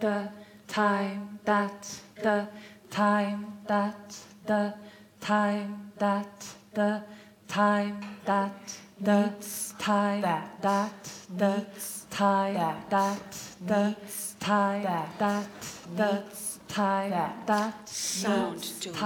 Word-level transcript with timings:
the 0.00 0.28
time 0.66 1.38
that 1.44 2.00
the 2.22 2.48
time 2.90 3.46
that 3.66 4.16
the 4.46 4.74
time 5.20 5.92
that 5.98 6.46
the 6.74 7.02
time 7.48 8.04
that 8.24 8.52
the 9.00 9.32
time 9.78 10.20
that. 10.62 11.08
the 11.36 11.66
time 12.10 12.54
that. 12.90 13.24
the 13.66 13.96
time 14.40 14.82
that. 15.18 15.48
the 15.96 16.24
time 16.70 17.10
that 17.46 17.88
sound 17.88 18.62
to 18.62 18.88
be 18.90 18.98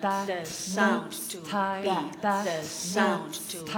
that 0.00 0.26
the 0.26 0.44
sound 0.44 1.12
to 1.12 1.38
be 1.38 1.50
that 1.50 2.44
the 2.44 2.62
sound 2.62 3.32
to 3.34 3.58
be 3.64 3.72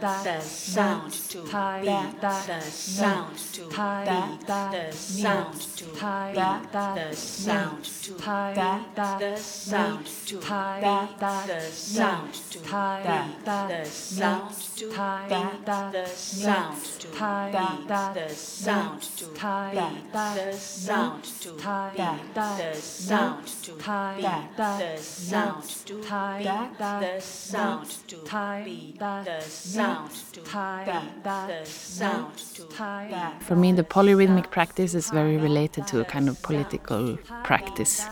that 0.00 0.24
the 0.24 0.40
sound 0.40 1.12
to 1.12 1.38
be 1.42 1.86
that 2.20 2.46
the 2.46 2.60
sound 2.60 3.36
to 3.52 3.62
be 3.62 3.76
that 3.76 4.72
the 4.72 4.92
sound 4.92 5.54
to 5.76 5.84
be 5.84 6.00
that 6.34 6.72
the 6.72 7.12
sound 7.14 7.84
to 7.84 8.14
be 8.14 8.18
that 8.18 9.18
the 9.18 9.36
sound 9.36 10.04
to 10.04 10.36
be 10.38 10.50
that 10.50 11.46
the 11.48 11.76
sound 11.76 12.34
to 12.34 12.58
be 12.58 12.70
that 12.70 13.78
the 13.78 13.84
sound 13.86 14.54
to 14.76 14.86
be 14.86 14.98
that 14.98 15.92
the 15.92 16.16
sound 16.16 16.82
to 16.82 17.06
be 17.06 17.16
that 17.16 18.14
the 18.14 18.28
sound 18.34 19.02
to 19.02 19.26
be 19.26 19.38
that 19.38 20.34
the 20.34 20.52
sound 20.56 21.24
to 21.24 21.52
be 21.52 21.62
that 21.62 22.47
the 22.56 22.74
sound 22.74 23.46
to 23.46 23.72
time 23.76 24.16
be 24.16 24.22
the 24.56 24.96
sound 24.96 25.64
to 25.86 26.02
time 26.02 26.42
be 26.42 26.78
the 26.78 27.20
sound 27.20 27.90
to 28.08 28.16
time 28.24 28.64
be 28.64 28.94
the 28.98 29.40
sound 29.40 30.10
to 30.32 30.40
time 30.42 30.86
be 30.86 31.20
the 31.22 31.64
sound 31.64 32.38
to 32.54 32.62
time 32.64 33.40
For 33.40 33.56
me, 33.56 33.72
the 33.72 33.84
polyrhythmic 33.84 34.50
practice 34.50 34.94
is 34.94 35.10
very 35.10 35.36
related 35.36 35.86
to 35.88 36.00
a 36.00 36.04
kind 36.04 36.28
of 36.28 36.40
political 36.42 37.18
practice 37.44 38.06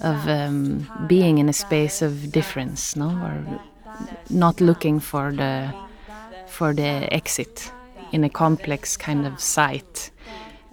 of 0.00 0.28
um, 0.28 0.88
being 1.06 1.38
in 1.38 1.48
a 1.48 1.52
space 1.52 2.02
of 2.02 2.32
difference, 2.32 2.96
no, 2.96 3.10
or 3.10 3.60
not 4.30 4.60
looking 4.60 5.00
for 5.00 5.32
the 5.32 5.72
for 6.46 6.72
the 6.72 7.12
exit 7.12 7.72
in 8.12 8.22
a 8.24 8.30
complex 8.30 8.96
kind 8.96 9.26
of 9.26 9.40
site 9.40 10.10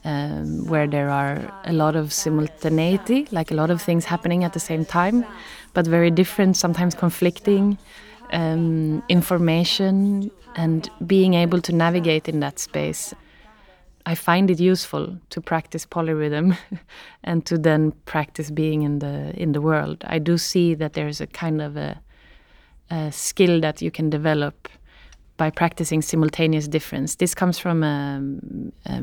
um, 0.04 0.66
where 0.66 0.88
there 0.88 1.10
are 1.10 1.52
a 1.66 1.74
lot 1.74 1.96
of 1.96 2.12
simultaneity, 2.12 3.28
like 3.32 3.52
a 3.52 3.56
lot 3.56 3.70
of 3.70 3.82
things 3.82 4.06
happening 4.06 4.44
at 4.44 4.54
the 4.54 4.60
same 4.60 4.86
time, 4.86 5.26
but 5.74 5.86
very 5.86 6.12
different, 6.12 6.58
sometimes 6.58 6.96
conflicting 6.96 7.78
um, 8.34 9.04
information, 9.10 10.32
and 10.56 10.90
being 11.06 11.34
able 11.34 11.62
to 11.62 11.74
navigate 11.74 12.28
in 12.28 12.40
that 12.40 12.60
space. 12.60 13.14
I 14.06 14.16
find 14.16 14.50
it 14.50 14.60
useful 14.60 15.18
to 15.30 15.42
practice 15.42 15.86
polyrhythm 15.86 16.58
and 17.24 17.46
to 17.46 17.58
then 17.58 17.92
practice 18.06 18.50
being 18.50 18.82
in 18.82 19.00
the 19.00 19.32
in 19.40 19.52
the 19.52 19.62
world. 19.62 20.04
I 20.08 20.18
do 20.20 20.38
see 20.38 20.74
that 20.76 20.94
there's 20.94 21.22
a 21.22 21.28
kind 21.28 21.62
of 21.62 21.78
a, 21.78 22.02
a 22.90 23.12
skill 23.12 23.62
that 23.62 23.82
you 23.82 23.92
can 23.92 24.10
develop 24.10 24.68
by 25.42 25.50
practicing 25.50 26.03
simultaneous 26.03 26.67
difference. 26.67 27.16
This 27.16 27.34
comes 27.34 27.58
from 27.58 27.81
a, 27.81 28.22
a 28.86 29.02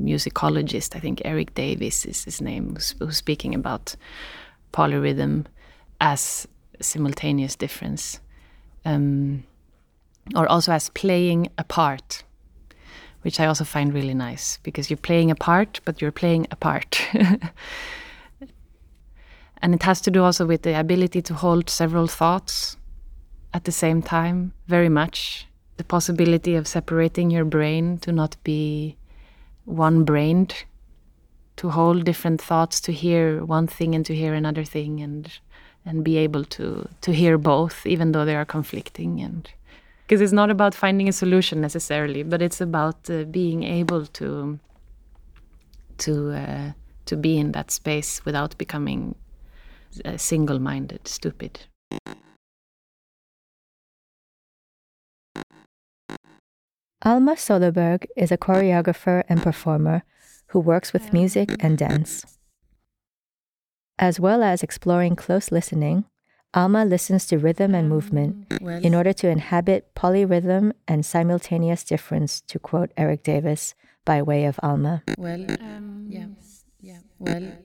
musicologist, 0.00 0.94
I 0.94 1.00
think 1.00 1.20
Eric 1.24 1.54
Davies 1.54 2.06
is 2.06 2.22
his 2.22 2.40
name, 2.40 2.68
who's, 2.68 2.94
who's 3.00 3.16
speaking 3.16 3.52
about 3.52 3.96
polyrhythm 4.72 5.44
as 6.00 6.46
simultaneous 6.80 7.56
difference, 7.56 8.20
um, 8.84 9.42
or 10.36 10.46
also 10.46 10.70
as 10.70 10.88
playing 10.90 11.48
a 11.58 11.64
part 11.64 12.22
which 13.22 13.40
I 13.40 13.46
also 13.46 13.64
find 13.64 13.92
really 13.92 14.14
nice 14.14 14.58
because 14.62 14.88
you're 14.88 15.08
playing 15.08 15.32
a 15.32 15.36
part, 15.36 15.80
but 15.84 16.00
you're 16.00 16.12
playing 16.12 16.46
a 16.52 16.56
part. 16.56 17.00
and 19.62 19.74
it 19.74 19.82
has 19.82 20.00
to 20.02 20.12
do 20.12 20.22
also 20.22 20.46
with 20.46 20.62
the 20.62 20.78
ability 20.78 21.22
to 21.22 21.34
hold 21.34 21.68
several 21.68 22.06
thoughts 22.06 22.76
at 23.52 23.64
the 23.64 23.72
same 23.72 24.00
time, 24.00 24.52
very 24.68 24.88
much. 24.88 25.48
The 25.76 25.84
possibility 25.84 26.54
of 26.54 26.66
separating 26.66 27.30
your 27.30 27.44
brain 27.44 27.98
to 27.98 28.12
not 28.12 28.36
be 28.44 28.96
one 29.64 30.04
brained, 30.04 30.64
to 31.56 31.70
hold 31.70 32.04
different 32.04 32.40
thoughts, 32.40 32.80
to 32.82 32.92
hear 32.92 33.44
one 33.44 33.66
thing 33.66 33.94
and 33.94 34.04
to 34.06 34.14
hear 34.14 34.34
another 34.34 34.64
thing, 34.64 35.00
and 35.00 35.32
and 35.84 36.04
be 36.04 36.16
able 36.16 36.44
to 36.44 36.88
to 37.00 37.12
hear 37.12 37.38
both, 37.38 37.86
even 37.86 38.12
though 38.12 38.24
they 38.24 38.36
are 38.36 38.44
conflicting 38.44 39.20
and 39.20 39.50
because 40.12 40.20
it's 40.20 40.32
not 40.32 40.50
about 40.50 40.74
finding 40.74 41.08
a 41.08 41.12
solution 41.12 41.60
necessarily, 41.60 42.22
but 42.22 42.42
it's 42.42 42.60
about 42.60 43.08
uh, 43.08 43.24
being 43.24 43.62
able 43.62 44.04
to 44.06 44.58
to 45.98 46.32
uh, 46.32 46.72
to 47.06 47.16
be 47.16 47.38
in 47.38 47.52
that 47.52 47.70
space 47.70 48.22
without 48.24 48.58
becoming 48.58 49.14
uh, 50.04 50.16
single-minded, 50.16 51.08
stupid. 51.08 51.60
Alma 57.04 57.32
Söderberg 57.32 58.06
is 58.16 58.30
a 58.30 58.38
choreographer 58.38 59.24
and 59.28 59.42
performer 59.42 60.04
who 60.48 60.60
works 60.60 60.92
with 60.92 61.12
music 61.12 61.50
and 61.58 61.76
dance. 61.76 62.38
As 63.98 64.20
well 64.20 64.42
as 64.44 64.62
exploring 64.62 65.16
close 65.16 65.50
listening, 65.50 66.04
Alma 66.54 66.84
listens 66.84 67.26
to 67.26 67.38
rhythm 67.38 67.74
and 67.74 67.88
movement 67.88 68.52
in 68.60 68.94
order 68.94 69.12
to 69.14 69.28
inhabit 69.28 69.92
polyrhythm 69.96 70.72
and 70.86 71.04
simultaneous 71.04 71.82
difference, 71.82 72.40
to 72.42 72.58
quote 72.60 72.92
Eric 72.96 73.24
Davies 73.24 73.74
by 74.04 74.22
way 74.22 74.44
of 74.44 74.60
Alma. 74.62 75.02
Well, 75.18 75.44
um, 75.60 76.06
yeah, 76.08 76.26
yeah, 76.80 76.98
well. 77.18 77.58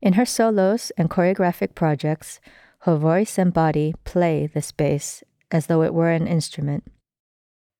In 0.00 0.14
her 0.14 0.26
solos 0.26 0.90
and 0.96 1.08
choreographic 1.10 1.76
projects, 1.76 2.40
her 2.80 2.96
voice 2.96 3.38
and 3.38 3.52
body 3.52 3.94
play 4.04 4.48
the 4.48 4.62
space 4.62 5.22
as 5.52 5.66
though 5.66 5.82
it 5.82 5.94
were 5.94 6.10
an 6.10 6.26
instrument. 6.26 6.84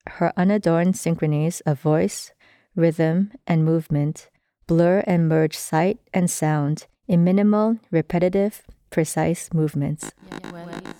Her 0.06 0.32
unadorned 0.36 0.96
synchronies 0.96 1.60
of 1.62 1.80
voice, 1.80 2.32
rhythm, 2.74 3.32
and 3.46 3.64
movement 3.64 4.28
blur 4.66 5.02
and 5.06 5.28
merge 5.28 5.56
sight 5.56 5.98
and 6.14 6.30
sound 6.30 6.86
in 7.06 7.24
minimal, 7.24 7.78
repetitive, 7.90 8.62
precise 8.90 9.52
movements. 9.52 10.12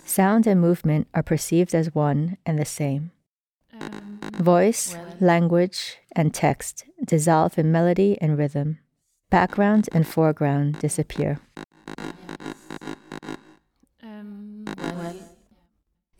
Sound 0.04 0.46
and 0.46 0.60
movement 0.60 1.08
are 1.14 1.22
perceived 1.22 1.74
as 1.74 1.94
one 1.94 2.36
and 2.44 2.58
the 2.58 2.64
same. 2.64 3.12
Voice, 4.34 4.96
language, 5.20 5.98
and 6.14 6.34
text 6.34 6.84
dissolve 7.04 7.58
in 7.58 7.72
melody 7.72 8.18
and 8.20 8.36
rhythm. 8.36 8.78
Background 9.30 9.88
and 9.92 10.06
foreground 10.06 10.78
disappear. 10.80 11.40
Um, 14.02 14.64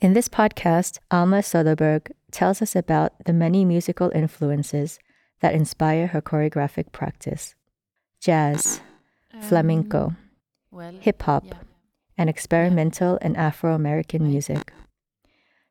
in 0.01 0.13
this 0.13 0.27
podcast, 0.27 0.97
Alma 1.11 1.43
Söderberg 1.43 2.11
tells 2.33 2.61
us 2.61 2.75
about 2.75 3.13
the 3.25 3.31
many 3.31 3.63
musical 3.63 4.11
influences 4.13 4.99
that 5.39 5.53
inspire 5.53 6.07
her 6.07 6.21
choreographic 6.21 6.91
practice. 6.91 7.55
Jazz, 8.19 8.81
ah. 9.33 9.41
flamenco, 9.41 10.15
um, 10.73 10.99
hip 10.99 11.21
hop, 11.23 11.45
and 12.17 12.29
experimental 12.29 13.17
and 13.21 13.37
Afro 13.37 13.73
American 13.73 14.27
music. 14.27 14.73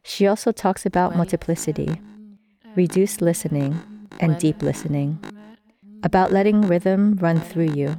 She 0.03 0.27
also 0.27 0.53
talks 0.53 0.87
about 0.87 1.17
multiplicity, 1.17 1.89
um, 1.89 2.39
uh, 2.65 2.69
reduced 2.75 3.21
listening, 3.21 3.81
and 4.21 4.39
deep 4.39 4.62
listening, 4.62 5.19
um, 5.25 5.56
about 6.03 6.33
letting 6.33 6.62
rhythm 6.62 7.17
run 7.17 7.41
through 7.41 7.72
you, 7.72 7.99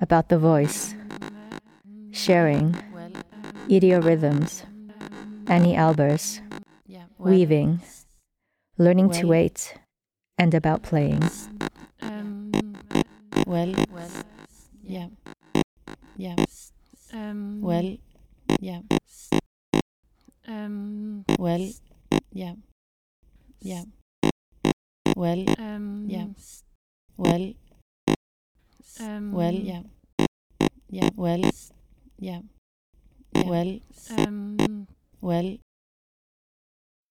about 0.00 0.28
the 0.28 0.38
voice, 0.38 0.94
sharing, 2.10 2.74
idiorrhythms, 3.68 4.64
Anni 5.48 5.74
Albers, 5.74 6.40
weaving, 7.18 7.80
learning 8.78 9.10
to 9.10 9.26
wait, 9.26 9.74
and 10.38 10.54
about 10.54 10.82
playing. 10.82 11.22
Well, 13.46 13.74
yeah, 14.82 15.08
yeah. 16.16 16.36
Um, 17.12 17.60
Well, 17.62 17.96
yeah. 18.60 18.80
um, 20.48 21.24
Well, 21.38 21.72
yeah. 22.32 22.54
Yeah. 23.60 23.84
Well, 25.16 25.44
um, 25.58 26.06
yeah. 26.08 26.26
Well, 27.16 27.54
um, 29.00 29.32
well, 29.32 29.54
yeah. 29.54 29.82
Yeah. 30.90 31.10
Well, 31.16 31.42
yeah. 32.18 32.40
Yeah. 33.34 33.44
Well, 33.44 33.80
um, 34.10 34.86
well. 35.20 35.58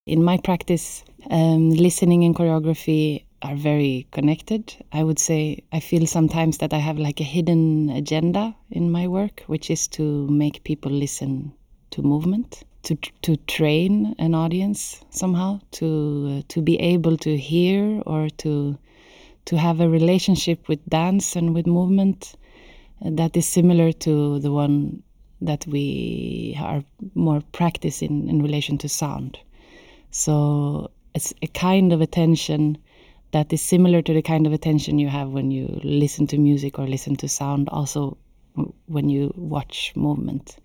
In 0.07 0.23
my 0.23 0.37
practice, 0.37 1.03
um, 1.31 1.71
listening 1.71 2.23
and 2.25 2.35
choreography 2.35 3.23
are 3.41 3.55
very 3.55 4.05
connected. 4.11 4.75
I 4.91 5.03
would 5.03 5.17
say 5.17 5.63
I 5.71 5.79
feel 5.79 6.05
sometimes 6.05 6.59
that 6.59 6.75
I 6.75 6.77
have 6.77 6.99
like 6.99 7.19
a 7.19 7.23
hidden 7.23 7.89
agenda 7.89 8.55
in 8.69 8.91
my 8.91 9.07
work, 9.07 9.41
which 9.47 9.71
is 9.71 9.87
to 9.97 10.27
make 10.27 10.63
people 10.63 10.91
listen 10.91 11.53
to 11.89 12.03
movement, 12.03 12.61
to 12.83 12.95
to 13.23 13.35
train 13.47 14.13
an 14.19 14.35
audience 14.35 15.03
somehow, 15.09 15.59
to 15.79 15.87
uh, 16.37 16.41
to 16.49 16.61
be 16.61 16.79
able 16.79 17.17
to 17.17 17.35
hear 17.35 18.03
or 18.05 18.29
to 18.43 18.77
to 19.45 19.57
have 19.57 19.79
a 19.81 19.89
relationship 19.89 20.67
with 20.67 20.85
dance 20.87 21.35
and 21.35 21.55
with 21.55 21.65
movement 21.65 22.35
uh, 23.03 23.09
that 23.09 23.35
is 23.35 23.47
similar 23.47 23.91
to 23.91 24.37
the 24.37 24.51
one 24.51 25.01
that 25.41 25.65
we 25.65 26.55
are 26.59 26.83
more 27.15 27.41
practice 27.53 28.03
in 28.03 28.29
in 28.29 28.43
relation 28.43 28.77
to 28.77 28.87
sound. 28.87 29.39
So 30.17 30.91
it's 31.13 31.33
a 31.41 31.47
kind 31.47 31.91
of 31.91 31.99
attention 31.99 32.77
that 33.31 33.51
is 33.51 33.61
similar 33.61 34.01
to 34.01 34.13
the 34.13 34.21
kind 34.21 34.47
of 34.47 34.53
attention 34.53 34.97
you 34.97 35.09
have 35.09 35.31
when 35.31 35.51
you 35.51 35.81
listen 35.83 36.25
to 36.27 36.37
music 36.37 36.79
or 36.79 36.87
listen 36.87 37.17
to 37.17 37.27
sound, 37.27 37.67
also 37.67 38.17
when 38.85 39.09
you 39.09 39.33
watch 39.35 39.91
movement. 39.93 40.55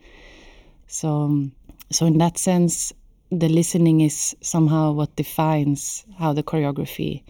So, 0.87 1.23
um, 1.23 1.53
so 1.91 2.07
in 2.07 2.19
that 2.19 2.39
sense, 2.39 2.93
the 3.33 3.49
listening 3.49 4.03
is 4.03 4.37
somehow 4.41 4.93
what 4.93 5.17
defines 5.17 6.05
how 6.17 6.33
the 6.33 6.45
choreography 6.45 7.25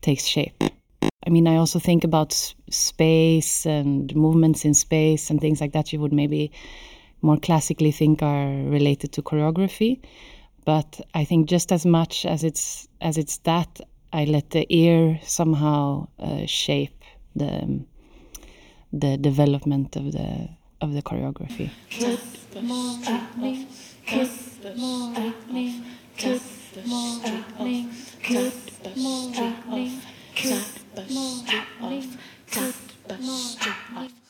takes 0.00 0.26
shape. 0.26 0.54
I 1.26 1.30
mean, 1.30 1.48
I 1.48 1.56
also 1.56 1.80
think 1.80 2.04
about 2.04 2.54
space 2.70 3.66
and 3.66 4.14
movements 4.14 4.64
in 4.64 4.74
space 4.74 5.28
and 5.28 5.40
things 5.40 5.60
like 5.60 5.72
that. 5.72 5.92
You 5.92 5.98
would 5.98 6.12
maybe 6.12 6.52
more 7.20 7.36
classically 7.36 7.90
think 7.90 8.22
are 8.22 8.46
related 8.46 9.10
to 9.14 9.22
choreography, 9.22 9.98
but 10.64 11.00
I 11.14 11.24
think 11.24 11.48
just 11.48 11.72
as 11.72 11.84
much 11.84 12.24
as 12.26 12.44
it's 12.44 12.88
as 13.00 13.18
it's 13.18 13.38
that, 13.38 13.80
I 14.12 14.24
let 14.24 14.50
the 14.50 14.66
ear 14.68 15.20
somehow 15.22 16.08
uh, 16.18 16.46
shape 16.46 17.02
the 17.36 17.84
the 18.92 19.16
development 19.16 19.96
of 19.96 20.12
the 20.12 20.48
of 20.80 20.92
the 20.94 21.02
choreography. 21.02 21.70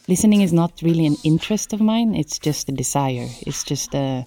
Listening 0.06 0.42
is 0.42 0.52
not 0.52 0.82
really 0.82 1.06
an 1.06 1.16
interest 1.24 1.72
of 1.72 1.80
mine. 1.80 2.14
It's 2.14 2.38
just 2.38 2.68
a 2.68 2.72
desire. 2.72 3.28
It's 3.46 3.64
just 3.64 3.94
a 3.94 4.26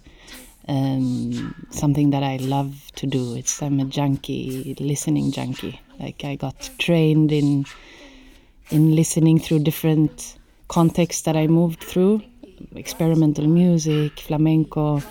um, 0.67 1.55
something 1.69 2.09
that 2.11 2.23
I 2.23 2.37
love 2.37 2.91
to 2.95 3.07
do. 3.07 3.35
It's 3.35 3.61
I'm 3.61 3.79
a 3.79 3.85
junkie, 3.85 4.75
listening 4.79 5.31
junkie. 5.31 5.79
Like 5.99 6.23
I 6.23 6.35
got 6.35 6.69
trained 6.77 7.31
in 7.31 7.65
in 8.69 8.95
listening 8.95 9.39
through 9.39 9.59
different 9.59 10.37
contexts 10.67 11.21
that 11.23 11.37
I 11.37 11.47
moved 11.47 11.81
through, 11.81 12.21
experimental 12.75 13.47
music, 13.47 14.19
flamenco, 14.19 15.01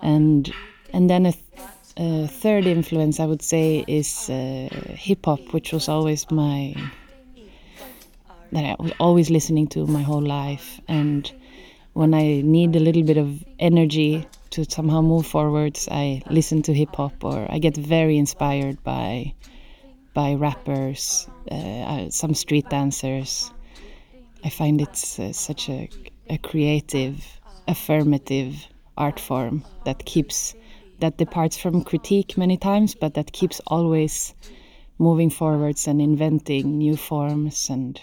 and 0.00 0.52
and 0.92 1.10
then 1.10 1.26
a, 1.26 1.34
a 1.98 2.26
third 2.26 2.66
influence 2.66 3.20
I 3.20 3.26
would 3.26 3.42
say 3.42 3.84
is 3.86 4.30
uh, 4.30 4.68
hip 4.94 5.26
hop, 5.26 5.40
which 5.52 5.72
was 5.72 5.88
always 5.88 6.30
my 6.30 6.74
that 8.52 8.64
I 8.64 8.76
was 8.78 8.92
always 8.98 9.30
listening 9.30 9.66
to 9.68 9.86
my 9.86 10.02
whole 10.02 10.22
life, 10.22 10.80
and 10.88 11.30
when 11.92 12.14
I 12.14 12.40
need 12.40 12.74
a 12.74 12.80
little 12.80 13.02
bit 13.02 13.18
of 13.18 13.44
energy 13.58 14.26
to 14.52 14.64
somehow 14.70 15.00
move 15.00 15.26
forwards, 15.26 15.88
I 15.90 16.22
listen 16.30 16.62
to 16.62 16.74
hip 16.74 16.94
hop 16.94 17.24
or 17.24 17.46
I 17.50 17.58
get 17.58 17.76
very 17.76 18.16
inspired 18.18 18.82
by 18.84 19.34
by 20.14 20.34
rappers, 20.34 21.26
uh, 21.50 22.10
some 22.10 22.34
street 22.34 22.68
dancers. 22.68 23.50
I 24.44 24.50
find 24.50 24.80
it's 24.80 25.18
uh, 25.18 25.32
such 25.32 25.68
a, 25.68 25.88
a 26.28 26.36
creative, 26.36 27.24
affirmative 27.66 28.66
art 28.96 29.18
form 29.18 29.64
that 29.84 30.04
keeps 30.04 30.54
that 31.00 31.16
departs 31.16 31.56
from 31.56 31.82
critique 31.82 32.36
many 32.36 32.56
times, 32.56 32.94
but 32.94 33.14
that 33.14 33.32
keeps 33.32 33.60
always 33.66 34.34
moving 34.98 35.30
forwards 35.30 35.88
and 35.88 36.00
inventing 36.00 36.78
new 36.78 36.96
forms. 36.96 37.70
And 37.70 38.00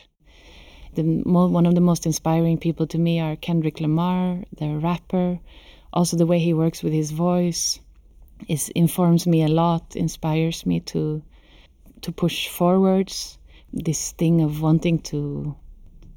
the 0.96 1.04
one 1.04 1.66
of 1.66 1.76
the 1.76 1.82
most 1.82 2.06
inspiring 2.06 2.58
people 2.58 2.88
to 2.88 2.98
me 2.98 3.20
are 3.20 3.36
Kendrick 3.36 3.80
Lamar, 3.80 4.44
the 4.58 4.78
rapper. 4.78 5.40
Also, 5.94 6.18
the 6.18 6.26
way 6.26 6.40
he 6.40 6.54
works 6.54 6.84
with 6.84 6.94
his 6.94 7.12
voice 7.12 7.80
is 8.48 8.70
informs 8.70 9.28
me 9.28 9.44
a 9.44 9.48
lot, 9.48 9.96
inspires 9.96 10.66
me 10.66 10.80
to 10.80 11.22
to 12.02 12.12
push 12.12 12.48
forwards 12.48 13.38
this 13.74 14.12
thing 14.14 14.42
of 14.42 14.62
wanting 14.62 15.00
to 15.00 15.56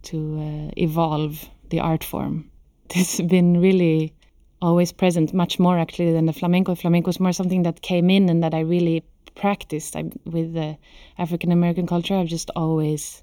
to 0.03 0.39
uh, 0.41 0.71
evolve 0.77 1.49
the 1.71 1.81
art 1.81 2.05
form. 2.05 2.51
This 2.95 3.17
has 3.17 3.27
been 3.27 3.61
really 3.61 4.13
always 4.61 4.93
present, 4.93 5.35
much 5.35 5.59
more 5.59 5.79
actually 5.79 6.13
than 6.13 6.27
the 6.27 6.33
flamenco. 6.33 6.75
Flamenco 6.75 7.11
is 7.11 7.21
more 7.21 7.33
something 7.33 7.65
that 7.65 7.83
came 7.83 8.11
in 8.11 8.29
and 8.29 8.43
that 8.43 8.55
I 8.55 8.61
really 8.61 9.03
practiced. 9.35 9.97
I, 9.97 10.05
with 10.25 10.55
the 10.55 10.77
African 11.19 11.51
American 11.53 11.87
culture, 11.87 12.15
I've 12.15 12.29
just 12.29 12.51
always 12.55 13.23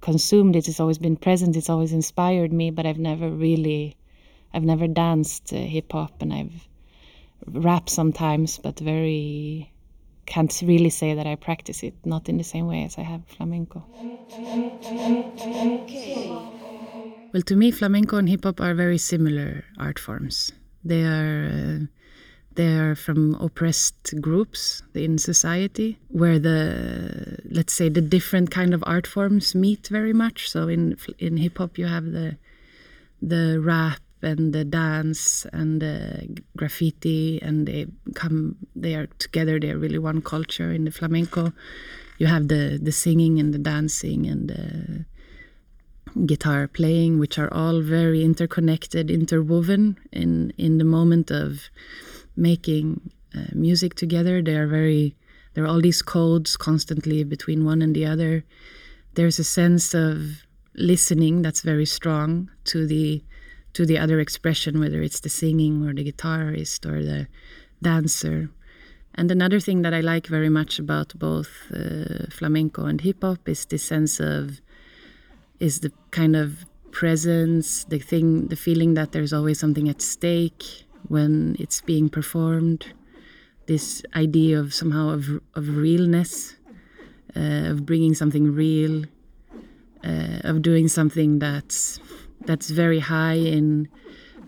consumed 0.00 0.56
it. 0.56 0.68
It's 0.68 0.80
always 0.80 0.98
been 0.98 1.16
present. 1.16 1.56
It's 1.56 1.70
always 1.70 1.92
inspired 1.92 2.52
me, 2.52 2.70
but 2.70 2.86
I've 2.86 2.98
never 2.98 3.28
really, 3.30 3.96
I've 4.56 4.64
never 4.64 4.88
danced 4.88 5.52
uh, 5.52 5.56
hip 5.56 5.92
hop, 5.92 6.22
and 6.22 6.32
I've 6.32 6.66
rapped 7.46 7.90
sometimes, 7.90 8.58
but 8.58 8.80
very 8.80 9.70
can't 10.24 10.62
really 10.64 10.88
say 10.90 11.14
that 11.14 11.26
I 11.26 11.34
practice 11.36 11.82
it, 11.82 11.94
not 12.06 12.28
in 12.30 12.38
the 12.38 12.44
same 12.44 12.66
way 12.66 12.82
as 12.82 12.96
I 12.96 13.02
have 13.02 13.22
flamenco. 13.26 13.84
Well, 17.32 17.42
to 17.42 17.54
me, 17.54 17.70
flamenco 17.70 18.16
and 18.16 18.30
hip 18.30 18.44
hop 18.44 18.60
are 18.62 18.74
very 18.74 18.96
similar 18.96 19.64
art 19.78 19.98
forms. 19.98 20.52
They 20.82 21.04
are 21.04 21.50
uh, 21.52 21.86
they 22.54 22.78
are 22.78 22.94
from 22.94 23.34
oppressed 23.34 24.14
groups 24.22 24.82
in 24.94 25.18
society 25.18 25.98
where 26.08 26.38
the 26.38 27.38
let's 27.50 27.74
say 27.74 27.90
the 27.90 28.00
different 28.00 28.50
kind 28.50 28.72
of 28.72 28.82
art 28.86 29.06
forms 29.06 29.54
meet 29.54 29.88
very 29.88 30.14
much. 30.14 30.48
So 30.48 30.68
in 30.68 30.96
in 31.18 31.36
hip 31.36 31.58
hop, 31.58 31.76
you 31.76 31.86
have 31.86 32.06
the 32.12 32.38
the 33.20 33.60
rap 33.60 34.00
and 34.26 34.52
the 34.52 34.64
dance 34.64 35.46
and 35.52 35.80
the 35.80 36.28
graffiti 36.56 37.40
and 37.40 37.66
they 37.66 37.86
come 38.14 38.56
they 38.74 38.94
are 38.94 39.06
together 39.18 39.58
they're 39.60 39.78
really 39.78 39.98
one 39.98 40.20
culture 40.20 40.72
in 40.72 40.84
the 40.84 40.90
flamenco. 40.90 41.52
You 42.18 42.26
have 42.26 42.48
the 42.48 42.78
the 42.82 42.92
singing 42.92 43.38
and 43.38 43.54
the 43.54 43.58
dancing 43.58 44.26
and 44.26 44.48
the 44.48 44.64
guitar 46.24 46.66
playing 46.66 47.18
which 47.18 47.38
are 47.38 47.52
all 47.52 47.82
very 47.82 48.24
interconnected 48.24 49.10
interwoven 49.10 49.98
in 50.12 50.52
in 50.56 50.78
the 50.78 50.84
moment 50.84 51.30
of 51.30 51.68
making 52.36 53.10
uh, 53.36 53.52
music 53.52 53.94
together. 53.94 54.42
They 54.42 54.56
are 54.56 54.66
very 54.66 55.14
there 55.54 55.64
are 55.64 55.68
all 55.68 55.80
these 55.80 56.02
codes 56.02 56.56
constantly 56.56 57.24
between 57.24 57.64
one 57.64 57.80
and 57.80 57.94
the 57.94 58.06
other. 58.06 58.44
There's 59.14 59.38
a 59.38 59.44
sense 59.44 59.94
of 59.94 60.44
listening 60.74 61.42
that's 61.42 61.62
very 61.62 61.86
strong 61.86 62.50
to 62.64 62.86
the 62.86 63.22
to 63.76 63.84
the 63.84 63.98
other 63.98 64.20
expression, 64.20 64.80
whether 64.80 65.02
it's 65.02 65.20
the 65.20 65.28
singing 65.28 65.86
or 65.86 65.92
the 65.92 66.10
guitarist 66.10 66.86
or 66.90 67.04
the 67.04 67.26
dancer. 67.82 68.48
And 69.14 69.30
another 69.30 69.60
thing 69.60 69.82
that 69.82 69.92
I 69.92 70.00
like 70.00 70.26
very 70.28 70.48
much 70.48 70.78
about 70.78 71.12
both 71.18 71.50
uh, 71.74 72.24
flamenco 72.30 72.86
and 72.86 73.02
hip 73.02 73.20
hop 73.20 73.46
is 73.46 73.66
the 73.66 73.76
sense 73.76 74.18
of 74.18 74.62
is 75.60 75.80
the 75.80 75.92
kind 76.10 76.36
of 76.36 76.64
presence, 76.90 77.84
the 77.84 77.98
thing, 77.98 78.48
the 78.48 78.56
feeling 78.56 78.94
that 78.94 79.12
there's 79.12 79.34
always 79.34 79.60
something 79.60 79.90
at 79.90 80.00
stake 80.00 80.64
when 81.08 81.54
it's 81.58 81.82
being 81.82 82.08
performed. 82.08 82.86
This 83.66 84.02
idea 84.14 84.58
of 84.58 84.72
somehow 84.72 85.10
of 85.10 85.24
of 85.54 85.76
realness, 85.76 86.56
uh, 87.36 87.72
of 87.72 87.84
bringing 87.84 88.14
something 88.14 88.54
real, 88.54 89.04
uh, 90.02 90.40
of 90.50 90.62
doing 90.62 90.88
something 90.88 91.40
that's 91.40 92.00
that's 92.40 92.70
very 92.70 93.00
high 93.00 93.34
in 93.34 93.88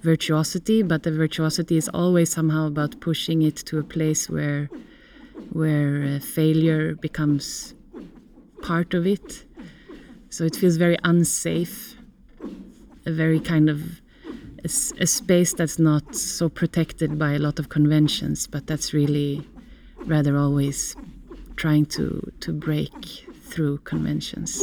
virtuosity, 0.00 0.82
but 0.82 1.02
the 1.02 1.10
virtuosity 1.10 1.76
is 1.76 1.88
always 1.88 2.30
somehow 2.30 2.66
about 2.66 3.00
pushing 3.00 3.42
it 3.42 3.56
to 3.56 3.78
a 3.78 3.84
place 3.84 4.28
where 4.28 4.68
where 5.52 6.02
uh, 6.04 6.18
failure 6.18 6.94
becomes 6.96 7.74
part 8.62 8.92
of 8.94 9.06
it. 9.06 9.44
So 10.30 10.44
it 10.44 10.54
feels 10.56 10.76
very 10.76 10.98
unsafe, 11.04 11.96
a 13.06 13.12
very 13.12 13.40
kind 13.40 13.70
of 13.70 14.00
a, 14.64 14.68
a 15.00 15.06
space 15.06 15.54
that's 15.54 15.78
not 15.78 16.14
so 16.14 16.48
protected 16.48 17.18
by 17.18 17.32
a 17.32 17.38
lot 17.38 17.58
of 17.58 17.68
conventions, 17.68 18.46
but 18.46 18.66
that's 18.66 18.92
really 18.92 19.48
rather 20.04 20.36
always 20.36 20.96
trying 21.56 21.86
to 21.86 22.30
to 22.40 22.52
break 22.52 23.26
through 23.42 23.78
conventions. 23.78 24.62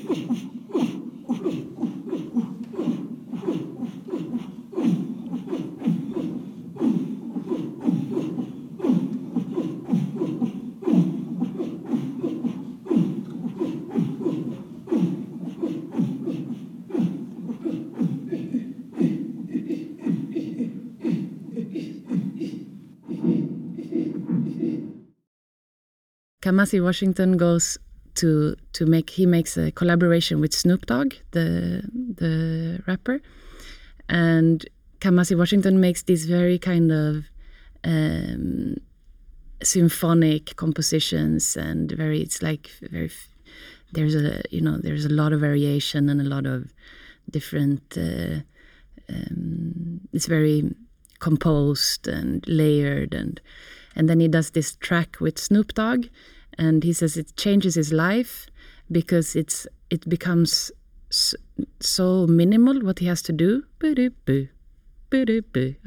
Kamasi 26.41 26.83
Washington 26.83 27.37
goes 27.37 27.77
to 28.15 28.55
to 28.73 28.85
make 28.85 29.09
he 29.11 29.25
makes 29.25 29.57
a 29.57 29.71
collaboration 29.71 30.41
with 30.41 30.53
Snoop 30.53 30.85
Dogg, 30.85 31.13
the 31.31 31.83
the 31.93 32.81
rapper, 32.87 33.21
and 34.09 34.65
Kamasi 34.99 35.37
Washington 35.37 35.79
makes 35.79 36.03
these 36.03 36.25
very 36.25 36.57
kind 36.57 36.91
of 36.91 37.25
um, 37.83 38.75
symphonic 39.63 40.55
compositions 40.55 41.55
and 41.55 41.91
very 41.91 42.21
it's 42.21 42.41
like 42.41 42.71
very 42.81 43.11
there's 43.91 44.15
a 44.15 44.41
you 44.49 44.61
know 44.61 44.77
there's 44.77 45.05
a 45.05 45.09
lot 45.09 45.33
of 45.33 45.39
variation 45.39 46.09
and 46.09 46.21
a 46.21 46.23
lot 46.23 46.45
of 46.45 46.71
different 47.29 47.97
uh, 47.97 48.39
um, 49.09 50.01
it's 50.13 50.25
very 50.25 50.73
composed 51.19 52.07
and 52.07 52.43
layered 52.47 53.13
and 53.13 53.39
and 53.95 54.09
then 54.09 54.19
he 54.19 54.27
does 54.27 54.51
this 54.51 54.75
track 54.75 55.19
with 55.19 55.37
Snoop 55.37 55.73
Dogg 55.73 56.07
and 56.57 56.83
he 56.83 56.93
says 56.93 57.17
it 57.17 57.35
changes 57.35 57.75
his 57.75 57.91
life 57.91 58.47
because 58.91 59.35
it's 59.35 59.67
it 59.89 60.07
becomes 60.07 60.71
so, 61.11 62.27
minimal 62.27 62.81
what 62.81 62.99
he 62.99 63.07
has 63.07 63.21
to 63.23 63.33
do. 63.33 63.63
I 63.83 63.93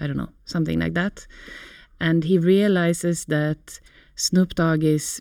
don't 0.06 0.16
know 0.16 0.28
something 0.44 0.78
like 0.78 0.94
that. 0.94 1.26
And 2.00 2.24
he 2.24 2.38
realizes 2.38 3.24
that 3.26 3.80
Snoop 4.16 4.54
Dogg 4.54 4.82
is 4.84 5.20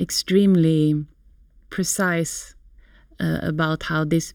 extremely 0.00 1.04
precise 1.70 2.54
uh, 3.20 3.38
about 3.42 3.84
how 3.84 4.04
this 4.04 4.34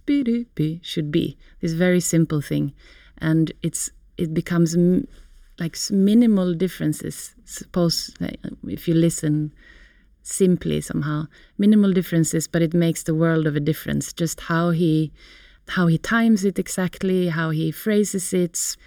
should 0.81 1.12
be 1.12 1.38
this 1.62 1.74
very 1.74 2.00
simple 2.00 2.41
thing. 2.41 2.74
And 3.17 3.51
it's 3.63 3.89
it 4.17 4.34
becomes 4.34 4.75
like 5.60 5.77
minimal 5.89 6.53
differences 6.53 7.36
suppose 7.50 8.13
if 8.68 8.88
you 8.88 8.94
listen 8.94 9.51
simply 10.22 10.79
somehow 10.82 11.25
minimal 11.58 11.91
differences 11.91 12.48
but 12.48 12.62
it 12.62 12.74
makes 12.74 13.03
the 13.03 13.15
world 13.15 13.48
of 13.48 13.56
a 13.56 13.60
difference. 13.60 14.13
Just 14.13 14.41
how 14.41 14.70
he 14.70 15.12
how 15.70 15.88
he 15.88 15.98
times 15.98 16.44
it 16.46 16.58
exactly 16.58 17.29
how 17.29 17.50
he 17.51 17.72
phrases 17.72 18.34
it. 18.34 18.77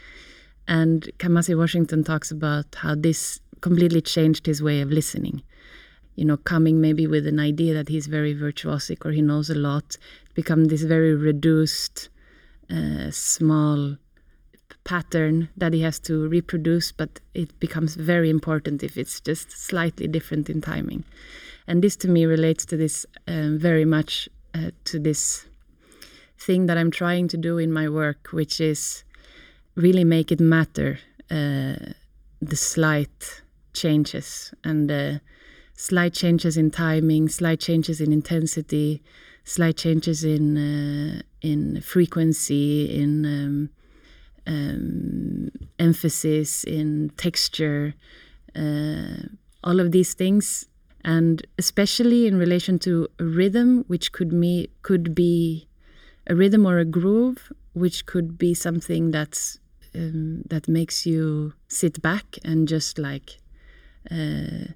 And 0.69 1.11
Kamasi 1.19 1.57
Washington 1.57 2.05
talks 2.05 2.31
about 2.31 2.67
how 2.77 2.95
this 2.95 3.41
completely 3.61 4.01
changed 4.01 4.47
his 4.47 4.63
way 4.63 4.81
of 4.81 4.91
listening. 4.91 5.43
You 6.15 6.25
know 6.27 6.37
coming 6.37 6.81
maybe 6.81 7.07
with 7.07 7.27
an 7.27 7.41
idea 7.41 7.75
that 7.75 7.89
he's 7.89 8.07
very 8.07 8.35
virtuosic 8.35 9.05
or 9.05 9.11
he 9.11 9.23
knows 9.23 9.51
a 9.51 9.55
lot 9.55 9.97
become 10.35 10.67
this 10.67 10.83
very 10.83 11.15
reduced 11.15 12.09
uh, 12.71 13.11
small 13.11 13.97
pattern 14.85 15.49
that 15.57 15.73
he 15.73 15.83
has 15.83 15.99
to 16.01 16.29
reproduce, 16.29 16.93
but 16.93 17.21
it 17.35 17.59
becomes 17.61 17.95
very 17.95 18.29
important 18.31 18.83
if 18.83 18.97
it's 18.97 19.21
just 19.21 19.51
slightly 19.51 20.09
different 20.09 20.51
in 20.51 20.61
timing. 20.61 21.05
And 21.67 21.83
this 21.83 21.97
to 21.97 22.09
me 22.09 22.25
relates 22.25 22.67
to 22.67 22.77
this 22.77 23.07
um, 23.29 23.59
very 23.59 23.85
much 23.85 24.29
uh, 24.55 24.71
to 24.85 24.99
this 24.99 25.47
thing 26.39 26.67
that 26.67 26.77
I'm 26.77 26.91
trying 26.91 27.29
to 27.29 27.37
do 27.37 27.59
in 27.59 27.73
my 27.73 27.89
work, 27.89 28.29
which 28.33 28.61
is 28.61 29.05
really 29.77 30.05
make 30.05 30.33
it 30.33 30.41
matter 30.41 30.99
uh, 31.31 31.77
the 32.41 32.57
slight 32.57 33.43
changes 33.73 34.53
and 34.65 34.91
uh, 34.91 35.19
slight 35.75 36.13
changes 36.13 36.57
in 36.57 36.71
timing, 36.71 37.29
slight 37.29 37.61
changes 37.61 38.01
in 38.01 38.13
intensity, 38.13 39.03
slight 39.45 39.77
changes 39.77 40.25
in 40.25 40.57
uh, 40.57 41.23
in 41.41 41.81
frequency, 41.81 43.01
in 43.01 43.25
um, 43.25 43.71
um, 44.47 45.51
emphasis, 45.79 46.65
in 46.65 47.11
texture, 47.17 47.95
uh, 48.57 49.29
all 49.65 49.81
of 49.81 49.93
these 49.93 50.15
things, 50.15 50.67
and 51.05 51.47
especially 51.59 52.27
in 52.27 52.37
relation 52.37 52.79
to 52.81 53.09
a 53.19 53.25
rhythm, 53.25 53.85
which 53.89 54.13
could 54.13 54.33
me 54.33 54.69
could 54.83 55.15
be 55.15 55.67
a 56.27 56.35
rhythm 56.35 56.67
or 56.67 56.79
a 56.79 56.85
groove, 56.85 57.53
which 57.73 58.07
could 58.07 58.39
be 58.39 58.55
something 58.55 59.11
that's 59.11 59.59
um, 59.95 60.43
that 60.49 60.69
makes 60.69 61.07
you 61.07 61.53
sit 61.69 62.01
back 62.03 62.39
and 62.45 62.69
just 62.69 62.99
like 62.99 63.39
uh, 64.11 64.73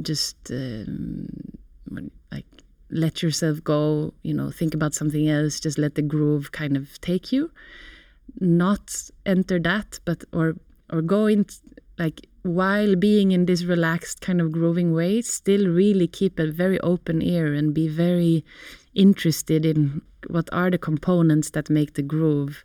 just 0.00 0.50
um, 0.50 1.28
like 2.30 2.46
let 2.90 3.22
yourself 3.22 3.62
go 3.64 4.12
you 4.22 4.34
know 4.34 4.50
think 4.50 4.74
about 4.74 4.94
something 4.94 5.28
else 5.28 5.58
just 5.58 5.78
let 5.78 5.94
the 5.94 6.02
groove 6.02 6.52
kind 6.52 6.76
of 6.76 7.00
take 7.00 7.32
you 7.32 7.50
not 8.40 9.10
enter 9.26 9.58
that 9.58 10.00
but 10.04 10.24
or 10.32 10.56
or 10.90 11.02
go 11.02 11.26
in 11.26 11.46
like 11.98 12.26
while 12.42 12.96
being 12.96 13.30
in 13.30 13.46
this 13.46 13.62
relaxed 13.62 14.20
kind 14.20 14.40
of 14.40 14.50
grooving 14.50 14.92
way 14.92 15.22
still 15.22 15.68
really 15.68 16.08
keep 16.08 16.38
a 16.38 16.50
very 16.50 16.80
open 16.80 17.22
ear 17.22 17.54
and 17.54 17.72
be 17.72 17.88
very 17.88 18.44
interested 18.94 19.64
in 19.64 20.02
what 20.28 20.48
are 20.52 20.70
the 20.70 20.78
components 20.78 21.50
that 21.50 21.70
make 21.70 21.94
the 21.94 22.02
groove 22.02 22.64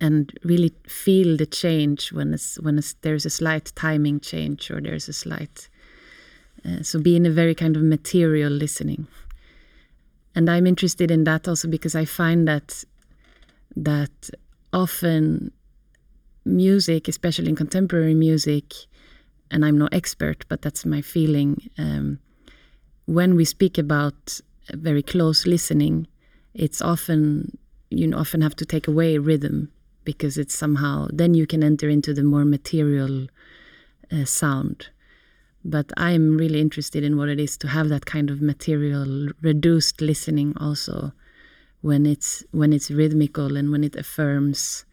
and 0.00 0.38
really 0.42 0.72
feel 0.86 1.36
the 1.36 1.46
change 1.46 2.12
when 2.12 2.34
it's 2.34 2.58
when 2.60 2.78
it's, 2.78 2.94
there's 3.02 3.24
a 3.24 3.30
slight 3.30 3.72
timing 3.74 4.20
change 4.20 4.70
or 4.70 4.80
there's 4.80 5.08
a 5.08 5.12
slight 5.12 5.68
uh, 6.64 6.82
so 6.82 7.00
be 7.00 7.16
in 7.16 7.26
a 7.26 7.30
very 7.30 7.54
kind 7.54 7.76
of 7.76 7.82
material 7.82 8.52
listening. 8.52 9.06
And 10.34 10.48
i'm 10.48 10.66
interested 10.66 11.10
in 11.10 11.24
that 11.24 11.46
also 11.46 11.68
because 11.68 11.94
i 11.94 12.04
find 12.04 12.48
that 12.48 12.84
that 13.76 14.30
often 14.72 15.52
music 16.44 17.08
especially 17.08 17.48
in 17.48 17.56
contemporary 17.56 18.14
music 18.14 18.74
and 19.50 19.64
i'm 19.64 19.78
no 19.78 19.88
expert 19.92 20.44
but 20.48 20.62
that's 20.62 20.84
my 20.84 21.00
feeling 21.00 21.70
um, 21.78 22.18
when 23.06 23.36
we 23.36 23.44
speak 23.44 23.78
about 23.78 24.40
very 24.72 25.02
close 25.02 25.46
listening 25.46 26.06
it's 26.54 26.82
often 26.82 27.56
you 27.90 28.12
often 28.14 28.40
have 28.40 28.56
to 28.56 28.64
take 28.64 28.88
away 28.88 29.18
rhythm 29.18 29.70
because 30.04 30.36
it's 30.38 30.54
somehow 30.54 31.06
then 31.12 31.34
you 31.34 31.46
can 31.46 31.62
enter 31.62 31.88
into 31.88 32.12
the 32.12 32.22
more 32.22 32.44
material 32.44 33.28
uh, 34.12 34.24
sound. 34.24 34.88
But 35.64 35.92
I'm 35.96 36.36
really 36.36 36.60
interested 36.60 37.04
in 37.04 37.16
what 37.16 37.28
it 37.28 37.38
is 37.38 37.56
to 37.58 37.68
have 37.68 37.88
that 37.88 38.04
kind 38.04 38.30
of 38.30 38.42
material 38.42 39.28
reduced 39.40 40.00
listening 40.00 40.54
also 40.58 41.12
when 41.82 42.06
it's 42.06 42.44
when 42.52 42.72
it's 42.72 42.90
rhythmical 42.90 43.56
and 43.56 43.70
when 43.70 43.84
it 43.84 43.96
affirms 43.96 44.84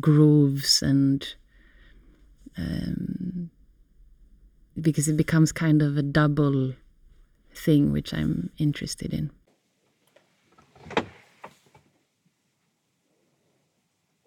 grooves 0.00 0.82
and 0.82 1.34
um, 2.58 3.50
because 4.80 5.08
it 5.08 5.16
becomes 5.16 5.52
kind 5.52 5.80
of 5.80 5.96
a 5.96 6.02
double 6.02 6.74
thing 7.54 7.92
which 7.92 8.12
I'm 8.12 8.50
interested 8.58 9.14
in. 9.14 9.30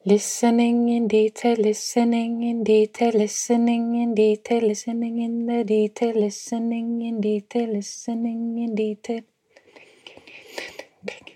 Listening 0.06 0.88
in 0.88 1.10
detail, 1.10 1.58
listening 1.58 2.42
in 2.42 2.64
detail, 2.64 3.12
listening 3.12 3.96
in 4.02 4.16
detail, 4.16 4.66
listening 4.66 5.20
in 5.20 5.46
the 5.46 5.66
detail, 5.66 6.16
listening 6.18 7.02
in 7.02 7.20
detail, 7.20 7.74
listening 7.74 8.58
in 8.58 8.74
detail. 8.74 9.22
Listening 9.28 11.04
in 11.04 11.04
detail, 11.04 11.34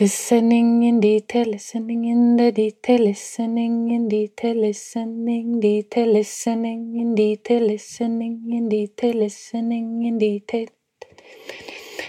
listening 0.00 0.82
in 0.88 0.98
detail, 1.00 1.46
listening 1.54 2.04
in 2.12 2.36
the 2.36 2.50
detail, 2.50 3.00
listening 3.08 3.90
in 3.96 4.08
detail, 4.08 4.56
listening 4.66 5.60
detail, 5.60 6.08
listening 6.18 6.82
in 7.02 7.14
detail, 7.14 7.62
listening 7.72 8.36
in 8.50 8.68
detail, 8.68 9.14
listening 9.14 10.02
in 10.04 10.18
detail. 10.18 10.66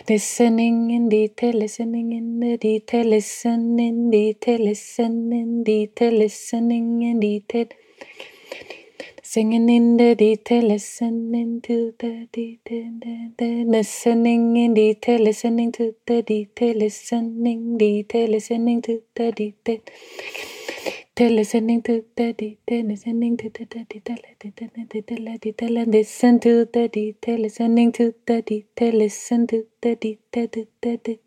Listening 0.09 0.91
in 0.91 1.07
detail, 1.09 1.53
listening 1.53 2.11
in 2.11 2.39
the 2.39 2.57
detail, 2.57 3.05
listen 3.05 3.79
in 3.79 4.11
detail, 4.11 4.59
listen 4.59 5.31
in 5.31 5.63
detail, 5.63 6.11
listening 6.11 7.01
in 7.03 7.19
detail. 7.19 7.67
Singing 9.23 9.69
in 9.69 9.97
the 9.97 10.15
detail, 10.15 10.63
listening 10.63 11.61
to 11.61 11.93
the 11.99 12.27
detail, 12.31 12.91
listening 13.75 14.55
in 14.57 14.73
detail, 14.73 15.19
listening 15.21 15.71
to 15.71 15.95
the 16.05 16.21
detail, 16.21 16.75
listening 16.75 17.77
detail, 17.77 18.27
listening 18.29 18.81
to 18.81 19.01
the 19.15 19.31
detail. 19.31 19.79
Listening 21.29 21.83
to 21.83 22.03
daddy, 22.17 22.57
the 22.67 22.81
detail, 22.81 22.87
listening 22.87 23.37
to 23.37 23.49
the 23.51 23.65
detail, 23.65 24.17
detail, 24.39 25.37
detail, 25.39 25.77
and 25.77 25.91
listen 25.91 26.39
to 26.39 26.65
the 26.65 26.87
detail, 26.87 27.39
listening 27.39 27.91
to 27.91 28.15
daddy, 28.25 28.65
the 28.75 28.89
detail, 28.89 28.99
listen 28.99 29.45
to 29.45 29.67
the 29.83 29.95
detail, 29.95 30.47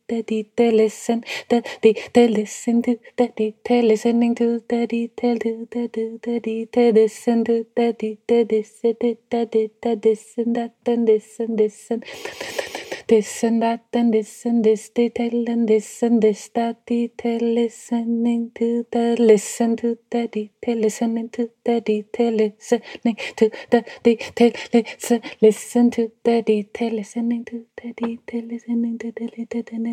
the 0.08 0.22
detail, 0.24 0.74
listen, 0.74 1.24
the 1.48 1.62
detail, 1.80 2.28
listen 2.28 2.82
to 2.82 2.98
the 3.16 3.28
detail, 3.36 3.84
listening 3.84 4.34
to 4.34 4.64
the 4.68 4.86
detail, 4.88 5.38
to 5.38 5.68
the 5.70 5.88
to 5.88 6.18
the 6.24 6.40
detail, 6.40 6.92
listen 6.92 7.44
to 7.44 7.64
the 7.76 7.92
detail, 7.92 8.46
listen 8.50 8.96
to 9.00 9.16
the 9.30 9.46
detail, 9.46 10.00
listen 10.04 10.52
that, 10.54 10.74
and 10.86 11.06
listen, 11.06 11.56
listen. 11.56 12.02
This 13.08 13.44
and 13.44 13.62
that 13.62 13.84
and 13.94 14.14
this 14.14 14.46
and 14.46 14.64
this 14.64 14.88
detail 14.90 15.44
and 15.48 15.68
this 15.68 16.02
and 16.02 16.22
this 16.22 16.48
that 16.54 16.84
detail 16.86 17.40
listening 17.58 18.50
to 18.54 18.86
the 18.92 19.16
listen 19.18 19.76
to 19.76 19.98
the 20.10 20.28
detail 20.28 20.78
listening 20.86 21.28
to 21.36 21.50
the 21.64 21.80
detail 21.80 22.32
listening 22.42 23.16
to 23.36 23.50
the 23.70 23.84
detail 24.04 24.52
listen 24.74 25.20
listen 25.42 25.90
to 25.90 26.10
the 26.24 26.42
detail 26.42 26.92
listening 27.00 27.44
to 27.44 27.64
the 27.82 27.92
detail 28.02 28.44
listening 28.52 28.98
to 28.98 29.12
the 29.18 29.22
detail 29.32 29.92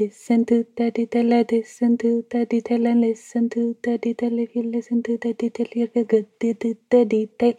listen 0.00 0.44
to 0.46 0.66
the 0.76 0.90
detail 0.90 1.26
listen 1.52 1.98
to 1.98 2.24
the 2.30 2.46
detail 2.46 2.86
and 2.86 3.00
listen 3.00 3.48
to 3.50 3.76
the 3.82 3.98
detail 3.98 4.38
if 4.38 4.54
you 4.56 4.64
listen 4.76 5.02
to 5.02 5.18
the 5.18 5.32
detail 5.34 5.68
you're 5.74 6.04
good 6.14 6.26
the 6.40 7.04
detail 7.16 7.54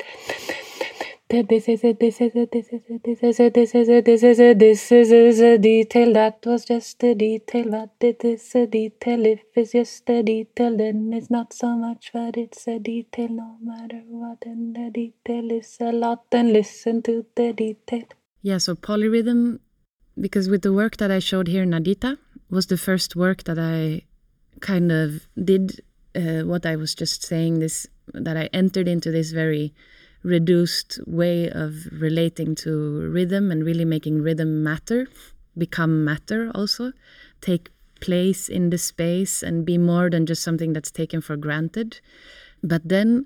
this 1.29 1.67
is 1.69 1.83
a 1.83 1.93
this 1.93 2.21
is 2.21 2.36
a 2.36 2.48
this 2.51 2.69
is 2.74 2.83
a 2.89 3.00
this 3.05 3.24
is 3.24 3.39
a 3.39 3.50
this 3.50 3.75
is 3.75 3.89
a 3.89 4.01
this 4.01 4.24
is 4.24 4.39
a 4.39 4.53
this 4.53 4.91
is 4.91 5.39
a 5.39 5.57
detail 5.57 6.13
that 6.13 6.43
was 6.45 6.65
just 6.65 7.03
a 7.03 7.13
detail 7.13 7.69
but 7.69 7.91
it 8.01 8.25
is 8.25 8.55
a 8.55 8.65
detail 8.65 9.25
if 9.25 9.41
it's 9.55 9.74
just 9.74 10.09
a 10.09 10.24
detail 10.24 10.75
then 10.75 11.12
it's 11.13 11.29
not 11.29 11.53
so 11.53 11.75
much 11.75 12.09
but 12.13 12.36
it's 12.36 12.67
a 12.67 12.79
detail 12.79 13.29
no 13.29 13.57
matter 13.62 14.01
what 14.07 14.39
and 14.45 14.75
the 14.75 14.89
detail 14.89 15.51
is 15.51 15.77
a 15.79 15.91
lot 15.91 16.24
then 16.31 16.51
listen 16.51 17.01
to 17.03 17.25
the 17.36 17.53
detail 17.53 18.05
Yeah, 18.41 18.57
so 18.57 18.75
polyrhythm, 18.75 19.59
because 20.19 20.50
with 20.50 20.62
the 20.62 20.71
work 20.71 20.98
that 20.98 21.12
I 21.12 21.19
showed 21.19 21.48
here, 21.48 21.65
Nadita, 21.65 22.17
was 22.50 22.67
the 22.67 22.77
first 22.77 23.15
work 23.15 23.43
that 23.43 23.59
I 23.59 24.03
kind 24.62 24.91
of 24.91 25.27
did 25.43 25.81
uh, 26.15 26.41
what 26.43 26.65
I 26.65 26.75
was 26.75 26.95
just 26.95 27.24
saying 27.24 27.59
this 27.59 27.88
that 28.13 28.38
I 28.38 28.50
entered 28.53 28.88
into 28.88 29.12
this 29.12 29.31
very 29.31 29.74
reduced 30.24 31.00
way 31.06 31.50
of 31.50 31.88
relating 31.92 32.56
to 32.56 33.10
rhythm 33.10 33.52
and 33.52 33.64
really 33.64 33.86
making 33.86 34.22
rhythm 34.22 34.64
matter, 34.64 35.08
become 35.58 36.04
matter 36.04 36.52
also, 36.54 36.92
take 37.42 37.70
place 38.02 38.50
in 38.50 38.70
the 38.70 38.78
space 38.78 39.44
and 39.44 39.66
be 39.66 39.78
more 39.78 40.10
than 40.10 40.26
just 40.26 40.44
something 40.44 40.74
that's 40.74 40.92
taken 40.92 41.22
for 41.22 41.36
granted. 41.36 42.00
But 42.64 42.88
then 42.88 43.26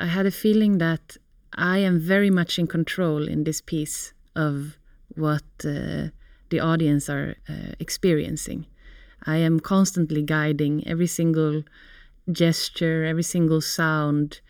I 0.00 0.06
had 0.06 0.26
a 0.26 0.30
feeling 0.30 0.78
that 0.78 1.16
I 1.54 1.78
am 1.78 2.00
very 2.00 2.30
much 2.30 2.58
in 2.58 2.66
control 2.66 3.28
in 3.28 3.44
this 3.44 3.60
piece 3.60 4.12
of 4.34 4.78
what 5.14 5.44
uh, 5.64 6.08
the 6.50 6.60
audience 6.60 7.08
are 7.08 7.36
uh, 7.48 7.72
experiencing. 7.78 8.66
I 9.24 9.36
am 9.36 9.60
constantly 9.60 10.22
guiding 10.22 10.86
every 10.86 11.06
single 11.06 11.62
gesture, 12.30 13.04
every 13.04 13.22
single 13.22 13.60
sound. 13.60 14.40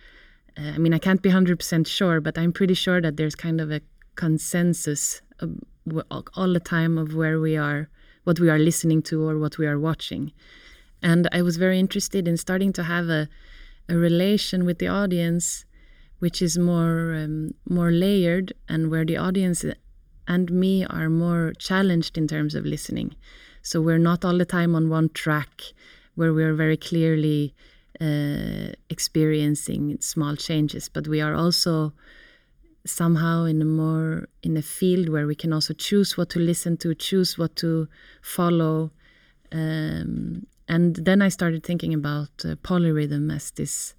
Uh, 0.58 0.72
I 0.74 0.78
mean, 0.78 0.94
I 0.94 0.98
can't 0.98 1.22
be 1.22 1.30
100% 1.30 1.86
sure, 1.86 2.20
but 2.20 2.38
I'm 2.38 2.52
pretty 2.52 2.74
sure 2.74 3.00
that 3.00 3.16
there's 3.16 3.34
kind 3.34 3.60
of 3.60 3.70
a 3.70 3.80
consensus 4.14 5.22
of, 5.40 5.56
all 6.34 6.52
the 6.52 6.60
time 6.60 6.98
of 6.98 7.14
where 7.14 7.40
we 7.40 7.56
are, 7.56 7.88
what 8.24 8.38
we 8.38 8.48
are 8.48 8.58
listening 8.58 9.02
to, 9.02 9.28
or 9.28 9.38
what 9.38 9.58
we 9.58 9.66
are 9.66 9.78
watching. 9.78 10.32
And 11.02 11.28
I 11.32 11.42
was 11.42 11.56
very 11.56 11.78
interested 11.78 12.28
in 12.28 12.36
starting 12.36 12.72
to 12.74 12.84
have 12.84 13.08
a, 13.08 13.28
a 13.88 13.96
relation 13.96 14.64
with 14.64 14.78
the 14.78 14.88
audience 14.88 15.64
which 16.22 16.40
is 16.40 16.56
more 16.56 17.16
um, 17.16 17.52
more 17.68 17.90
layered 17.90 18.52
and 18.68 18.92
where 18.92 19.04
the 19.04 19.16
audience 19.16 19.64
and 20.28 20.52
me 20.52 20.84
are 20.84 21.10
more 21.10 21.52
challenged 21.58 22.16
in 22.16 22.28
terms 22.28 22.54
of 22.54 22.64
listening. 22.64 23.16
So 23.60 23.80
we're 23.80 24.06
not 24.10 24.24
all 24.24 24.38
the 24.38 24.44
time 24.44 24.76
on 24.76 24.88
one 24.88 25.08
track 25.08 25.62
where 26.14 26.32
we're 26.32 26.54
very 26.54 26.76
clearly 26.76 27.56
uh, 28.02 28.72
experiencing 28.90 29.96
small 30.00 30.34
changes, 30.36 30.88
but 30.88 31.06
we 31.06 31.20
are 31.20 31.34
also 31.34 31.92
somehow 32.84 33.44
in 33.44 33.62
a 33.62 33.64
more 33.64 34.28
in 34.42 34.56
a 34.56 34.62
field 34.62 35.08
where 35.08 35.26
we 35.26 35.36
can 35.36 35.52
also 35.52 35.72
choose 35.72 36.16
what 36.16 36.28
to 36.30 36.40
listen 36.40 36.76
to, 36.78 36.94
choose 36.94 37.38
what 37.38 37.54
to 37.56 37.86
follow. 38.20 38.90
Um, 39.52 40.46
and 40.68 40.96
then 40.96 41.22
I 41.22 41.28
started 41.28 41.62
thinking 41.62 41.94
about 41.94 42.30
uh, 42.44 42.56
polyrhythm 42.56 43.32
as 43.32 43.52
this 43.52 43.94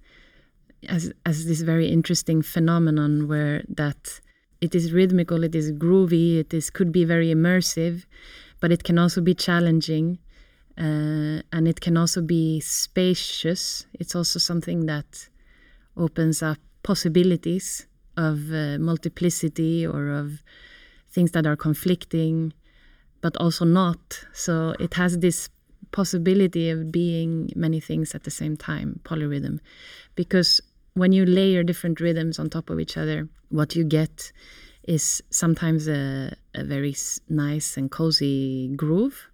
as 0.88 1.12
as 1.24 1.46
this 1.46 1.62
very 1.62 1.88
interesting 1.88 2.42
phenomenon 2.42 3.26
where 3.26 3.64
that 3.68 4.20
it 4.60 4.74
is 4.74 4.92
rhythmical, 4.92 5.44
it 5.44 5.54
is 5.54 5.72
groovy, 5.72 6.38
it 6.38 6.52
is 6.52 6.70
could 6.70 6.92
be 6.92 7.04
very 7.04 7.28
immersive, 7.28 8.04
but 8.60 8.72
it 8.72 8.84
can 8.84 8.98
also 8.98 9.20
be 9.20 9.34
challenging, 9.34 10.18
uh, 10.76 11.40
and 11.52 11.68
it 11.68 11.80
can 11.80 11.96
also 11.96 12.20
be 12.20 12.60
spacious. 12.60 13.86
It's 13.94 14.14
also 14.14 14.38
something 14.38 14.86
that 14.86 15.28
opens 15.96 16.42
up 16.42 16.58
possibilities 16.82 17.86
of 18.16 18.52
uh, 18.52 18.78
multiplicity 18.78 19.86
or 19.86 20.10
of 20.10 20.42
things 21.08 21.30
that 21.32 21.46
are 21.46 21.56
conflicting, 21.56 22.52
but 23.20 23.36
also 23.36 23.64
not. 23.64 24.24
So 24.32 24.74
it 24.80 24.94
has 24.94 25.18
this 25.18 25.48
possibility 25.92 26.70
of 26.70 26.90
being 26.90 27.50
many 27.54 27.80
things 27.80 28.14
at 28.14 28.24
the 28.24 28.30
same 28.30 28.56
time, 28.56 29.00
polyrhythm, 29.04 29.60
because 30.16 30.60
when 30.94 31.12
you 31.12 31.24
layer 31.24 31.62
different 31.62 32.00
rhythms 32.00 32.38
on 32.38 32.50
top 32.50 32.70
of 32.70 32.80
each 32.80 32.96
other, 32.96 33.28
what 33.50 33.76
you 33.76 33.84
get 33.84 34.32
is 34.84 35.22
sometimes 35.30 35.88
a, 35.88 36.34
a 36.54 36.64
very 36.64 36.94
nice 37.28 37.76
and 37.76 37.90
cozy 37.90 38.68
groove. 38.76 39.28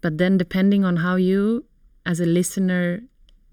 But 0.00 0.18
then, 0.18 0.38
depending 0.38 0.84
on 0.84 0.96
how 0.96 1.16
you, 1.16 1.64
as 2.06 2.20
a 2.20 2.26
listener, 2.26 3.02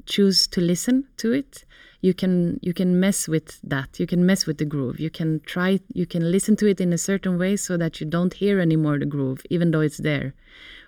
choose 0.05 0.47
to 0.47 0.61
listen 0.61 1.05
to 1.17 1.33
it, 1.33 1.65
you 2.01 2.13
can 2.13 2.59
you 2.61 2.73
can 2.73 2.99
mess 2.99 3.27
with 3.27 3.59
that. 3.61 3.99
You 3.99 4.07
can 4.07 4.25
mess 4.25 4.45
with 4.45 4.57
the 4.57 4.65
groove. 4.65 4.99
You 4.99 5.09
can 5.09 5.41
try. 5.41 5.79
You 5.93 6.05
can 6.05 6.31
listen 6.31 6.55
to 6.57 6.67
it 6.67 6.79
in 6.79 6.93
a 6.93 6.97
certain 6.97 7.37
way 7.37 7.57
so 7.57 7.75
that 7.77 7.99
you 7.99 8.07
don't 8.07 8.33
hear 8.33 8.59
anymore 8.59 8.99
the 8.99 9.05
groove, 9.05 9.43
even 9.49 9.71
though 9.71 9.81
it's 9.81 9.97
there, 9.97 10.33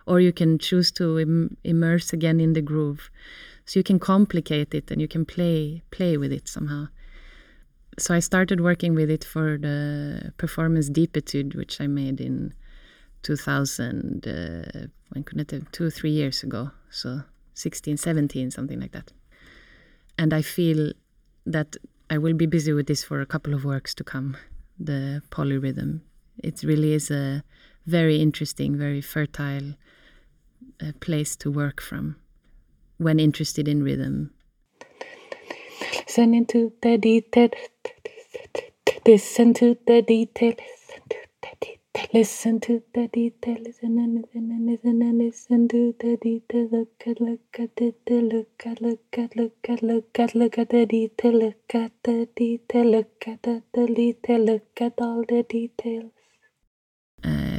or 0.05 0.19
you 0.19 0.31
can 0.31 0.57
choose 0.59 0.91
to 0.93 1.19
Im 1.19 1.57
immerse 1.63 2.13
again 2.13 2.39
in 2.39 2.53
the 2.53 2.61
groove 2.61 3.09
so 3.69 3.79
you 3.79 3.83
can 3.83 3.99
complicate 3.99 4.73
it 4.73 4.89
and 4.89 4.99
you 4.99 5.07
can 5.07 5.23
play 5.25 5.83
play 5.91 6.17
with 6.17 6.31
it 6.31 6.47
somehow 6.47 6.87
so 7.99 8.15
i 8.15 8.19
started 8.19 8.59
working 8.61 8.95
with 8.95 9.11
it 9.11 9.23
for 9.23 9.59
the 9.59 10.33
performance 10.37 10.89
deepitude 10.89 11.53
which 11.53 11.79
i 11.79 11.85
made 11.85 12.19
in 12.19 12.51
2000 13.23 14.27
uh, 14.27 14.87
when 15.09 15.23
could 15.23 15.39
it 15.39 15.51
have 15.51 15.71
two 15.71 15.85
or 15.85 15.89
three 15.89 16.11
years 16.11 16.43
ago 16.43 16.71
so 16.89 17.21
16 17.53 17.97
17 17.97 18.51
something 18.51 18.79
like 18.79 18.91
that 18.91 19.11
and 20.17 20.33
i 20.33 20.41
feel 20.41 20.93
that 21.45 21.75
i 22.09 22.17
will 22.17 22.33
be 22.33 22.45
busy 22.45 22.73
with 22.73 22.87
this 22.87 23.03
for 23.03 23.21
a 23.21 23.25
couple 23.25 23.53
of 23.53 23.65
works 23.65 23.93
to 23.93 24.03
come 24.03 24.37
the 24.79 25.21
polyrhythm 25.31 26.01
it 26.37 26.63
really 26.63 26.93
is 26.93 27.11
a 27.11 27.43
very 27.85 28.21
interesting 28.21 28.77
very 28.77 29.01
fertile 29.01 29.73
uh, 30.81 30.91
place 30.99 31.35
to 31.35 31.51
work 31.51 31.81
from 31.81 32.15
when 32.97 33.19
interested 33.19 33.67
in 33.67 33.81
rhythm. 33.81 34.31
Listen 36.07 36.45
to 36.45 36.71
the 36.81 36.97
detail. 36.97 37.49
Listen 39.05 39.53
to 39.55 39.77
the 39.87 40.01
detail. 40.01 40.55
Listen 42.13 42.59
to 42.61 42.83
the 42.93 43.07
detail. 43.07 43.57
Listen 43.65 43.97
and 43.99 44.15
listen 44.21 44.51
and 44.51 44.65
listen 44.69 45.01
and 45.01 45.17
listen 45.17 45.67
to 45.67 45.95
the 45.99 46.17
detail. 46.17 46.69
Look 46.71 47.03
at, 47.05 47.19
look 47.19 47.59
at 47.59 47.75
the. 47.75 47.93
Look 48.09 48.63
at, 48.65 48.81
look 48.81 49.17
at, 49.17 49.35
look 49.35 49.69
at, 49.69 49.83
look 49.83 50.19
at, 50.19 50.35
look 50.35 50.57
at 50.57 50.69
the 50.69 50.85
detail. 50.85 51.33
Look 51.33 51.75
at 51.75 51.91
the 52.03 52.27
detail. 52.35 52.85
Look 52.85 53.27
at 53.27 53.43
the, 53.43 53.63
the 53.73 53.87
detail. 53.87 54.45
Look 54.45 54.81
at 54.81 54.93
all 54.99 55.23
the 55.27 55.43
details. 55.43 56.11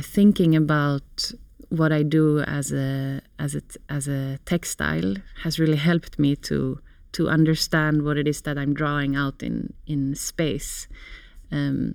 Thinking 0.02 0.56
about 0.56 1.32
what 1.68 1.92
I 1.92 2.02
do 2.02 2.40
as 2.40 2.72
a 2.72 3.20
as 3.38 3.54
a 3.54 3.62
as 3.88 4.08
a 4.08 4.38
textile 4.44 5.16
has 5.42 5.58
really 5.60 5.76
helped 5.76 6.18
me 6.18 6.34
to 6.36 6.80
to 7.12 7.28
understand 7.28 8.02
what 8.02 8.16
it 8.16 8.26
is 8.26 8.42
that 8.42 8.58
I'm 8.58 8.74
drawing 8.74 9.14
out 9.14 9.42
in 9.42 9.74
in 9.86 10.14
space. 10.14 10.88
Um, 11.52 11.94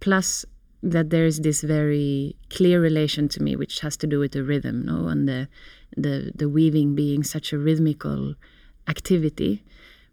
plus 0.00 0.44
that 0.84 1.10
there 1.10 1.24
is 1.24 1.40
this 1.40 1.62
very 1.62 2.36
clear 2.50 2.80
relation 2.80 3.28
to 3.28 3.42
me, 3.42 3.56
which 3.56 3.80
has 3.80 3.96
to 3.96 4.06
do 4.06 4.18
with 4.18 4.32
the 4.32 4.44
rhythm, 4.44 4.84
no, 4.84 5.08
and 5.08 5.28
the 5.28 5.48
the 5.96 6.32
the 6.34 6.48
weaving 6.48 6.94
being 6.94 7.22
such 7.24 7.52
a 7.52 7.58
rhythmical 7.58 8.34
activity, 8.86 9.64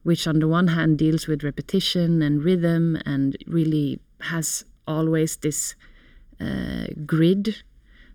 which 0.03 0.27
on 0.27 0.39
the 0.39 0.47
one 0.47 0.67
hand 0.67 0.97
deals 0.97 1.27
with 1.27 1.43
repetition 1.43 2.21
and 2.21 2.43
rhythm, 2.43 2.97
and 3.05 3.35
really 3.47 3.99
has 4.21 4.63
always 4.87 5.37
this 5.37 5.75
uh, 6.39 6.87
grid 7.05 7.63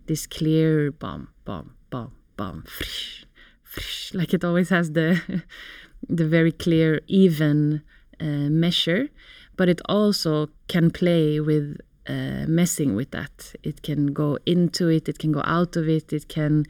this 0.06 0.26
clear 0.26 0.90
bum 0.90 1.28
bum 1.44 1.74
bum 1.90 2.12
bum 2.36 2.64
frish, 2.66 3.26
frish, 3.62 4.12
like 4.14 4.32
it 4.32 4.44
always 4.44 4.68
has 4.70 4.92
the 4.92 5.20
the 6.08 6.26
very 6.26 6.52
clear 6.52 7.00
even 7.06 7.82
uh, 8.20 8.48
measure. 8.64 9.08
But 9.56 9.68
it 9.70 9.80
also 9.88 10.48
can 10.68 10.90
play 10.90 11.40
with 11.40 11.78
uh, 12.08 12.44
messing 12.46 12.94
with 12.94 13.10
that. 13.10 13.54
It 13.62 13.82
can 13.82 14.12
go 14.12 14.38
into 14.46 14.88
it 14.88 15.08
it 15.08 15.18
can 15.18 15.32
go 15.32 15.42
out 15.44 15.76
of 15.76 15.88
it 15.88 16.12
it 16.12 16.28
can 16.28 16.64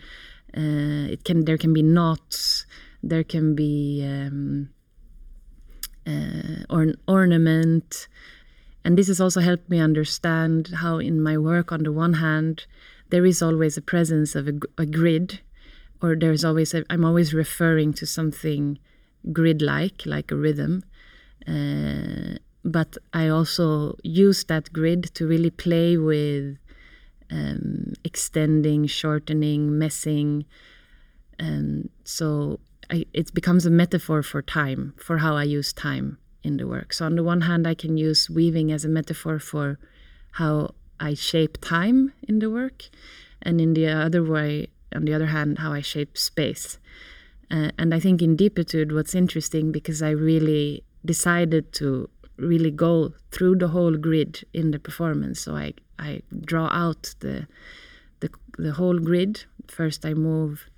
uh, 0.56 1.12
it 1.12 1.24
can 1.24 1.44
there 1.44 1.58
can 1.58 1.72
be 1.72 1.82
knots 1.82 2.66
there 3.02 3.24
can 3.24 3.54
be 3.54 4.04
um, 4.04 4.70
uh, 6.06 6.64
or 6.70 6.94
ornament. 7.06 8.08
And 8.84 8.96
this 8.96 9.08
has 9.08 9.20
also 9.20 9.40
helped 9.40 9.68
me 9.68 9.80
understand 9.80 10.70
how 10.76 10.98
in 10.98 11.20
my 11.20 11.36
work 11.36 11.72
on 11.72 11.82
the 11.82 11.92
one 11.92 12.14
hand 12.14 12.66
there 13.10 13.26
is 13.26 13.42
always 13.42 13.76
a 13.76 13.82
presence 13.82 14.34
of 14.34 14.48
a 14.78 14.86
grid 14.86 15.40
or 16.02 16.14
there's 16.14 16.44
always 16.44 16.74
a, 16.74 16.84
i'm 16.90 17.04
always 17.04 17.32
referring 17.32 17.92
to 17.92 18.06
something 18.06 18.78
grid 19.32 19.62
like 19.62 20.04
like 20.04 20.30
a 20.30 20.36
rhythm 20.36 20.84
uh, 21.48 22.36
but 22.66 22.98
i 23.12 23.28
also 23.28 23.96
use 24.02 24.44
that 24.44 24.72
grid 24.72 25.04
to 25.14 25.26
really 25.26 25.50
play 25.50 25.96
with 25.96 26.58
um, 27.30 27.94
extending 28.04 28.86
shortening 28.86 29.78
messing. 29.78 30.44
And 31.38 31.90
so 32.04 32.60
I, 32.90 33.04
it 33.12 33.34
becomes 33.34 33.66
a 33.66 33.70
metaphor 33.70 34.22
for 34.22 34.42
time 34.42 34.94
for 34.96 35.18
how 35.18 35.36
i 35.36 35.42
use 35.42 35.72
time 35.72 36.18
in 36.42 36.56
the 36.56 36.66
work. 36.66 36.92
So 36.92 37.06
on 37.06 37.16
the 37.16 37.24
one 37.24 37.42
hand 37.42 37.66
i 37.66 37.74
can 37.74 37.96
use 37.96 38.30
weaving 38.30 38.70
as 38.72 38.84
a 38.84 38.88
metaphor 38.88 39.38
for 39.38 39.78
how 40.32 40.74
i 41.00 41.14
shape 41.14 41.58
time 41.60 42.12
in 42.28 42.38
the 42.38 42.50
work 42.50 42.88
and 43.42 43.60
in 43.60 43.74
the 43.74 43.86
other 43.88 44.22
way 44.22 44.68
on 44.94 45.04
the 45.04 45.12
other 45.12 45.26
hand 45.26 45.58
how 45.58 45.72
i 45.72 45.80
shape 45.80 46.16
space. 46.16 46.78
Uh, 47.50 47.70
and 47.78 47.94
i 47.94 48.00
think 48.00 48.22
in 48.22 48.36
deepitude 48.36 48.92
what's 48.92 49.14
interesting 49.14 49.72
because 49.72 50.02
i 50.02 50.10
really 50.10 50.82
decided 51.04 51.72
to 51.72 52.08
really 52.38 52.70
go 52.70 53.12
through 53.30 53.56
the 53.56 53.68
whole 53.68 53.96
grid 53.96 54.44
in 54.52 54.70
the 54.70 54.78
performance 54.78 55.40
so 55.40 55.54
i 55.54 55.72
i 55.98 56.20
draw 56.44 56.68
out 56.72 57.14
the 57.20 57.46
the, 58.20 58.30
the 58.58 58.72
whole 58.72 58.98
grid 58.98 59.44
first 59.68 60.04
i 60.04 60.12
move 60.12 60.68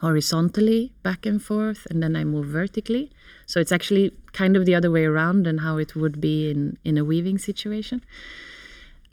horizontally 0.00 0.92
back 1.02 1.26
and 1.26 1.42
forth 1.42 1.86
and 1.90 2.02
then 2.02 2.14
I 2.14 2.24
move 2.24 2.46
vertically. 2.46 3.10
So 3.46 3.60
it's 3.60 3.72
actually 3.72 4.12
kind 4.32 4.56
of 4.56 4.64
the 4.64 4.74
other 4.74 4.90
way 4.90 5.04
around 5.04 5.44
than 5.44 5.58
how 5.58 5.78
it 5.78 5.96
would 5.96 6.20
be 6.20 6.50
in, 6.50 6.78
in 6.84 6.96
a 6.98 7.04
weaving 7.04 7.38
situation. 7.38 8.04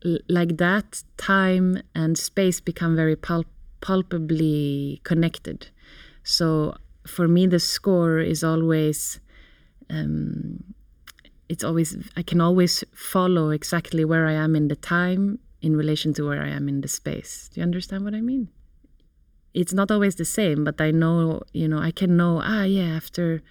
L- 0.03 0.19
like 0.29 0.57
that, 0.57 1.03
time 1.17 1.81
and 1.95 2.17
space 2.17 2.59
become 2.59 2.95
very 2.95 3.15
pul- 3.15 3.45
palpably 3.81 5.01
connected. 5.03 5.69
So 6.23 6.77
for 7.07 7.27
me, 7.27 7.47
the 7.47 7.59
score 7.59 8.19
is 8.19 8.43
always. 8.43 9.19
Um, 9.89 10.74
it's 11.49 11.63
always 11.63 11.97
I 12.15 12.23
can 12.23 12.41
always 12.41 12.83
follow 12.93 13.49
exactly 13.49 14.05
where 14.05 14.27
I 14.27 14.33
am 14.33 14.55
in 14.55 14.67
the 14.67 14.75
time 14.75 15.39
in 15.61 15.75
relation 15.75 16.13
to 16.15 16.25
where 16.27 16.41
I 16.41 16.49
am 16.49 16.67
in 16.67 16.81
the 16.81 16.87
space. 16.87 17.49
Do 17.53 17.59
you 17.59 17.63
understand 17.63 18.03
what 18.03 18.13
I 18.13 18.21
mean? 18.21 18.49
it's 19.55 19.73
not 19.73 19.89
always 19.89 20.15
the 20.15 20.25
same, 20.25 20.65
but 20.65 20.81
I 20.81 20.91
know, 20.91 21.41
you 21.53 21.67
know, 21.67 21.79
I 21.79 21.91
can 21.91 22.17
know, 22.17 22.41
ah, 22.43 22.63
yeah, 22.63 22.93
after 22.97 23.41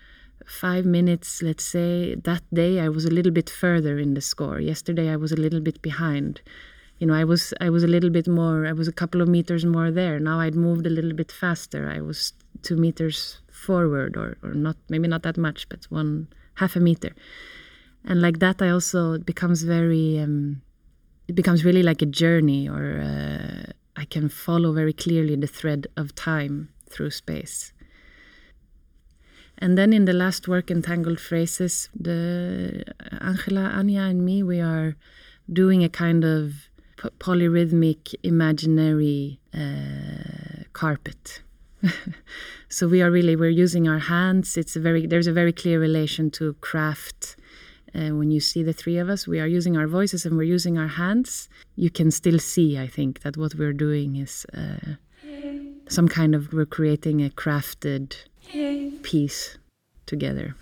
five 0.44 0.84
minutes, 0.84 1.42
let's 1.42 1.64
say, 1.64 2.14
that 2.14 2.42
day 2.52 2.78
I 2.78 2.90
was 2.90 3.06
a 3.06 3.10
little 3.10 3.32
bit 3.32 3.48
further 3.48 3.98
in 3.98 4.12
the 4.12 4.20
score. 4.20 4.60
Yesterday 4.60 5.08
I 5.08 5.16
was 5.16 5.32
a 5.32 5.36
little 5.36 5.60
bit 5.60 5.80
behind. 5.80 6.42
You 6.98 7.06
know, 7.06 7.14
I 7.14 7.24
was 7.24 7.54
I 7.60 7.70
was 7.70 7.82
a 7.82 7.88
little 7.88 8.10
bit 8.10 8.28
more. 8.28 8.66
I 8.66 8.72
was 8.72 8.86
a 8.86 8.92
couple 8.92 9.20
of 9.22 9.28
meters 9.28 9.64
more 9.64 9.90
there. 9.90 10.20
Now 10.20 10.40
I'd 10.40 10.54
moved 10.54 10.86
a 10.86 10.90
little 10.90 11.14
bit 11.14 11.32
faster. 11.32 11.90
I 11.90 12.00
was 12.00 12.34
two 12.62 12.76
meters 12.76 13.40
forward, 13.50 14.16
or 14.16 14.36
or 14.42 14.54
not, 14.54 14.76
maybe 14.88 15.08
not 15.08 15.22
that 15.22 15.38
much, 15.38 15.68
but 15.70 15.86
one 15.88 16.28
half 16.56 16.76
a 16.76 16.80
meter. 16.80 17.14
And 18.04 18.20
like 18.20 18.38
that, 18.40 18.60
I 18.60 18.68
also 18.68 19.12
it 19.12 19.26
becomes 19.26 19.62
very. 19.62 20.18
Um, 20.18 20.62
it 21.26 21.34
becomes 21.34 21.64
really 21.64 21.82
like 21.82 22.02
a 22.02 22.06
journey, 22.06 22.68
or. 22.68 23.00
Uh, 23.00 23.72
I 23.96 24.04
can 24.04 24.28
follow 24.28 24.72
very 24.72 24.92
clearly 24.92 25.36
the 25.36 25.46
thread 25.46 25.86
of 25.96 26.14
time 26.14 26.70
through 26.88 27.10
space. 27.10 27.72
And 29.58 29.78
then 29.78 29.92
in 29.92 30.04
the 30.04 30.12
last 30.12 30.48
work, 30.48 30.70
Entangled 30.70 31.20
Phrases, 31.20 31.88
the 31.98 32.84
Angela, 33.20 33.70
Anya, 33.74 34.02
and 34.02 34.24
me, 34.24 34.42
we 34.42 34.60
are 34.60 34.96
doing 35.52 35.84
a 35.84 35.88
kind 35.88 36.24
of 36.24 36.68
polyrhythmic 37.18 38.14
imaginary 38.22 39.38
uh, 39.54 40.64
carpet. 40.72 41.42
so 42.68 42.88
we 42.88 43.00
are 43.00 43.10
really 43.10 43.36
we're 43.36 43.48
using 43.48 43.86
our 43.86 44.00
hands. 44.00 44.56
It's 44.56 44.74
a 44.74 44.80
very 44.80 45.06
there's 45.06 45.26
a 45.26 45.32
very 45.32 45.52
clear 45.52 45.78
relation 45.78 46.30
to 46.32 46.54
craft. 46.54 47.36
Uh, 47.94 48.10
when 48.10 48.30
you 48.30 48.40
see 48.40 48.62
the 48.62 48.72
three 48.72 48.98
of 48.98 49.08
us, 49.08 49.28
we 49.28 49.38
are 49.38 49.46
using 49.46 49.76
our 49.76 49.86
voices 49.86 50.26
and 50.26 50.36
we're 50.36 50.42
using 50.42 50.76
our 50.76 50.88
hands. 50.88 51.48
You 51.76 51.90
can 51.90 52.10
still 52.10 52.38
see, 52.40 52.78
I 52.78 52.88
think, 52.88 53.22
that 53.22 53.36
what 53.36 53.54
we're 53.54 53.72
doing 53.72 54.16
is 54.16 54.44
uh, 54.52 54.94
some 55.88 56.08
kind 56.08 56.34
of 56.34 56.52
we're 56.52 56.66
creating 56.66 57.24
a 57.24 57.30
crafted 57.30 58.16
piece 59.02 59.58
together. 60.06 60.56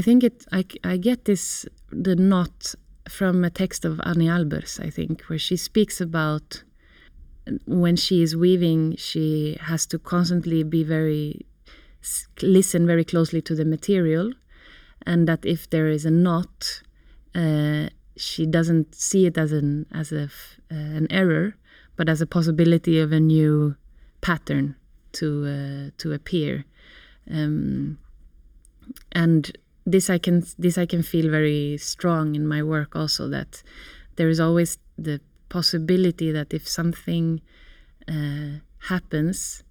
I 0.00 0.02
think 0.02 0.24
it. 0.24 0.46
I, 0.50 0.64
I 0.82 0.96
get 0.96 1.26
this 1.26 1.66
the 1.92 2.16
knot 2.16 2.74
from 3.06 3.44
a 3.44 3.50
text 3.50 3.84
of 3.84 4.00
Anni 4.02 4.28
Albers. 4.28 4.82
I 4.82 4.88
think 4.88 5.24
where 5.24 5.38
she 5.38 5.58
speaks 5.58 6.00
about 6.00 6.62
when 7.66 7.96
she 7.96 8.22
is 8.22 8.34
weaving, 8.34 8.96
she 8.96 9.58
has 9.60 9.84
to 9.88 9.98
constantly 9.98 10.62
be 10.62 10.82
very 10.84 11.44
listen 12.40 12.86
very 12.86 13.04
closely 13.04 13.42
to 13.42 13.54
the 13.54 13.66
material, 13.66 14.32
and 15.04 15.28
that 15.28 15.44
if 15.44 15.68
there 15.68 15.88
is 15.88 16.06
a 16.06 16.10
knot, 16.10 16.80
uh, 17.34 17.90
she 18.16 18.46
doesn't 18.46 18.94
see 18.94 19.26
it 19.26 19.36
as 19.36 19.52
an 19.52 19.84
as 19.92 20.12
a 20.12 20.30
uh, 20.72 20.96
an 21.00 21.08
error, 21.10 21.56
but 21.96 22.08
as 22.08 22.22
a 22.22 22.26
possibility 22.26 22.98
of 22.98 23.12
a 23.12 23.20
new 23.20 23.76
pattern 24.22 24.76
to 25.12 25.26
uh, 25.44 25.90
to 25.98 26.14
appear. 26.14 26.64
Um, 27.30 27.98
and 29.12 29.52
this 29.90 30.10
I 30.10 30.18
can 30.18 30.44
this 30.58 30.78
I 30.78 30.86
can 30.86 31.02
feel 31.02 31.30
very 31.30 31.76
strong 31.78 32.34
in 32.34 32.46
my 32.46 32.62
work 32.62 32.96
also 32.96 33.28
that 33.28 33.62
there 34.16 34.28
is 34.28 34.40
always 34.40 34.78
the 34.98 35.20
possibility 35.48 36.30
that 36.32 36.54
if 36.54 36.68
something 36.68 37.40
uh, 38.08 38.60
happens 38.88 39.62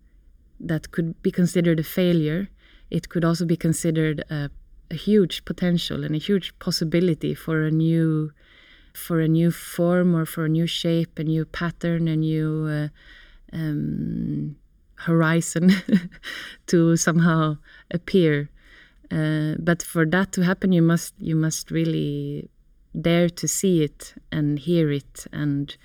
that 0.60 0.92
could 0.92 1.22
be 1.24 1.32
considered 1.32 1.80
a 1.80 1.84
failure, 1.84 2.50
it 2.90 3.10
could 3.10 3.24
also 3.24 3.46
be 3.46 3.56
considered 3.56 4.24
a, 4.30 4.50
a, 4.92 4.96
huge 4.96 5.46
potential 5.46 6.04
and 6.04 6.16
a 6.16 6.18
huge 6.18 6.58
possibility 6.60 7.34
for 7.34 7.64
a 7.64 7.72
new 7.72 8.32
for 8.94 9.22
a 9.22 9.28
new 9.28 9.52
form 9.52 10.16
or 10.16 10.26
for 10.26 10.46
a 10.46 10.50
new 10.50 10.68
shape, 10.68 11.20
a 11.20 11.24
new 11.24 11.46
pattern, 11.46 12.08
a 12.08 12.16
new 12.16 12.68
uh, 12.68 12.88
um, 13.54 14.56
horizon 14.96 15.72
to 16.68 16.98
somehow 16.98 17.58
appear. 17.92 18.50
Uh, 19.12 19.56
but 19.60 19.82
for 19.82 20.06
that 20.06 20.32
to 20.34 20.42
happen, 20.42 20.72
you 20.72 20.82
must 20.82 21.14
you 21.20 21.36
must 21.36 21.72
really 21.72 22.50
dare 23.00 23.30
to 23.30 23.48
see 23.48 23.84
it 23.84 24.14
and 24.32 24.60
hear 24.60 24.92
it 24.92 25.26
and. 25.32 25.78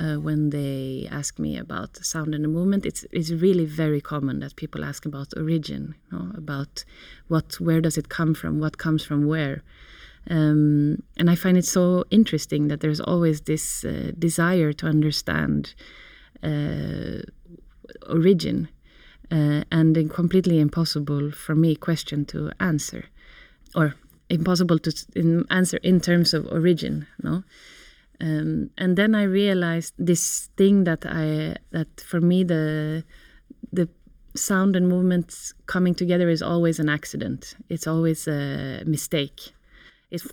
Uh, 0.00 0.14
when 0.14 0.50
they 0.50 1.08
ask 1.10 1.40
me 1.40 1.58
about 1.58 1.96
sound 1.96 2.32
and 2.32 2.44
the 2.44 2.48
movement, 2.48 2.86
it's 2.86 3.04
it's 3.10 3.32
really 3.32 3.64
very 3.64 4.00
common 4.00 4.38
that 4.38 4.54
people 4.54 4.84
ask 4.84 5.04
about 5.04 5.36
origin, 5.36 5.96
you 6.12 6.16
know, 6.16 6.30
about 6.36 6.84
what 7.26 7.58
where 7.58 7.80
does 7.80 7.98
it 7.98 8.08
come 8.08 8.32
from, 8.32 8.60
what 8.60 8.78
comes 8.78 9.04
from 9.04 9.26
where, 9.26 9.64
um, 10.30 11.02
and 11.16 11.30
I 11.30 11.34
find 11.34 11.56
it 11.56 11.64
so 11.64 12.04
interesting 12.10 12.68
that 12.68 12.80
there's 12.80 13.00
always 13.00 13.42
this 13.42 13.84
uh, 13.84 14.12
desire 14.18 14.72
to 14.74 14.86
understand 14.86 15.74
uh, 16.42 17.22
origin 18.08 18.68
uh, 19.30 19.62
and 19.70 19.96
a 19.96 20.04
completely 20.04 20.58
impossible 20.58 21.30
for 21.30 21.54
me 21.54 21.74
question 21.74 22.24
to 22.24 22.50
answer 22.60 23.04
or 23.74 23.94
impossible 24.30 24.78
to 24.78 24.92
in 25.14 25.44
answer 25.50 25.78
in 25.82 26.00
terms 26.00 26.34
of 26.34 26.46
origin 26.46 27.06
no 27.22 27.42
um, 28.20 28.70
and 28.76 28.96
then 28.96 29.14
I 29.14 29.22
realized 29.22 29.94
this 29.96 30.50
thing 30.56 30.84
that 30.84 31.06
I 31.06 31.56
that 31.70 32.00
for 32.00 32.20
me 32.20 32.42
the 32.42 33.04
the 33.72 33.88
sound 34.34 34.76
and 34.76 34.88
movements 34.88 35.54
coming 35.66 35.94
together 35.94 36.28
is 36.28 36.42
always 36.42 36.78
an 36.78 36.88
accident. 36.88 37.54
It's 37.68 37.86
always 37.86 38.26
a 38.26 38.82
mistake. 38.86 39.52
It's 40.10 40.26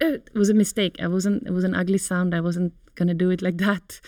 it 0.00 0.30
was 0.34 0.48
a 0.50 0.54
mistake. 0.54 0.96
I 1.00 1.08
wasn't. 1.08 1.46
It 1.46 1.52
was 1.52 1.64
an 1.64 1.74
ugly 1.74 1.98
sound. 1.98 2.34
I 2.34 2.40
wasn't 2.40 2.72
gonna 2.94 3.14
do 3.14 3.30
it 3.30 3.42
like 3.42 3.58
that, 3.68 4.00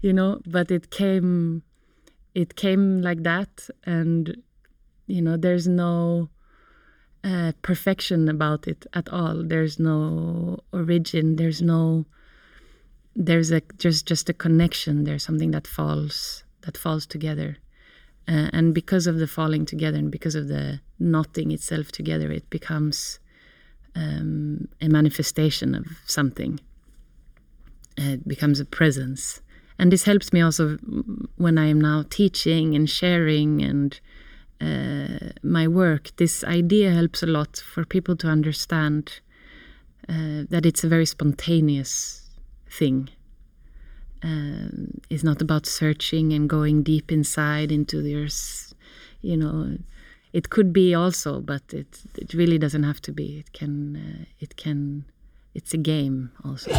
you 0.00 0.12
know. 0.12 0.40
But 0.46 0.70
it 0.70 0.90
came, 0.90 1.62
it 2.34 2.56
came 2.56 3.02
like 3.02 3.22
that, 3.24 3.68
and 3.84 4.36
you 5.06 5.22
know, 5.22 5.36
there's 5.36 5.66
no. 5.68 6.30
uh, 7.24 7.52
perfection 7.62 8.28
about 8.28 8.68
it 8.68 8.86
at 8.94 9.08
all. 9.08 9.42
There's 9.42 9.78
no 9.78 10.60
origin. 10.72 11.36
There's 11.36 11.60
no. 11.60 12.06
There's 13.16 13.50
a 13.50 13.60
just 13.78 14.06
just 14.06 14.28
a 14.28 14.34
connection. 14.34 15.04
There's 15.04 15.24
something 15.24 15.50
that 15.52 15.66
falls 15.66 16.44
that 16.62 16.76
falls 16.76 17.06
together, 17.06 17.56
uh, 18.28 18.50
and 18.52 18.74
because 18.74 19.06
of 19.06 19.18
the 19.18 19.26
falling 19.26 19.64
together 19.66 19.98
and 19.98 20.10
because 20.10 20.34
of 20.34 20.48
the 20.48 20.80
knotting 20.98 21.50
itself 21.50 21.90
together, 21.90 22.30
it 22.30 22.48
becomes 22.50 23.18
um, 23.96 24.68
a 24.80 24.88
manifestation 24.88 25.74
of 25.74 25.86
something. 26.06 26.60
It 27.96 28.28
becomes 28.28 28.60
a 28.60 28.64
presence, 28.64 29.40
and 29.78 29.90
this 29.90 30.04
helps 30.04 30.32
me 30.32 30.40
also 30.42 30.76
when 31.36 31.58
I 31.58 31.66
am 31.66 31.80
now 31.80 32.04
teaching 32.08 32.74
and 32.76 32.88
sharing 32.88 33.62
and 33.62 33.98
uh, 34.60 35.32
my 35.42 35.68
work, 35.68 36.10
this 36.16 36.42
idea 36.44 36.90
helps 36.90 37.22
a 37.22 37.26
lot 37.26 37.58
for 37.58 37.84
people 37.84 38.16
to 38.16 38.28
understand 38.28 39.20
uh, 40.08 40.44
that 40.48 40.64
it's 40.64 40.84
a 40.84 40.88
very 40.88 41.06
spontaneous 41.06 42.30
thing. 42.70 43.08
Um, 44.22 45.00
it's 45.10 45.22
not 45.22 45.42
about 45.42 45.66
searching 45.66 46.32
and 46.32 46.48
going 46.48 46.82
deep 46.82 47.12
inside 47.12 47.70
into 47.70 48.00
your, 48.00 48.28
you 49.20 49.36
know. 49.36 49.78
It 50.36 50.50
could 50.50 50.70
be 50.70 50.94
also, 50.94 51.40
but 51.40 51.62
it 51.72 52.02
it 52.14 52.34
really 52.34 52.58
doesn't 52.58 52.82
have 52.82 53.00
to 53.00 53.12
be. 53.12 53.38
It 53.38 53.50
can 53.58 53.96
uh, 53.96 54.24
it 54.38 54.56
can 54.56 55.04
it's 55.54 55.72
a 55.74 55.78
game 55.78 56.30
also. 56.44 56.70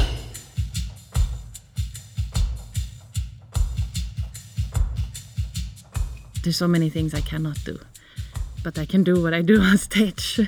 there's 6.43 6.57
so 6.57 6.67
many 6.67 6.89
things 6.89 7.13
I 7.13 7.21
cannot 7.21 7.57
do, 7.65 7.77
but 8.63 8.77
I 8.79 8.85
can 8.85 9.03
do 9.03 9.21
what 9.23 9.33
I 9.33 9.41
do 9.41 9.59
on 9.69 9.77
stage. 9.77 10.39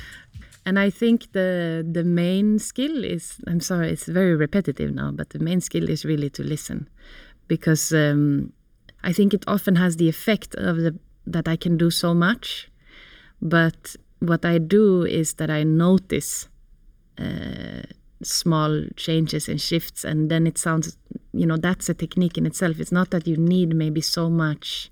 and 0.66 0.78
I 0.78 0.90
think 0.90 1.32
the 1.32 1.84
the 1.92 2.04
main 2.04 2.58
skill 2.58 3.04
is 3.04 3.34
I'm 3.46 3.60
sorry, 3.60 3.90
it's 3.90 4.06
very 4.06 4.34
repetitive 4.36 4.94
now, 4.94 5.10
but 5.10 5.30
the 5.30 5.38
main 5.38 5.60
skill 5.60 5.90
is 5.90 6.04
really 6.04 6.30
to 6.30 6.42
listen, 6.42 6.88
because 7.48 7.92
um, 7.92 8.52
I 9.02 9.12
think 9.12 9.34
it 9.34 9.44
often 9.46 9.76
has 9.76 9.96
the 9.96 10.08
effect 10.08 10.54
of 10.54 10.76
the 10.76 10.94
that 11.26 11.48
I 11.48 11.56
can 11.56 11.76
do 11.76 11.90
so 11.90 12.14
much, 12.14 12.68
but 13.40 13.96
what 14.20 14.44
I 14.44 14.58
do 14.58 15.04
is 15.04 15.34
that 15.34 15.50
I 15.50 15.62
notice. 15.64 16.48
Uh, 17.18 17.82
small 18.22 18.84
changes 18.96 19.48
and 19.48 19.60
shifts 19.60 20.02
and 20.02 20.30
then 20.30 20.46
it 20.46 20.56
sounds 20.56 20.96
you 21.32 21.44
know 21.44 21.58
that's 21.58 21.88
a 21.88 21.94
technique 21.94 22.38
in 22.38 22.46
itself. 22.46 22.80
It's 22.80 22.92
not 22.92 23.10
that 23.10 23.26
you 23.26 23.36
need 23.36 23.74
maybe 23.76 24.00
so 24.00 24.30
much 24.30 24.90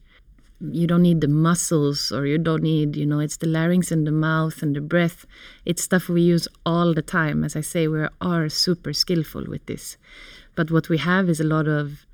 you 0.71 0.87
don't 0.87 1.03
need 1.03 1.21
the 1.21 1.29
muscles 1.29 2.13
or 2.13 2.25
you 2.27 2.39
don't 2.39 2.63
need 2.63 2.95
you 2.95 3.07
know 3.07 3.19
it's 3.19 3.39
the 3.39 3.47
larynx 3.47 3.91
and 3.91 4.07
the 4.07 4.13
mouth 4.13 4.63
and 4.63 4.77
the 4.77 4.81
breath. 4.81 5.27
It's 5.65 5.83
stuff 5.83 6.09
we 6.09 6.23
use 6.23 6.47
all 6.65 6.95
the 6.95 7.03
time. 7.03 7.43
As 7.43 7.57
i 7.57 7.61
say 7.61 7.89
we 7.89 8.07
are 8.21 8.49
super 8.49 8.93
skillful 8.93 9.45
with 9.49 9.67
this. 9.67 9.97
But 10.55 10.71
what 10.71 10.89
we 10.89 10.99
have 10.99 11.29
is 11.29 11.41
a 11.41 11.45
lot 11.45 11.67
of 11.67 12.07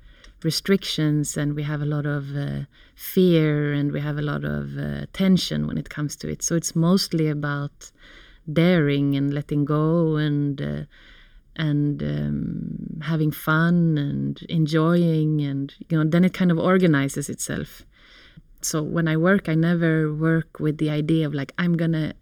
restrictions 0.43 1.37
and 1.37 1.55
we 1.55 1.63
have 1.63 1.81
a 1.81 1.85
lot 1.85 2.05
of 2.05 2.35
uh, 2.35 2.61
fear 2.95 3.73
and 3.73 3.91
we 3.91 3.99
have 3.99 4.17
a 4.17 4.21
lot 4.21 4.43
of 4.43 4.77
uh, 4.77 5.05
tension 5.13 5.67
when 5.67 5.77
it 5.77 5.89
comes 5.89 6.15
to 6.17 6.29
it. 6.29 6.41
So 6.41 6.55
it's 6.55 6.75
mostly 6.75 7.27
about 7.27 7.91
daring 8.51 9.15
and 9.15 9.33
letting 9.33 9.65
go 9.65 10.15
and 10.15 10.61
uh, 10.61 10.83
and 11.55 12.01
um, 12.01 13.01
having 13.01 13.31
fun 13.31 13.97
and 13.97 14.41
enjoying 14.43 15.41
and 15.41 15.73
you 15.89 15.97
know 15.97 16.09
then 16.09 16.23
it 16.23 16.33
kind 16.33 16.51
of 16.51 16.57
organizes 16.57 17.29
itself. 17.29 17.83
So 18.61 18.81
when 18.81 19.07
I 19.07 19.15
work, 19.17 19.47
I 19.47 19.55
never 19.55 20.13
work 20.13 20.59
with 20.59 20.77
the 20.77 20.89
idea 20.89 21.25
of 21.25 21.33
like 21.33 21.53
I'm 21.57 21.75
gonna 21.77 22.13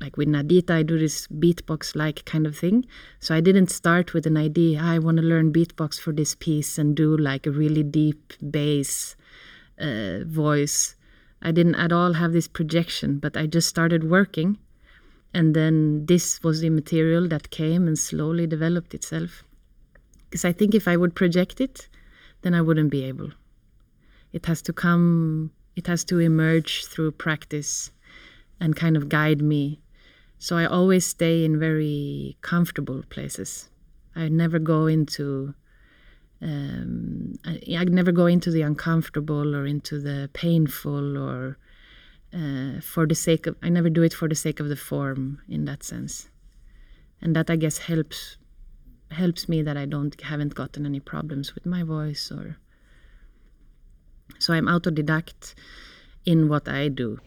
like 0.00 0.16
with 0.16 0.28
Nadita, 0.28 0.70
I 0.70 0.82
do 0.82 0.98
this 0.98 1.26
beatbox 1.28 1.96
like 1.96 2.24
kind 2.24 2.46
of 2.46 2.56
thing. 2.56 2.86
So 3.20 3.34
I 3.34 3.40
didn't 3.40 3.68
start 3.68 4.14
with 4.14 4.26
an 4.26 4.36
idea, 4.36 4.80
I 4.82 4.98
want 4.98 5.16
to 5.18 5.22
learn 5.22 5.52
beatbox 5.52 6.00
for 6.00 6.12
this 6.12 6.34
piece 6.34 6.78
and 6.78 6.94
do 6.94 7.16
like 7.16 7.46
a 7.46 7.50
really 7.50 7.82
deep 7.82 8.34
bass 8.50 9.16
uh, 9.80 10.24
voice. 10.24 10.96
I 11.42 11.52
didn't 11.52 11.76
at 11.76 11.92
all 11.92 12.14
have 12.14 12.32
this 12.32 12.48
projection, 12.48 13.18
but 13.18 13.36
I 13.36 13.46
just 13.46 13.68
started 13.68 14.10
working. 14.10 14.58
And 15.34 15.54
then 15.54 16.06
this 16.06 16.42
was 16.42 16.60
the 16.60 16.70
material 16.70 17.28
that 17.28 17.50
came 17.50 17.86
and 17.86 17.98
slowly 17.98 18.46
developed 18.46 18.94
itself. 18.94 19.44
Because 20.24 20.44
I 20.44 20.52
think 20.52 20.74
if 20.74 20.88
I 20.88 20.96
would 20.96 21.14
project 21.14 21.60
it, 21.60 21.88
then 22.42 22.54
I 22.54 22.62
wouldn't 22.62 22.90
be 22.90 23.04
able. 23.04 23.30
It 24.32 24.46
has 24.46 24.62
to 24.62 24.72
come 24.72 25.52
it 25.76 25.86
has 25.86 26.04
to 26.04 26.18
emerge 26.18 26.86
through 26.86 27.12
practice 27.12 27.92
and 28.58 28.74
kind 28.74 28.96
of 28.96 29.10
guide 29.10 29.42
me. 29.42 29.78
So 30.38 30.56
I 30.56 30.66
always 30.66 31.06
stay 31.06 31.44
in 31.44 31.58
very 31.58 32.36
comfortable 32.42 33.02
places. 33.08 33.70
I 34.14 34.28
never 34.28 34.58
go 34.58 34.86
into 34.86 35.54
um, 36.42 37.34
I, 37.44 37.60
I, 37.78 37.84
never 37.84 38.12
go 38.12 38.26
into 38.26 38.50
the 38.50 38.60
uncomfortable 38.60 39.56
or 39.56 39.64
into 39.64 39.98
the 39.98 40.28
painful 40.34 41.16
or 41.16 41.56
uh, 42.34 42.80
for 42.82 43.06
the 43.06 43.14
sake 43.14 43.46
of 43.46 43.56
I 43.62 43.70
never 43.70 43.88
do 43.88 44.02
it 44.02 44.12
for 44.12 44.28
the 44.28 44.34
sake 44.34 44.60
of 44.60 44.68
the 44.68 44.76
form 44.76 45.40
in 45.48 45.64
that 45.64 45.82
sense, 45.82 46.28
and 47.22 47.34
that 47.34 47.48
I 47.48 47.56
guess 47.56 47.78
helps 47.78 48.36
helps 49.10 49.48
me 49.48 49.62
that 49.62 49.78
I 49.78 49.86
don't 49.86 50.20
haven't 50.20 50.54
gotten 50.54 50.84
any 50.84 51.00
problems 51.00 51.54
with 51.54 51.64
my 51.64 51.82
voice 51.82 52.30
or 52.30 52.58
so 54.38 54.52
I'm 54.52 54.66
autodidact 54.66 55.54
in 56.26 56.48
what 56.48 56.68
I 56.68 56.88
do. 56.88 57.18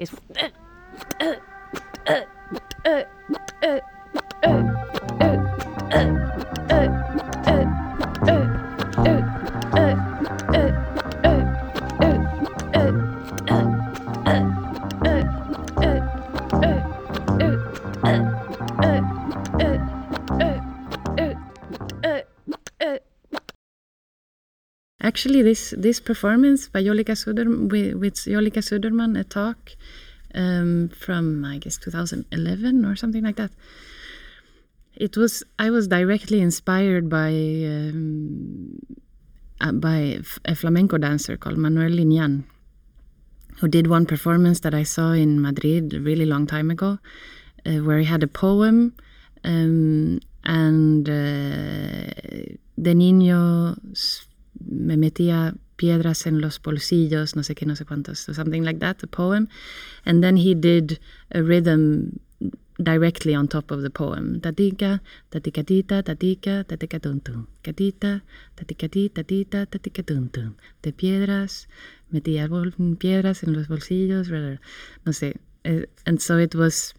Actually, 25.02 25.42
this 25.42 25.74
this 25.78 26.00
performance 26.00 26.70
by 26.70 26.84
Jolika 26.84 27.16
Suderman 27.16 27.70
with, 27.72 27.96
with 27.96 28.16
Jolika 28.16 28.62
a 29.20 29.24
talk 29.24 29.76
um, 30.36 30.90
from 30.90 31.46
I 31.46 31.58
guess 31.58 31.78
2011 31.78 32.86
or 32.86 32.96
something 32.96 33.24
like 33.24 33.38
that. 33.38 33.52
It 34.96 35.16
was 35.16 35.44
I 35.58 35.70
was 35.70 35.88
directly 35.88 36.42
inspired 36.42 37.10
by 37.10 37.30
um, 37.30 38.80
uh, 39.62 39.72
by 39.72 40.20
a 40.46 40.56
flamenco 40.56 40.98
dancer 40.98 41.38
called 41.38 41.58
Manuel 41.58 41.92
Liñán, 41.92 42.44
who 43.60 43.68
did 43.68 43.88
one 43.88 44.06
performance 44.06 44.62
that 44.62 44.74
I 44.74 44.84
saw 44.84 45.12
in 45.12 45.42
Madrid 45.42 45.94
a 45.94 46.00
really 46.00 46.26
long 46.26 46.48
time 46.48 46.70
ago, 46.70 47.00
uh, 47.66 47.80
where 47.80 48.00
he 48.00 48.06
had 48.06 48.24
a 48.24 48.28
poem 48.28 48.94
um, 49.44 50.20
and 50.44 51.08
uh, 51.08 52.12
the 52.78 52.94
niño 52.94 53.78
me 54.62 54.96
metía 54.96 55.58
piedras 55.80 56.28
en 56.28 56.42
los 56.42 56.60
bolsillos, 56.62 57.36
no 57.36 57.44
sé 57.44 57.56
qué, 57.56 57.66
no 57.66 57.76
sé 57.76 57.86
cuántos, 57.86 58.20
so 58.20 58.34
something 58.34 58.64
like 58.64 58.80
that, 58.80 59.02
a 59.04 59.08
poem. 59.08 59.48
And 60.06 60.22
then 60.22 60.36
he 60.36 60.54
did 60.54 61.00
a 61.32 61.42
rhythm 61.42 62.20
directly 62.82 63.34
on 63.34 63.48
top 63.48 63.72
of 63.72 63.82
the 63.82 63.90
poem. 63.90 64.42
Tatica, 64.42 65.02
taticatita, 65.32 66.04
tatica, 66.04 66.66
tatica 66.66 67.00
tum 67.00 67.20
tum. 67.22 67.48
Catita, 67.64 68.22
taticati, 68.58 69.10
tatita, 69.10 69.66
tatica 69.66 70.04
tum 70.06 70.30
tum. 70.30 70.56
De 70.82 70.92
piedras, 70.92 71.68
metía 72.12 72.50
piedras 72.98 73.44
en 73.44 73.54
los 73.54 73.68
bolsillos, 73.68 74.30
no 75.06 75.14
sé. 75.14 75.38
Eh, 75.64 75.86
and 76.06 76.22
so 76.22 76.38
it 76.38 76.56
was 76.56 76.94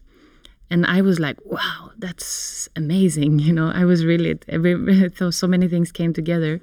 and 0.71 0.85
I 0.85 1.01
was 1.01 1.19
like, 1.19 1.37
wow, 1.45 1.91
that's 1.99 2.69
amazing. 2.75 3.39
You 3.51 3.53
know, 3.53 3.71
I 3.75 3.83
was 3.85 4.05
really, 4.05 4.39
every, 4.47 5.11
so 5.31 5.47
many 5.47 5.67
things 5.67 5.91
came 5.91 6.13
together. 6.13 6.61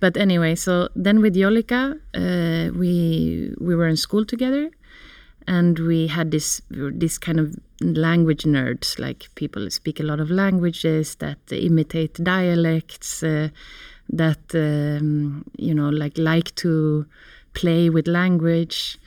But 0.00 0.16
anyway, 0.16 0.54
so 0.54 0.88
then 0.94 1.20
with 1.20 1.34
Jolika, 1.34 1.98
uh, 2.14 2.72
we 2.78 3.54
we 3.60 3.74
were 3.74 3.88
in 3.88 3.96
school 3.96 4.24
together, 4.24 4.70
and 5.46 5.78
we 5.78 6.06
had 6.08 6.30
this 6.30 6.60
this 6.70 7.18
kind 7.18 7.40
of 7.40 7.54
language 7.80 8.44
nerds, 8.44 8.98
like 8.98 9.28
people 9.34 9.70
speak 9.70 10.00
a 10.00 10.02
lot 10.02 10.20
of 10.20 10.30
languages 10.30 11.16
that 11.16 11.38
imitate 11.50 12.14
dialects, 12.22 13.22
uh, 13.22 13.48
that 14.08 14.54
um, 14.54 15.44
you 15.56 15.74
know 15.74 15.88
like 15.88 16.18
like 16.18 16.54
to 16.56 17.06
play 17.54 17.90
with 17.90 18.06
language, 18.06 18.98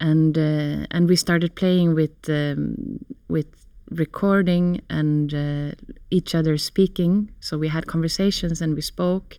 and 0.00 0.36
uh, 0.36 0.86
and 0.90 1.08
we 1.08 1.16
started 1.16 1.54
playing 1.54 1.94
with 1.94 2.28
um, 2.28 2.98
with 3.28 3.46
recording 3.90 4.80
and 4.90 5.34
uh, 5.34 5.72
each 6.10 6.34
other 6.34 6.56
speaking. 6.56 7.30
So 7.40 7.58
we 7.58 7.68
had 7.68 7.86
conversations 7.86 8.60
and 8.60 8.74
we 8.74 8.80
spoke, 8.80 9.38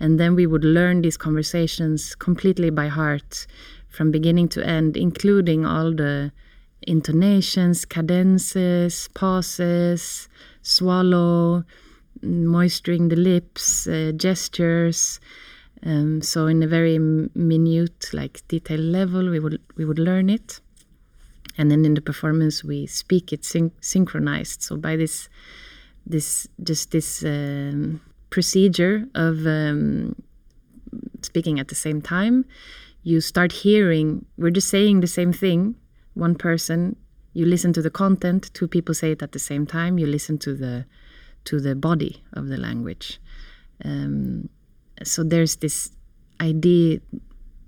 and 0.00 0.18
then 0.18 0.34
we 0.34 0.46
would 0.46 0.64
learn 0.64 1.02
these 1.02 1.16
conversations 1.16 2.14
completely 2.14 2.70
by 2.70 2.88
heart 2.88 3.46
from 3.88 4.10
beginning 4.10 4.48
to 4.48 4.66
end, 4.66 4.96
including 4.96 5.66
all 5.66 5.92
the 5.92 6.32
intonations, 6.82 7.84
cadences, 7.84 9.08
pauses, 9.14 10.28
swallow, 10.62 11.64
moisturing 12.22 13.08
the 13.08 13.16
lips, 13.16 13.86
uh, 13.86 14.12
gestures. 14.16 15.20
Um, 15.84 16.22
so 16.22 16.46
in 16.46 16.62
a 16.62 16.66
very 16.66 16.98
minute, 16.98 18.10
like 18.12 18.42
detailed 18.48 18.80
level, 18.80 19.28
we 19.30 19.40
would 19.40 19.60
we 19.76 19.84
would 19.84 19.98
learn 19.98 20.30
it, 20.30 20.60
and 21.58 21.70
then 21.70 21.84
in 21.84 21.94
the 21.94 22.00
performance 22.00 22.62
we 22.62 22.86
speak 22.86 23.32
it 23.32 23.44
syn- 23.44 23.72
synchronized. 23.80 24.62
So 24.62 24.76
by 24.76 24.96
this, 24.96 25.28
this 26.06 26.46
just 26.62 26.92
this 26.92 27.24
um, 27.24 28.00
procedure 28.32 29.06
of 29.14 29.46
um, 29.46 30.16
speaking 31.22 31.60
at 31.60 31.68
the 31.68 31.76
same 31.76 32.02
time, 32.02 32.44
you 33.04 33.20
start 33.20 33.52
hearing. 33.52 34.24
We're 34.36 34.50
just 34.50 34.68
saying 34.68 35.00
the 35.00 35.06
same 35.06 35.32
thing. 35.32 35.76
One 36.14 36.34
person, 36.34 36.96
you 37.34 37.46
listen 37.46 37.72
to 37.74 37.82
the 37.82 37.90
content. 37.90 38.50
Two 38.54 38.66
people 38.66 38.94
say 38.94 39.12
it 39.12 39.22
at 39.22 39.32
the 39.32 39.38
same 39.38 39.66
time. 39.66 39.98
You 39.98 40.06
listen 40.06 40.38
to 40.38 40.54
the 40.54 40.86
to 41.44 41.60
the 41.60 41.74
body 41.74 42.22
of 42.32 42.48
the 42.48 42.56
language. 42.56 43.20
Um, 43.84 44.48
so 45.02 45.24
there's 45.24 45.56
this 45.56 45.90
idea 46.40 47.00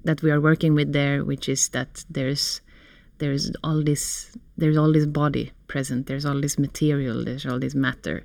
that 0.04 0.22
we 0.22 0.30
are 0.30 0.40
working 0.40 0.74
with 0.74 0.92
there, 0.92 1.24
which 1.24 1.48
is 1.48 1.68
that 1.70 2.04
there's 2.08 2.60
there's 3.18 3.52
all 3.62 3.82
this 3.82 4.36
there's 4.56 4.76
all 4.76 4.92
this 4.92 5.06
body 5.06 5.52
present. 5.66 6.06
There's 6.06 6.24
all 6.24 6.40
this 6.40 6.58
material. 6.58 7.24
There's 7.24 7.46
all 7.46 7.58
this 7.58 7.74
matter 7.74 8.24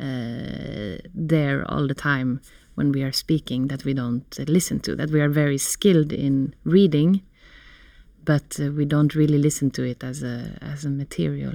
there 0.00 1.64
all 1.68 1.86
the 1.86 1.94
time 1.94 2.40
when 2.74 2.92
we 2.92 3.02
are 3.02 3.12
speaking 3.12 3.68
that 3.68 3.84
we 3.84 3.94
don't 3.94 4.38
uh, 4.38 4.44
listen 4.46 4.80
to. 4.80 4.96
That 4.96 5.10
we 5.10 5.20
are 5.20 5.28
very 5.28 5.58
skilled 5.58 6.12
in 6.12 6.54
reading, 6.64 7.22
but 8.24 8.58
uh, 8.58 8.70
we 8.70 8.84
don't 8.84 9.14
really 9.14 9.38
listen 9.38 9.70
to 9.72 9.82
it 9.82 10.02
as 10.02 10.22
a 10.22 10.56
as 10.60 10.84
a 10.84 10.90
material. 10.90 11.54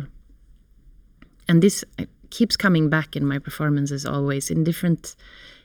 And 1.47 1.61
this 1.61 1.83
uh, 1.99 2.05
keeps 2.29 2.55
coming 2.55 2.89
back 2.89 3.15
in 3.15 3.25
my 3.25 3.39
performances 3.39 4.05
always 4.05 4.51
in 4.51 4.63
different 4.63 5.15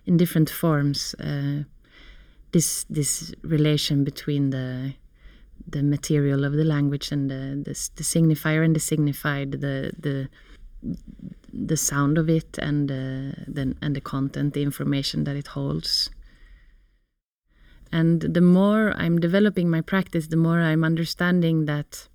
in 0.07 0.17
different 0.17 0.51
forms. 0.51 1.15
Uh, 1.15 1.65
this 2.53 2.85
this 2.85 3.35
relation 3.43 4.05
between 4.05 4.51
the 4.51 4.95
the 5.71 5.83
material 5.83 6.45
of 6.45 6.53
the 6.53 6.65
language 6.65 7.13
and 7.13 7.31
the 7.31 7.63
the, 7.67 7.75
the 7.97 8.05
signifier 8.05 8.65
and 8.65 8.75
the 8.75 8.81
signified, 8.81 9.53
the 9.53 9.93
the 9.99 10.29
the 11.53 11.77
sound 11.77 12.19
of 12.19 12.29
it 12.29 12.59
and 12.59 12.91
uh, 12.91 12.95
the 13.47 13.75
and 13.83 13.97
the 13.97 14.01
content, 14.01 14.55
the 14.55 14.63
information 14.63 15.25
that 15.25 15.37
it 15.37 15.49
holds. 15.49 16.11
And 17.93 18.21
the 18.23 18.41
more 18.41 18.95
I'm 18.97 19.19
developing 19.19 19.69
my 19.69 19.81
practice, 19.81 20.29
the 20.29 20.37
more 20.37 20.61
I'm 20.61 20.85
understanding 20.85 21.65
that 21.67 22.09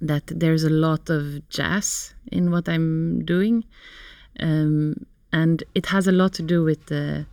that 0.00 0.26
there's 0.26 0.64
a 0.64 0.70
lot 0.70 1.10
of 1.10 1.48
jazz 1.48 2.14
in 2.30 2.50
what 2.50 2.68
I'm 2.68 3.24
doing, 3.24 3.64
um, 4.40 5.06
and 5.32 5.62
it 5.74 5.86
has 5.86 6.06
a 6.06 6.12
lot 6.12 6.32
to 6.34 6.42
do 6.42 6.62
with 6.64 6.86
the 6.86 7.26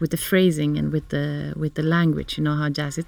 with 0.00 0.10
the 0.10 0.16
phrasing 0.16 0.78
and 0.78 0.92
with 0.92 1.10
the 1.10 1.52
with 1.56 1.74
the 1.74 1.82
language. 1.82 2.38
You 2.38 2.44
know 2.44 2.56
how 2.56 2.70
jazz 2.70 2.98
is. 2.98 3.04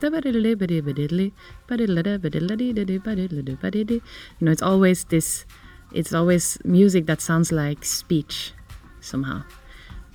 You 4.38 4.44
know, 4.44 4.52
it's 4.52 4.62
always 4.62 5.04
this. 5.04 5.46
It's 5.94 6.14
always 6.14 6.56
music 6.64 7.04
that 7.06 7.20
sounds 7.20 7.52
like 7.52 7.84
speech, 7.84 8.52
somehow. 9.00 9.42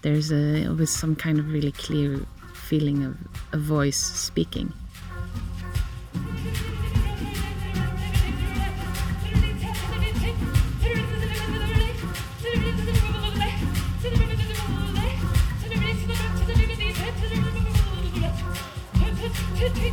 There's 0.01 0.31
a, 0.31 0.65
always 0.67 0.89
some 0.89 1.15
kind 1.15 1.37
of 1.37 1.51
really 1.51 1.71
clear 1.71 2.19
feeling 2.53 3.03
of 3.03 3.15
a 3.53 3.57
voice 3.57 3.97
speaking. 3.97 4.73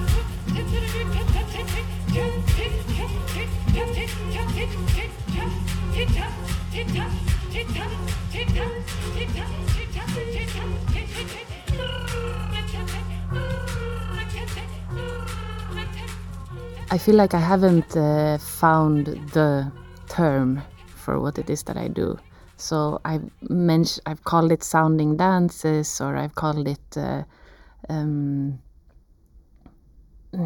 I 16.92 16.98
feel 16.98 17.14
like 17.14 17.34
I 17.34 17.38
haven't 17.38 17.96
uh, 17.96 18.38
found 18.38 19.06
the 19.32 19.70
term 20.08 20.62
for 20.86 21.20
what 21.20 21.38
it 21.38 21.48
is 21.48 21.62
that 21.64 21.76
I 21.76 21.88
do. 21.88 22.18
So 22.56 23.00
I've 23.04 23.30
mentioned, 23.48 24.02
I've 24.06 24.24
called 24.24 24.50
it 24.52 24.64
sounding 24.64 25.16
dances, 25.16 26.00
or 26.00 26.16
I've 26.16 26.34
called 26.34 26.66
it, 26.66 26.96
uh, 26.96 27.22
um, 27.88 28.58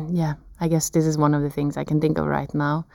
yeah. 0.08 0.34
I 0.60 0.68
guess 0.68 0.90
this 0.90 1.06
is 1.06 1.16
one 1.16 1.32
of 1.32 1.42
the 1.42 1.50
things 1.50 1.76
I 1.76 1.84
can 1.84 2.00
think 2.00 2.18
of 2.18 2.26
right 2.26 2.52
now. 2.54 2.86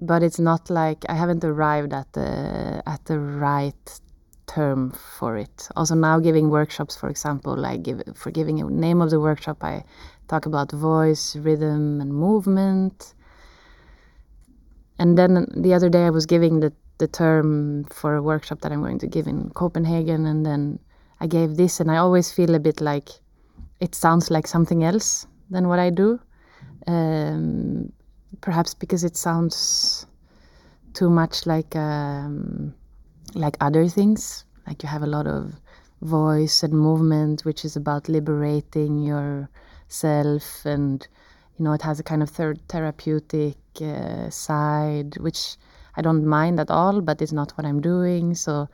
But 0.00 0.22
it's 0.22 0.38
not 0.38 0.70
like 0.70 1.04
I 1.08 1.14
haven't 1.14 1.44
arrived 1.44 1.92
at 1.92 2.12
the 2.12 2.82
at 2.86 3.04
the 3.06 3.18
right 3.18 4.00
term 4.46 4.92
for 5.18 5.36
it. 5.36 5.68
Also 5.76 5.94
now 5.94 6.20
giving 6.20 6.50
workshops, 6.50 6.96
for 6.96 7.08
example, 7.08 7.56
like 7.56 7.82
give 7.82 8.02
for 8.14 8.30
giving 8.30 8.60
a 8.60 8.64
name 8.64 9.02
of 9.02 9.10
the 9.10 9.20
workshop, 9.20 9.62
I 9.62 9.84
talk 10.28 10.46
about 10.46 10.70
voice, 10.72 11.36
rhythm, 11.36 12.00
and 12.00 12.12
movement. 12.12 13.14
And 14.98 15.18
then 15.18 15.46
the 15.56 15.74
other 15.74 15.88
day 15.88 16.06
I 16.06 16.10
was 16.10 16.26
giving 16.26 16.60
the 16.60 16.72
the 16.98 17.08
term 17.08 17.84
for 17.84 18.16
a 18.16 18.22
workshop 18.22 18.60
that 18.60 18.72
I'm 18.72 18.82
going 18.82 18.98
to 18.98 19.06
give 19.06 19.26
in 19.26 19.50
Copenhagen, 19.50 20.26
and 20.26 20.44
then 20.44 20.78
I 21.20 21.26
gave 21.26 21.56
this, 21.56 21.80
and 21.80 21.90
I 21.90 21.96
always 21.96 22.32
feel 22.32 22.54
a 22.54 22.60
bit 22.60 22.80
like 22.80 23.08
it 23.80 23.94
sounds 23.94 24.30
like 24.30 24.46
something 24.46 24.82
else 24.82 25.26
than 25.50 25.68
what 25.68 25.78
I 25.78 25.90
do. 25.90 26.20
Um, 26.86 27.92
perhaps 28.40 28.74
because 28.74 29.04
it 29.04 29.16
sounds 29.16 30.06
too 30.94 31.10
much 31.10 31.46
like 31.46 31.74
um, 31.76 32.74
like 33.34 33.56
other 33.60 33.88
things. 33.88 34.44
Like 34.66 34.82
you 34.82 34.88
have 34.88 35.02
a 35.02 35.06
lot 35.06 35.26
of 35.26 35.54
voice 36.02 36.62
and 36.62 36.72
movement, 36.72 37.44
which 37.44 37.64
is 37.64 37.76
about 37.76 38.08
liberating 38.08 38.98
yourself, 38.98 40.64
and 40.64 41.06
you 41.56 41.64
know 41.64 41.72
it 41.72 41.82
has 41.82 42.00
a 42.00 42.04
kind 42.04 42.22
of 42.22 42.30
third 42.30 42.60
therapeutic 42.68 43.56
uh, 43.80 44.30
side, 44.30 45.16
which 45.18 45.56
I 45.96 46.02
don't 46.02 46.24
mind 46.24 46.60
at 46.60 46.70
all, 46.70 47.00
but 47.00 47.20
it's 47.22 47.32
not 47.32 47.52
what 47.52 47.66
I'm 47.66 47.80
doing. 47.80 48.34
So, 48.34 48.68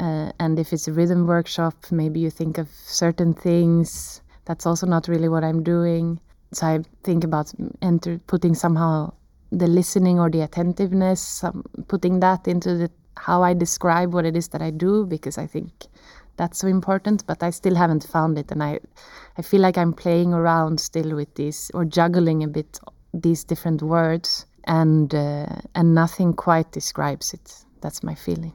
uh, 0.00 0.32
and 0.38 0.58
if 0.58 0.72
it's 0.72 0.88
a 0.88 0.92
rhythm 0.92 1.26
workshop, 1.26 1.74
maybe 1.90 2.20
you 2.20 2.30
think 2.30 2.58
of 2.58 2.68
certain 2.70 3.34
things. 3.34 4.22
That's 4.46 4.64
also 4.64 4.86
not 4.86 5.08
really 5.08 5.28
what 5.28 5.44
I'm 5.44 5.62
doing. 5.62 6.20
So 6.52 6.66
I 6.66 6.80
think 7.02 7.24
about 7.24 7.52
enter 7.82 8.18
putting 8.26 8.54
somehow 8.54 9.12
the 9.50 9.66
listening 9.66 10.18
or 10.18 10.30
the 10.30 10.42
attentiveness, 10.42 11.44
putting 11.88 12.20
that 12.20 12.46
into 12.48 12.74
the 12.76 12.90
how 13.16 13.42
I 13.42 13.54
describe 13.54 14.12
what 14.12 14.26
it 14.26 14.36
is 14.36 14.48
that 14.48 14.60
I 14.60 14.70
do 14.70 15.06
because 15.06 15.38
I 15.38 15.46
think 15.46 15.70
that's 16.36 16.58
so 16.58 16.68
important. 16.68 17.26
But 17.26 17.42
I 17.42 17.50
still 17.50 17.74
haven't 17.74 18.04
found 18.04 18.38
it, 18.38 18.50
and 18.50 18.62
I 18.62 18.78
I 19.38 19.42
feel 19.42 19.60
like 19.60 19.78
I'm 19.78 19.92
playing 19.92 20.32
around 20.32 20.80
still 20.80 21.14
with 21.16 21.34
these 21.34 21.70
or 21.74 21.84
juggling 21.84 22.42
a 22.42 22.48
bit 22.48 22.78
these 23.14 23.44
different 23.44 23.82
words, 23.82 24.46
and 24.64 25.14
uh, 25.14 25.46
and 25.74 25.94
nothing 25.94 26.34
quite 26.34 26.72
describes 26.72 27.32
it. 27.34 27.64
That's 27.80 28.02
my 28.02 28.14
feeling. 28.14 28.52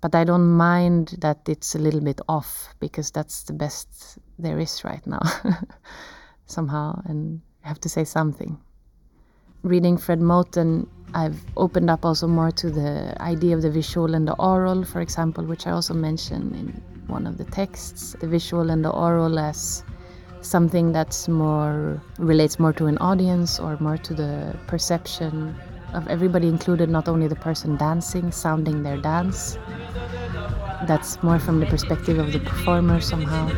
But 0.00 0.14
I 0.14 0.24
don't 0.24 0.56
mind 0.56 1.16
that 1.18 1.48
it's 1.48 1.74
a 1.74 1.78
little 1.78 2.00
bit 2.00 2.20
off 2.28 2.74
because 2.80 3.10
that's 3.10 3.44
the 3.44 3.54
best 3.54 4.18
there 4.38 4.58
is 4.58 4.84
right 4.84 5.04
now. 5.06 5.22
somehow 6.46 7.00
and 7.04 7.40
have 7.62 7.80
to 7.80 7.88
say 7.88 8.04
something. 8.04 8.58
Reading 9.62 9.98
Fred 9.98 10.20
Moten, 10.20 10.86
I've 11.14 11.40
opened 11.56 11.90
up 11.90 12.04
also 12.04 12.26
more 12.26 12.50
to 12.52 12.70
the 12.70 13.20
idea 13.20 13.54
of 13.56 13.62
the 13.62 13.70
visual 13.70 14.14
and 14.14 14.26
the 14.28 14.34
aural, 14.34 14.84
for 14.84 15.00
example, 15.00 15.44
which 15.44 15.66
I 15.66 15.72
also 15.72 15.94
mentioned 15.94 16.54
in 16.54 16.82
one 17.08 17.26
of 17.26 17.38
the 17.38 17.44
texts. 17.44 18.16
The 18.20 18.28
visual 18.28 18.70
and 18.70 18.84
the 18.84 18.90
aural 18.90 19.38
as 19.38 19.82
something 20.40 20.92
that's 20.92 21.26
more 21.28 22.00
relates 22.18 22.58
more 22.58 22.72
to 22.74 22.86
an 22.86 22.98
audience 22.98 23.58
or 23.58 23.76
more 23.80 23.96
to 23.98 24.14
the 24.14 24.56
perception 24.68 25.56
of 25.94 26.06
everybody 26.08 26.48
included, 26.48 26.88
not 26.88 27.08
only 27.08 27.26
the 27.26 27.36
person 27.36 27.76
dancing, 27.76 28.30
sounding 28.30 28.82
their 28.82 28.98
dance. 28.98 29.58
That's 30.86 31.20
more 31.22 31.38
from 31.38 31.60
the 31.60 31.66
perspective 31.66 32.18
of 32.18 32.32
the 32.32 32.40
performer 32.40 33.00
somehow. 33.00 33.48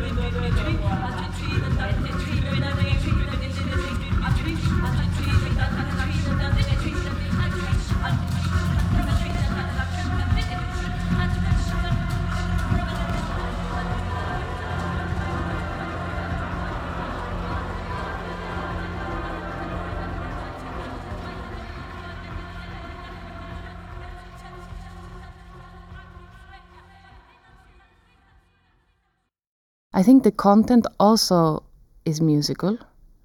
Think 30.09 30.23
the 30.23 30.31
content 30.31 30.87
also 30.99 31.61
is 32.03 32.19
musical, 32.19 32.75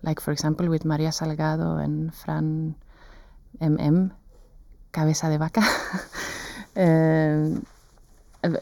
like 0.02 0.20
for 0.20 0.32
example 0.32 0.68
with 0.68 0.84
Maria 0.84 1.08
Salgado 1.08 1.82
and 1.82 2.14
Fran 2.14 2.74
MM, 3.62 4.10
Cabeza 4.92 5.30
de 5.30 5.38
Vaca. 5.38 5.62
um, 6.76 7.64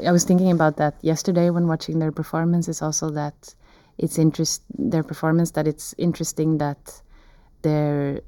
I 0.07 0.13
was 0.13 0.23
thinking 0.23 0.53
about 0.53 0.77
that 0.77 0.95
yesterday 1.03 1.51
when 1.51 1.67
watching 1.67 1.99
their 1.99 2.13
performance. 2.13 2.69
Is 2.69 2.81
also 2.81 3.11
that 3.11 3.57
it's 3.99 4.21
interest 4.21 4.63
their 4.79 5.03
performance 5.03 5.51
that 5.57 5.67
it's 5.67 5.93
interesting 5.99 6.59
that 6.59 7.03
their 7.63 8.21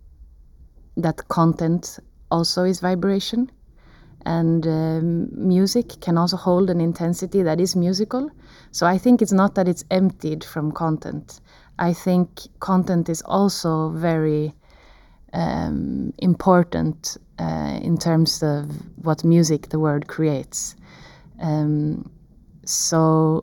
that 0.96 1.28
content 1.28 2.00
also 2.32 2.64
is 2.64 2.80
vibration 2.80 3.48
and 4.26 4.66
um, 4.66 5.28
music 5.32 6.00
can 6.00 6.16
also 6.16 6.36
hold 6.36 6.70
an 6.70 6.80
intensity 6.80 7.42
that 7.42 7.60
is 7.60 7.76
musical. 7.76 8.30
So 8.70 8.86
i 8.86 8.98
think 8.98 9.22
it's 9.22 9.32
not 9.32 9.54
that 9.54 9.68
it's 9.68 9.84
emptied 9.90 10.44
from 10.44 10.72
content. 10.72 11.40
I 11.78 11.92
think 11.92 12.28
content 12.60 13.08
is 13.08 13.22
also 13.22 13.90
very 13.90 14.54
um, 15.32 16.12
important 16.18 17.16
uh, 17.38 17.78
in 17.82 17.98
terms 17.98 18.42
of 18.42 18.70
what 19.04 19.24
music 19.24 19.68
the 19.70 19.78
word 19.78 20.06
creates. 20.06 20.76
Um, 21.40 22.10
so 22.64 23.42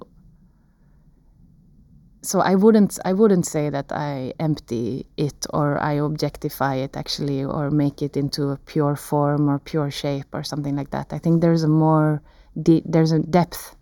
so 2.21 2.39
I 2.39 2.55
wouldn't 2.55 2.99
I 3.03 3.13
wouldn't 3.13 3.45
say 3.45 3.69
that 3.69 3.91
I 3.91 4.33
empty 4.39 5.07
it 5.17 5.45
or 5.51 5.79
I 5.79 5.93
objectify 5.93 6.75
it 6.75 6.95
actually 6.95 7.43
or 7.43 7.71
make 7.71 8.01
it 8.01 8.15
into 8.15 8.49
a 8.49 8.57
pure 8.57 8.95
form 8.95 9.49
or 9.49 9.59
pure 9.59 9.89
shape 9.89 10.27
or 10.33 10.43
something 10.43 10.75
like 10.75 10.91
that. 10.91 11.13
I 11.13 11.17
think 11.17 11.41
there's 11.41 11.63
a 11.63 11.67
more 11.67 12.21
de- 12.61 12.83
there's 12.85 13.11
a 13.11 13.19
depth 13.19 13.75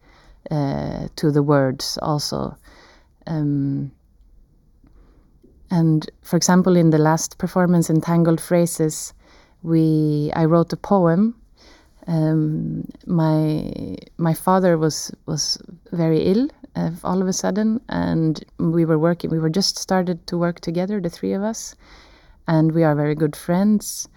uh, 0.49 1.07
to 1.17 1.31
the 1.31 1.43
words 1.43 1.99
also. 2.01 2.55
Um, 3.27 3.91
and 5.69 6.09
for 6.23 6.37
example, 6.37 6.75
in 6.75 6.89
the 6.89 6.97
last 6.97 7.37
performance, 7.37 7.89
Entangled 7.89 8.41
Phrases, 8.41 9.13
we 9.63 10.31
I 10.33 10.45
wrote 10.45 10.71
a 10.71 10.77
poem. 10.77 11.35
Um, 12.07 12.87
my 13.05 13.97
my 14.17 14.33
father 14.33 14.77
was 14.77 15.11
was 15.25 15.61
very 15.91 16.21
ill 16.21 16.49
uh, 16.75 16.91
all 17.03 17.21
of 17.21 17.27
a 17.27 17.33
sudden, 17.33 17.81
and 17.89 18.43
we 18.57 18.85
were 18.85 18.99
working. 18.99 19.29
We 19.29 19.39
were 19.39 19.49
just 19.49 19.77
started 19.77 20.25
to 20.27 20.37
work 20.37 20.59
together, 20.59 20.99
the 21.01 21.09
three 21.09 21.33
of 21.33 21.43
us, 21.43 21.75
and 22.47 22.71
we 22.73 22.83
are 22.83 22.95
very 22.95 23.15
good 23.15 23.35
friends. 23.35 24.07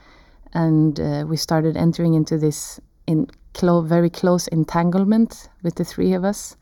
And 0.55 1.01
uh, 1.01 1.25
we 1.27 1.37
started 1.37 1.77
entering 1.77 2.15
into 2.15 2.37
this 2.37 2.79
in 3.07 3.27
clo- 3.55 3.83
very 3.83 4.11
close 4.11 4.49
entanglement 4.49 5.49
with 5.63 5.77
the 5.77 5.85
three 5.85 6.13
of 6.13 6.25
us. 6.25 6.57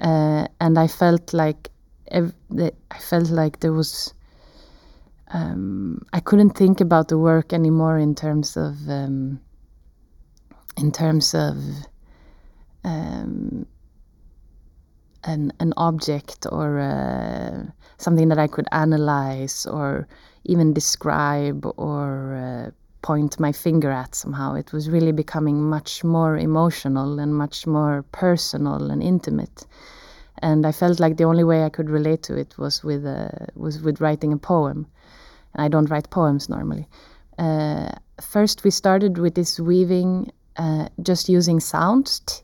Uh, 0.00 0.48
and 0.60 0.78
I 0.78 0.86
felt 0.86 1.32
like 1.32 1.70
ev- 2.10 2.34
I 2.58 2.98
felt 2.98 3.30
like 3.30 3.60
there 3.60 3.72
was. 3.72 4.14
Um, 5.30 6.06
I 6.14 6.20
couldn't 6.20 6.56
think 6.56 6.80
about 6.80 7.08
the 7.08 7.18
work 7.18 7.52
anymore 7.52 7.98
in 7.98 8.14
terms 8.14 8.56
of 8.56 8.88
um, 8.88 9.40
in 10.78 10.90
terms 10.90 11.34
of 11.34 11.56
um, 12.84 13.66
an 15.28 15.52
an 15.60 15.72
object 15.76 16.46
or 16.50 16.80
uh, 16.80 17.62
something 17.98 18.28
that 18.28 18.38
I 18.38 18.48
could 18.48 18.68
analyze 18.72 19.66
or 19.66 20.08
even 20.44 20.72
describe 20.72 21.66
or 21.76 22.34
uh, 22.34 22.70
point 23.02 23.38
my 23.38 23.52
finger 23.52 23.90
at 23.90 24.14
somehow. 24.14 24.54
It 24.54 24.72
was 24.72 24.90
really 24.90 25.12
becoming 25.12 25.62
much 25.62 26.02
more 26.02 26.36
emotional 26.36 27.18
and 27.18 27.34
much 27.34 27.66
more 27.66 28.04
personal 28.12 28.90
and 28.90 29.02
intimate. 29.02 29.66
And 30.40 30.66
I 30.66 30.72
felt 30.72 31.00
like 31.00 31.16
the 31.16 31.24
only 31.24 31.44
way 31.44 31.64
I 31.64 31.68
could 31.68 31.90
relate 31.90 32.22
to 32.24 32.36
it 32.36 32.56
was 32.58 32.84
with 32.84 33.04
uh, 33.04 33.28
was 33.54 33.82
with 33.82 34.00
writing 34.00 34.32
a 34.32 34.38
poem. 34.38 34.86
And 35.54 35.62
I 35.64 35.68
don't 35.68 35.90
write 35.90 36.10
poems 36.10 36.48
normally. 36.48 36.86
Uh, 37.38 37.90
first, 38.20 38.64
we 38.64 38.70
started 38.70 39.18
with 39.18 39.34
this 39.34 39.60
weaving, 39.60 40.32
uh, 40.56 40.88
just 41.02 41.28
using 41.28 41.60
sounds. 41.60 42.42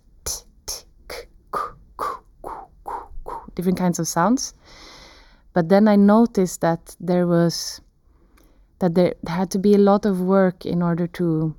Different 3.54 3.78
kinds 3.78 3.98
of 3.98 4.08
sounds. 4.08 4.54
But 5.52 5.68
then 5.68 5.88
I 5.88 5.96
noticed 5.96 6.60
that 6.60 6.96
there 7.00 7.26
was 7.26 7.80
that 8.80 8.94
there 8.94 9.14
had 9.26 9.50
to 9.52 9.58
be 9.58 9.74
a 9.74 9.78
lot 9.78 10.04
of 10.04 10.20
work 10.20 10.66
in 10.66 10.82
order 10.82 11.06
to 11.06 11.54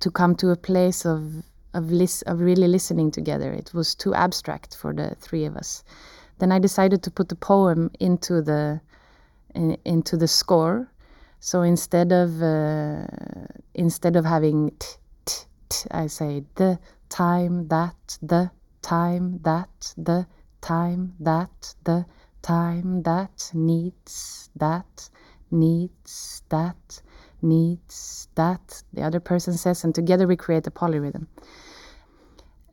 to 0.00 0.10
come 0.10 0.34
to 0.36 0.50
a 0.50 0.56
place 0.56 1.06
of 1.06 1.42
of 1.74 1.90
lis- 1.90 2.22
of 2.22 2.40
really 2.40 2.68
listening 2.68 3.10
together. 3.10 3.52
It 3.52 3.72
was 3.72 3.94
too 3.94 4.14
abstract 4.14 4.76
for 4.76 4.92
the 4.92 5.16
three 5.20 5.44
of 5.44 5.56
us. 5.56 5.82
Then 6.38 6.52
I 6.52 6.58
decided 6.58 7.02
to 7.04 7.10
put 7.10 7.28
the 7.28 7.36
poem 7.36 7.90
into 7.98 8.42
the 8.42 8.80
in, 9.54 9.76
into 9.84 10.16
the 10.16 10.28
score. 10.28 10.90
So 11.40 11.62
instead 11.62 12.12
of 12.12 12.42
uh, 12.42 13.06
instead 13.74 14.16
of 14.16 14.24
having 14.24 14.70
t, 14.78 14.86
t, 15.24 15.44
t, 15.68 15.88
I 15.90 16.06
say 16.08 16.44
the 16.56 16.78
time 17.08 17.68
that 17.68 18.18
the 18.20 18.50
time 18.82 19.40
that 19.42 19.94
the 19.96 20.26
time 20.62 21.14
that 21.20 21.74
the 21.84 22.06
time 22.40 23.02
that 23.02 23.50
needs 23.52 24.48
that 24.56 25.10
needs 25.50 26.42
that 26.48 27.02
needs 27.42 28.28
that 28.36 28.82
the 28.92 29.02
other 29.02 29.20
person 29.20 29.52
says 29.52 29.84
and 29.84 29.94
together 29.94 30.26
we 30.26 30.36
create 30.36 30.66
a 30.66 30.70
polyrhythm. 30.70 31.26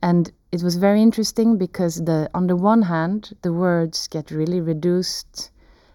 And 0.02 0.32
it 0.50 0.62
was 0.62 0.76
very 0.76 1.02
interesting 1.02 1.58
because 1.58 1.96
the 2.04 2.30
on 2.32 2.46
the 2.46 2.56
one 2.56 2.82
hand 2.82 3.36
the 3.42 3.52
words 3.52 4.08
get 4.08 4.30
really 4.30 4.60
reduced 4.60 5.50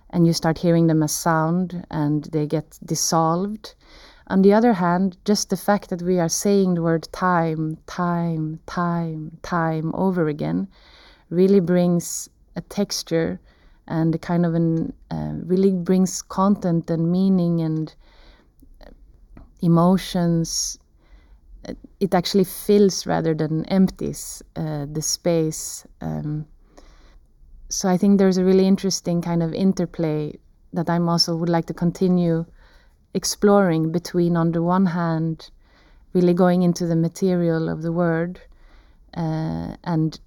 and 0.09 0.27
you 0.27 0.33
start 0.33 0.59
hearing 0.59 0.87
them 0.87 1.01
as 1.01 1.11
sound 1.11 1.85
and 1.89 2.25
they 2.25 2.45
get 2.45 2.77
dissolved. 2.85 3.73
On 4.27 4.41
the 4.41 4.53
other 4.53 4.73
hand 4.73 5.17
just 5.25 5.49
the 5.49 5.57
fact 5.57 5.89
that 5.89 6.01
we 6.01 6.19
are 6.19 6.29
saying 6.29 6.75
the 6.75 6.83
word 6.83 7.07
time 7.11 7.77
time 7.87 8.59
time 8.65 9.37
time 9.41 9.91
over 9.95 10.27
again 10.27 10.67
really 11.29 11.59
brings 11.59 12.29
a 12.55 12.61
texture 12.61 13.39
and 13.87 14.15
a 14.15 14.17
kind 14.17 14.45
of 14.45 14.53
an 14.55 14.93
uh, 15.11 15.33
really 15.45 15.71
brings 15.71 16.21
content 16.21 16.89
and 16.89 17.11
meaning 17.11 17.61
and 17.61 17.95
emotions. 19.61 20.79
It 21.99 22.13
actually 22.13 22.43
fills 22.43 23.05
rather 23.05 23.33
than 23.33 23.65
empties 23.65 24.43
uh, 24.55 24.85
the 24.91 25.01
space 25.01 25.85
um, 26.01 26.45
so 27.69 27.89
i 27.89 27.97
think 27.97 28.17
there's 28.17 28.37
a 28.37 28.43
really 28.43 28.67
interesting 28.67 29.21
kind 29.21 29.41
of 29.41 29.53
interplay 29.53 30.33
that 30.73 30.89
i'm 30.89 31.09
also 31.09 31.35
would 31.35 31.49
like 31.49 31.65
to 31.65 31.73
continue 31.73 32.45
exploring 33.13 33.91
between 33.91 34.37
on 34.37 34.51
the 34.51 34.61
one 34.61 34.85
hand 34.85 35.49
really 36.13 36.33
going 36.33 36.61
into 36.61 36.85
the 36.85 36.95
material 36.95 37.69
of 37.69 37.81
the 37.81 37.91
word 37.91 38.39
uh, 39.17 39.75
and 39.83 40.19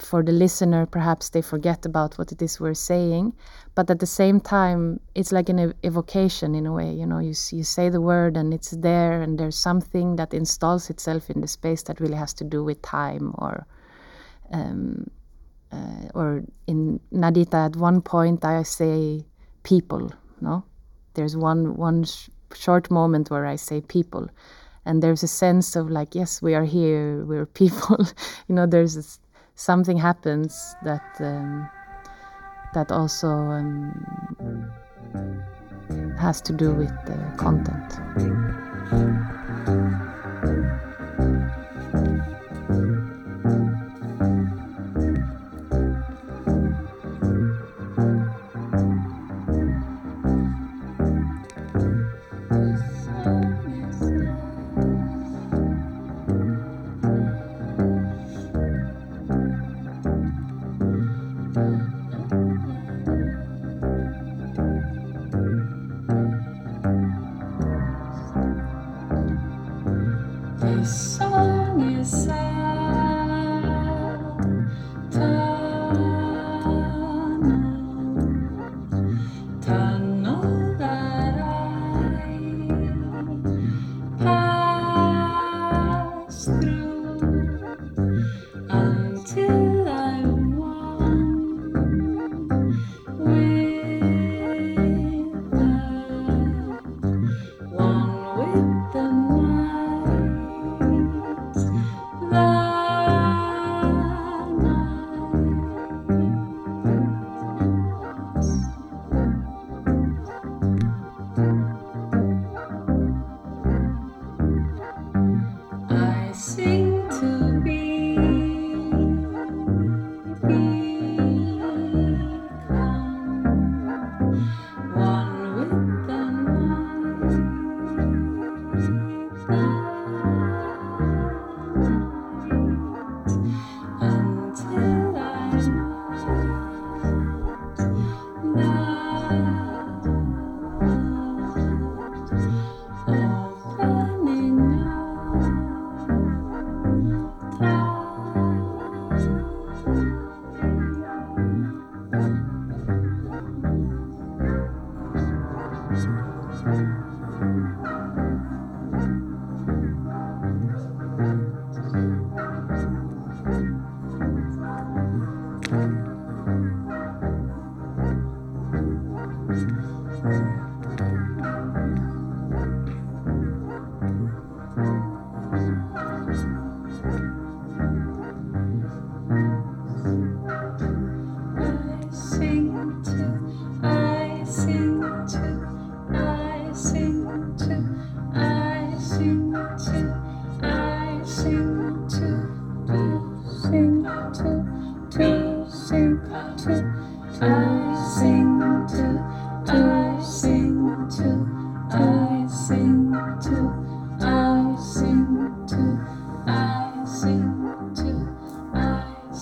for 0.00 0.22
the 0.22 0.32
listener, 0.32 0.86
perhaps 0.86 1.30
they 1.30 1.42
forget 1.42 1.86
about 1.86 2.18
what 2.18 2.32
it 2.32 2.42
is 2.42 2.60
we're 2.60 2.74
saying, 2.74 3.34
but 3.74 3.90
at 3.90 3.98
the 4.00 4.06
same 4.06 4.40
time, 4.40 5.00
it's 5.14 5.32
like 5.32 5.48
an 5.48 5.58
ev- 5.58 5.74
evocation 5.84 6.54
in 6.54 6.66
a 6.66 6.72
way. 6.72 6.92
You 6.92 7.06
know, 7.06 7.18
you 7.18 7.34
you 7.50 7.64
say 7.64 7.88
the 7.88 8.00
word 8.00 8.36
and 8.36 8.54
it's 8.54 8.70
there, 8.70 9.22
and 9.22 9.38
there's 9.38 9.56
something 9.58 10.16
that 10.16 10.34
installs 10.34 10.90
itself 10.90 11.30
in 11.30 11.40
the 11.40 11.48
space 11.48 11.82
that 11.84 12.00
really 12.00 12.16
has 12.16 12.34
to 12.34 12.44
do 12.44 12.64
with 12.64 12.80
time, 12.82 13.34
or 13.38 13.66
um, 14.52 15.10
uh, 15.72 16.08
or 16.14 16.44
in 16.66 17.00
Nadita. 17.12 17.66
At 17.66 17.76
one 17.76 18.00
point, 18.02 18.44
I 18.44 18.62
say 18.62 19.24
people. 19.62 20.10
No, 20.40 20.64
there's 21.14 21.36
one 21.36 21.76
one 21.76 22.04
sh- 22.04 22.28
short 22.54 22.90
moment 22.90 23.30
where 23.30 23.46
I 23.46 23.56
say 23.56 23.80
people, 23.80 24.28
and 24.84 25.02
there's 25.02 25.22
a 25.22 25.28
sense 25.28 25.76
of 25.76 25.90
like, 25.90 26.14
yes, 26.14 26.40
we 26.40 26.54
are 26.54 26.64
here, 26.64 27.24
we're 27.24 27.46
people. 27.62 27.98
you 28.48 28.54
know, 28.54 28.66
there's 28.66 28.94
this, 28.94 29.18
something 29.56 29.96
happens 29.96 30.76
that 30.84 31.02
um, 31.20 31.68
that 32.74 32.92
also 32.92 33.28
um, 33.28 34.70
has 36.18 36.40
to 36.42 36.52
do 36.52 36.72
with 36.72 36.92
the 37.06 37.16
content. 37.36 39.35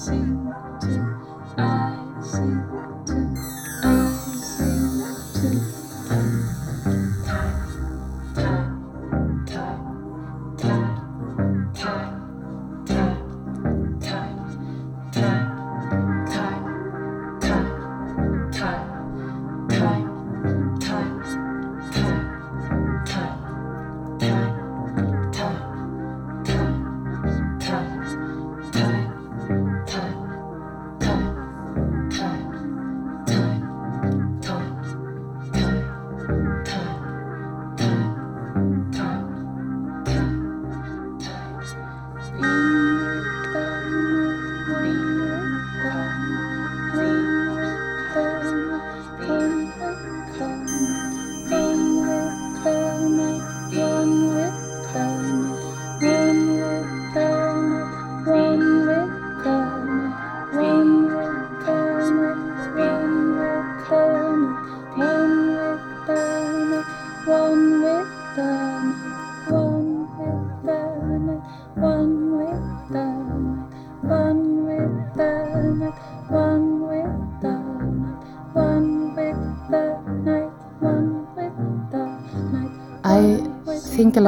Sing 0.05 0.53
to, 0.83 0.93
I 1.57 2.21
sing 2.21 2.61
to, 3.07 3.24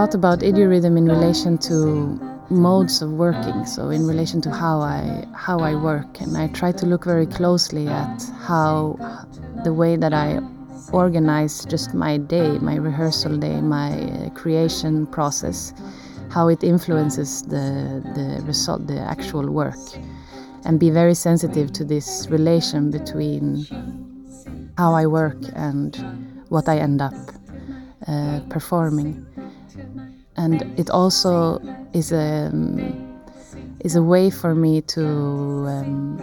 lot 0.07 0.14
about 0.14 0.38
idiorrhythm 0.38 0.96
in 0.96 1.07
relation 1.07 1.59
to 1.59 2.20
modes 2.48 3.02
of 3.02 3.11
working, 3.11 3.66
so 3.66 3.90
in 3.90 4.07
relation 4.07 4.40
to 4.40 4.50
how 4.50 4.78
I 4.78 5.26
how 5.34 5.59
I 5.59 5.74
work, 5.74 6.20
and 6.20 6.36
I 6.36 6.46
try 6.46 6.70
to 6.80 6.86
look 6.86 7.04
very 7.04 7.26
closely 7.26 7.88
at 7.88 8.22
how 8.46 8.94
the 9.64 9.72
way 9.72 9.96
that 9.96 10.14
I 10.14 10.38
organize 10.92 11.64
just 11.64 11.92
my 11.92 12.18
day, 12.18 12.59
my 12.59 12.76
rehearsal 12.76 13.36
day, 13.36 13.61
my 13.61 14.30
creation 14.36 15.09
process, 15.09 15.74
how 16.30 16.46
it 16.54 16.62
influences 16.62 17.42
the 17.42 18.00
the 18.14 18.44
result, 18.46 18.86
the 18.86 19.00
actual 19.00 19.50
work, 19.50 19.84
and 20.64 20.78
be 20.78 20.90
very 20.90 21.14
sensitive 21.14 21.72
to 21.72 21.84
this 21.84 22.28
relation 22.30 22.92
between 22.92 23.66
how 24.78 24.94
I 24.94 25.07
work 25.07 25.42
and 25.54 25.96
what 26.48 26.68
I 26.68 26.78
end 26.78 27.02
up 27.02 27.18
uh, 28.07 28.38
performing. 28.48 29.25
And 30.37 30.62
it 30.78 30.91
also 30.91 31.61
is 31.93 32.12
a 32.12 32.53
is 33.80 33.97
a 33.97 34.03
way 34.03 34.30
for 34.30 34.55
me 34.55 34.82
to 34.82 35.07
um, 35.68 36.20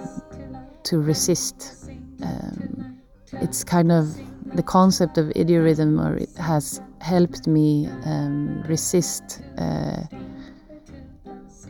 to 0.84 1.00
resist. 1.02 1.90
Um, 2.22 3.02
it's 3.42 3.64
kind 3.64 3.92
of 3.92 4.16
the 4.56 4.64
concept 4.64 5.18
of 5.18 5.28
idiorrhythm, 5.30 6.00
or 6.04 6.18
it 6.18 6.30
has 6.38 6.82
helped 7.02 7.48
me 7.48 7.88
um, 8.06 8.64
resist 8.68 9.42
uh, 9.58 10.04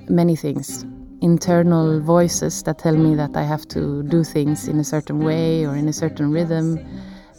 many 0.10 0.36
things. 0.36 0.86
Internal 1.22 2.02
voices 2.02 2.64
that 2.64 2.80
tell 2.80 2.98
me 2.98 3.16
that 3.16 3.38
I 3.38 3.44
have 3.44 3.66
to 3.70 4.04
do 4.04 4.24
things 4.26 4.68
in 4.68 4.80
a 4.80 4.84
certain 4.84 5.20
way 5.20 5.66
or 5.66 5.76
in 5.76 5.88
a 5.88 5.94
certain 5.94 6.32
rhythm, 6.32 6.78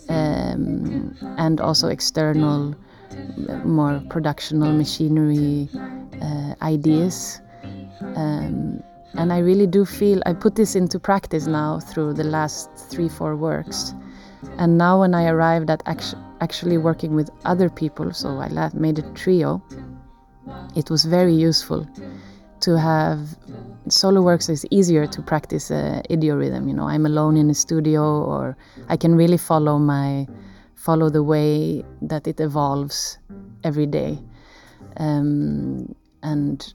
um, 0.08 1.14
and 1.38 1.60
also 1.60 1.88
external, 1.88 2.74
more 3.64 4.02
productional 4.08 4.72
machinery 4.76 5.68
uh, 6.22 6.54
ideas. 6.62 7.40
Um, 8.16 8.82
and 9.16 9.32
I 9.32 9.38
really 9.38 9.66
do 9.66 9.84
feel 9.84 10.22
I 10.26 10.32
put 10.32 10.56
this 10.56 10.74
into 10.74 10.98
practice 10.98 11.46
now 11.46 11.78
through 11.80 12.14
the 12.14 12.24
last 12.24 12.70
three, 12.74 13.08
four 13.08 13.36
works. 13.36 13.94
And 14.58 14.76
now, 14.76 15.00
when 15.00 15.14
I 15.14 15.26
arrived 15.28 15.70
at 15.70 15.82
actu- 15.86 16.18
actually 16.40 16.78
working 16.78 17.14
with 17.14 17.30
other 17.44 17.70
people, 17.70 18.12
so 18.12 18.38
I 18.38 18.48
la- 18.48 18.70
made 18.74 18.98
a 18.98 19.02
trio, 19.14 19.62
it 20.76 20.90
was 20.90 21.04
very 21.04 21.34
useful 21.34 21.86
to 22.60 22.78
have 22.78 23.36
solo 23.88 24.22
works 24.22 24.48
is 24.48 24.66
easier 24.70 25.06
to 25.06 25.20
practice 25.20 25.70
uh, 25.70 26.00
idiorrhythm 26.08 26.66
you 26.66 26.72
know 26.72 26.88
i'm 26.88 27.04
alone 27.04 27.36
in 27.36 27.50
a 27.50 27.54
studio 27.54 28.22
or 28.22 28.56
i 28.88 28.96
can 28.96 29.14
really 29.14 29.36
follow 29.36 29.78
my 29.78 30.26
follow 30.84 31.08
the 31.08 31.22
way 31.22 31.84
that 32.02 32.26
it 32.26 32.40
evolves 32.40 33.18
every 33.62 33.86
day. 33.86 34.18
Um, 34.98 35.94
and 36.22 36.74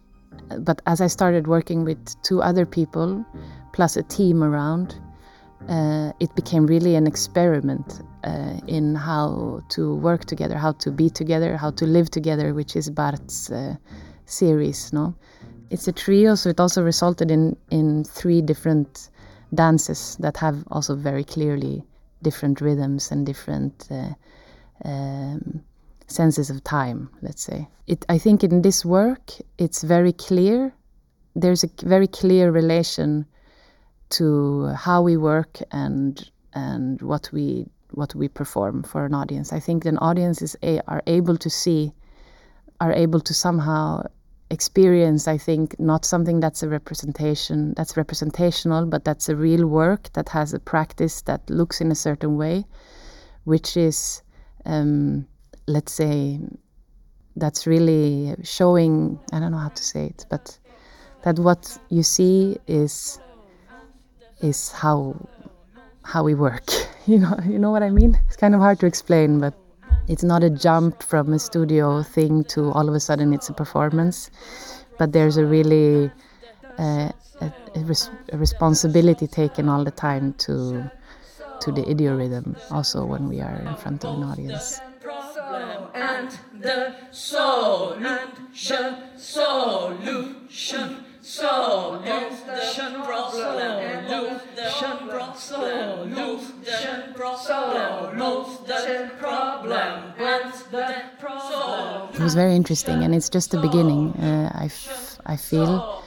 but 0.59 0.81
as 0.85 1.01
i 1.01 1.07
started 1.07 1.47
working 1.47 1.83
with 1.83 1.99
two 2.23 2.41
other 2.41 2.65
people 2.65 3.25
plus 3.73 3.97
a 3.97 4.03
team 4.03 4.43
around 4.43 4.95
uh, 5.67 6.11
it 6.19 6.33
became 6.35 6.65
really 6.65 6.95
an 6.95 7.05
experiment 7.05 8.01
uh, 8.23 8.59
in 8.67 8.95
how 8.95 9.61
to 9.69 9.95
work 9.95 10.25
together 10.25 10.55
how 10.55 10.71
to 10.71 10.89
be 10.91 11.09
together 11.09 11.57
how 11.57 11.71
to 11.71 11.85
live 11.85 12.09
together 12.09 12.53
which 12.53 12.75
is 12.75 12.89
Barthes' 12.89 13.51
uh, 13.51 13.75
series 14.25 14.93
no? 14.93 15.15
It's 15.71 15.87
a 15.87 15.91
trio, 15.91 16.33
so 16.33 16.49
it 16.49 16.59
also 16.59 16.81
resulted 16.83 17.29
in 17.29 17.55
in 17.69 18.03
three 18.03 18.41
different 18.41 19.09
dances 19.53 20.17
that 20.19 20.35
have 20.37 20.63
also 20.71 20.95
very 20.95 21.23
clearly 21.23 21.83
different 22.21 22.61
rhythms 22.61 23.11
and 23.11 23.25
different 23.25 23.87
uh, 23.91 24.13
um, 24.85 25.63
senses 26.07 26.49
of 26.49 26.63
time. 26.63 27.09
Let's 27.21 27.43
say 27.43 27.67
it. 27.87 28.05
I 28.09 28.17
think 28.17 28.43
in 28.43 28.61
this 28.61 28.85
work, 28.85 29.31
it's 29.57 29.83
very 29.83 30.13
clear. 30.13 30.73
There's 31.35 31.63
a 31.63 31.69
very 31.83 32.07
clear 32.07 32.51
relation 32.51 33.25
to 34.09 34.67
how 34.69 35.01
we 35.01 35.17
work 35.17 35.59
and 35.71 36.29
and 36.53 37.01
what 37.01 37.29
we 37.31 37.67
what 37.91 38.13
we 38.15 38.27
perform 38.27 38.83
for 38.83 39.05
an 39.05 39.13
audience. 39.13 39.53
I 39.53 39.59
think 39.59 39.85
an 39.85 39.97
audience 39.97 40.41
is 40.41 40.55
a, 40.63 40.79
are 40.87 41.01
able 41.07 41.37
to 41.37 41.49
see, 41.49 41.91
are 42.79 42.93
able 42.93 43.19
to 43.21 43.33
somehow 43.33 44.03
experience 44.51 45.27
i 45.27 45.37
think 45.37 45.79
not 45.79 46.03
something 46.03 46.39
that's 46.39 46.63
a 46.63 46.69
representation 46.69 47.73
that's 47.75 47.95
representational 47.95 48.85
but 48.85 49.05
that's 49.05 49.29
a 49.29 49.35
real 49.35 49.67
work 49.67 50.11
that 50.13 50.29
has 50.29 50.53
a 50.53 50.59
practice 50.59 51.21
that 51.21 51.47
looks 51.49 51.81
in 51.81 51.91
a 51.91 51.95
certain 51.95 52.35
way 52.35 52.65
which 53.43 53.77
is 53.77 54.21
um, 54.65 55.25
let's 55.67 55.91
say 55.91 56.39
that's 57.35 57.67
really 57.67 58.35
showing 58.43 59.19
i 59.31 59.39
don't 59.39 59.51
know 59.51 59.57
how 59.57 59.69
to 59.69 59.83
say 59.83 60.07
it 60.07 60.25
but 60.29 60.57
that 61.23 61.37
what 61.37 61.77
you 61.89 62.03
see 62.03 62.57
is 62.67 63.19
is 64.41 64.71
how 64.71 65.15
how 66.03 66.23
we 66.23 66.33
work. 66.33 66.65
You 67.07 67.17
know 67.17 67.39
you 67.43 67.57
know 67.57 67.71
what 67.71 67.81
i 67.81 67.89
mean? 67.89 68.19
It's 68.27 68.35
kind 68.35 68.53
of 68.53 68.61
hard 68.61 68.79
to 68.81 68.85
explain 68.85 69.39
but 69.39 69.55
it's 70.09 70.23
not 70.23 70.43
a 70.43 70.49
jump 70.49 71.03
from 71.03 71.31
a 71.33 71.39
studio 71.39 72.01
thing 72.01 72.43
to 72.45 72.71
all 72.71 72.89
of 72.89 72.95
a 72.95 72.99
sudden 72.99 73.31
it's 73.31 73.47
a 73.47 73.53
performance, 73.53 74.31
but 74.97 75.13
there's 75.13 75.37
a 75.37 75.45
really 75.45 76.11
uh, 76.79 77.11
a, 77.41 77.53
a, 77.75 77.79
res 77.83 78.09
a, 78.33 78.37
responsibility 78.37 79.27
taken 79.27 79.69
all 79.69 79.83
the 79.83 79.91
time 79.91 80.33
to 80.45 80.89
to 81.61 81.71
the 81.71 81.83
idiorrhythm 81.83 82.57
also 82.71 83.05
when 83.05 83.29
we 83.29 83.39
are 83.39 83.57
in 83.67 83.75
front 83.75 84.03
of 84.03 84.17
an 84.17 84.23
audience. 84.23 84.81
and 85.93 86.31
the 86.59 86.95
and 88.05 88.31
the 88.57 88.95
solution 89.17 91.05
solution 91.21 93.01
problem. 93.03 94.07
Solution 94.57 95.09
problem. 95.09 95.37
Solution 97.37 99.09
problem 99.17 100.13
and 100.17 100.53
the 100.71 101.01
problem. 101.19 102.23
Was 102.23 102.35
very 102.35 102.55
interesting, 102.55 103.03
and 103.03 103.13
it's 103.15 103.29
just 103.29 103.51
the 103.51 103.59
beginning. 103.59 104.13
Uh, 104.13 104.51
I, 104.53 104.65
f- 104.65 105.19
I 105.25 105.35
feel 105.35 106.03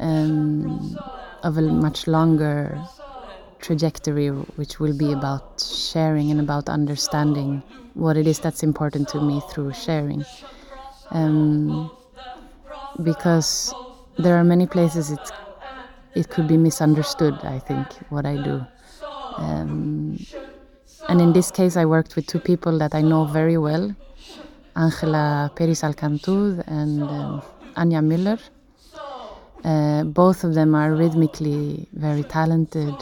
um, 0.00 0.98
of 1.42 1.56
a 1.58 1.62
much 1.62 2.06
longer 2.06 2.80
trajectory, 3.60 4.28
which 4.28 4.78
will 4.78 4.96
be 4.96 5.12
about 5.12 5.60
sharing 5.60 6.30
and 6.30 6.40
about 6.40 6.68
understanding 6.68 7.62
what 7.94 8.16
it 8.16 8.26
is 8.26 8.38
that's 8.40 8.62
important 8.62 9.08
to 9.08 9.20
me 9.20 9.40
through 9.50 9.72
sharing. 9.72 10.24
Um, 11.10 11.90
because 13.02 13.74
there 14.18 14.36
are 14.36 14.44
many 14.44 14.66
places 14.66 15.10
it 15.10 15.20
it 16.14 16.28
could 16.30 16.46
be 16.46 16.56
misunderstood. 16.56 17.34
I 17.42 17.58
think 17.58 17.86
what 18.08 18.24
I 18.24 18.36
do. 18.36 18.64
Um, 19.36 20.24
and 21.08 21.20
in 21.20 21.32
this 21.32 21.50
case, 21.50 21.76
I 21.76 21.84
worked 21.84 22.14
with 22.14 22.26
two 22.26 22.38
people 22.38 22.78
that 22.78 22.94
I 22.94 23.02
know 23.02 23.24
very 23.24 23.58
well 23.58 23.94
Angela 24.76 25.50
Peris 25.54 25.82
Alcantud 25.82 26.64
and 26.66 27.02
um, 27.02 27.42
Anja 27.76 28.02
Müller. 28.02 28.40
Uh, 29.64 30.04
both 30.04 30.44
of 30.44 30.54
them 30.54 30.74
are 30.74 30.94
rhythmically 30.94 31.88
very 31.92 32.22
talented. 32.24 32.94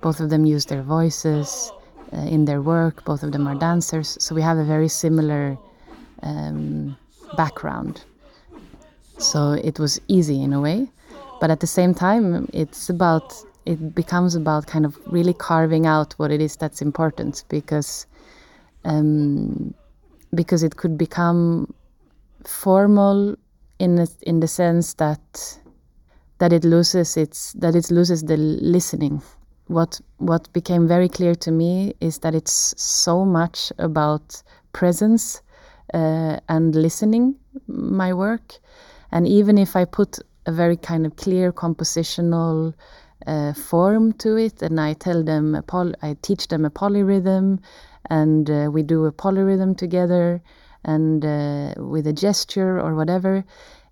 Both 0.00 0.20
of 0.20 0.30
them 0.30 0.46
use 0.46 0.66
their 0.66 0.82
voices 0.82 1.70
uh, 2.12 2.16
in 2.18 2.44
their 2.44 2.62
work. 2.62 3.04
Both 3.04 3.22
of 3.22 3.32
them 3.32 3.46
are 3.46 3.54
dancers. 3.54 4.16
So 4.20 4.34
we 4.34 4.42
have 4.42 4.58
a 4.58 4.64
very 4.64 4.88
similar 4.88 5.58
um, 6.22 6.96
background. 7.36 8.04
So 9.18 9.52
it 9.52 9.78
was 9.78 10.00
easy 10.08 10.42
in 10.42 10.52
a 10.52 10.60
way. 10.60 10.90
But 11.40 11.50
at 11.50 11.60
the 11.60 11.66
same 11.66 11.94
time, 11.94 12.48
it's 12.52 12.88
about 12.88 13.34
it 13.64 13.94
becomes 13.94 14.34
about 14.34 14.66
kind 14.66 14.86
of 14.86 14.98
really 15.06 15.34
carving 15.34 15.86
out 15.86 16.14
what 16.14 16.30
it 16.30 16.40
is 16.40 16.56
that's 16.56 16.80
important 16.80 17.44
because 17.48 18.06
um, 18.84 19.74
because 20.34 20.62
it 20.62 20.76
could 20.76 20.96
become 20.96 21.72
formal 22.46 23.36
in 23.78 23.98
a, 23.98 24.06
in 24.22 24.40
the 24.40 24.48
sense 24.48 24.94
that 24.94 25.58
that 26.38 26.52
it 26.52 26.64
loses 26.64 27.16
its 27.16 27.52
that 27.54 27.74
it 27.74 27.90
loses 27.90 28.22
the 28.22 28.36
listening. 28.36 29.20
What 29.66 30.00
what 30.16 30.52
became 30.52 30.88
very 30.88 31.08
clear 31.08 31.34
to 31.34 31.50
me 31.50 31.94
is 32.00 32.18
that 32.20 32.34
it's 32.34 32.74
so 32.80 33.24
much 33.24 33.72
about 33.78 34.42
presence 34.72 35.42
uh, 35.92 36.38
and 36.48 36.74
listening. 36.74 37.34
My 37.66 38.12
work, 38.14 38.54
and 39.10 39.26
even 39.26 39.58
if 39.58 39.76
I 39.76 39.84
put 39.84 40.18
a 40.46 40.52
very 40.52 40.76
kind 40.76 41.06
of 41.06 41.16
clear 41.16 41.52
compositional 41.52 42.74
uh, 43.26 43.52
form 43.52 44.12
to 44.14 44.36
it, 44.36 44.62
and 44.62 44.80
I 44.80 44.94
tell 44.94 45.22
them 45.22 45.56
I 46.02 46.16
teach 46.22 46.48
them 46.48 46.64
a 46.64 46.70
polyrhythm, 46.70 47.58
and 48.10 48.50
uh, 48.50 48.70
we 48.72 48.82
do 48.82 49.04
a 49.06 49.12
polyrhythm 49.12 49.76
together, 49.76 50.40
and 50.84 51.24
uh, 51.24 51.74
with 51.76 52.06
a 52.06 52.12
gesture 52.12 52.80
or 52.80 52.94
whatever. 52.94 53.44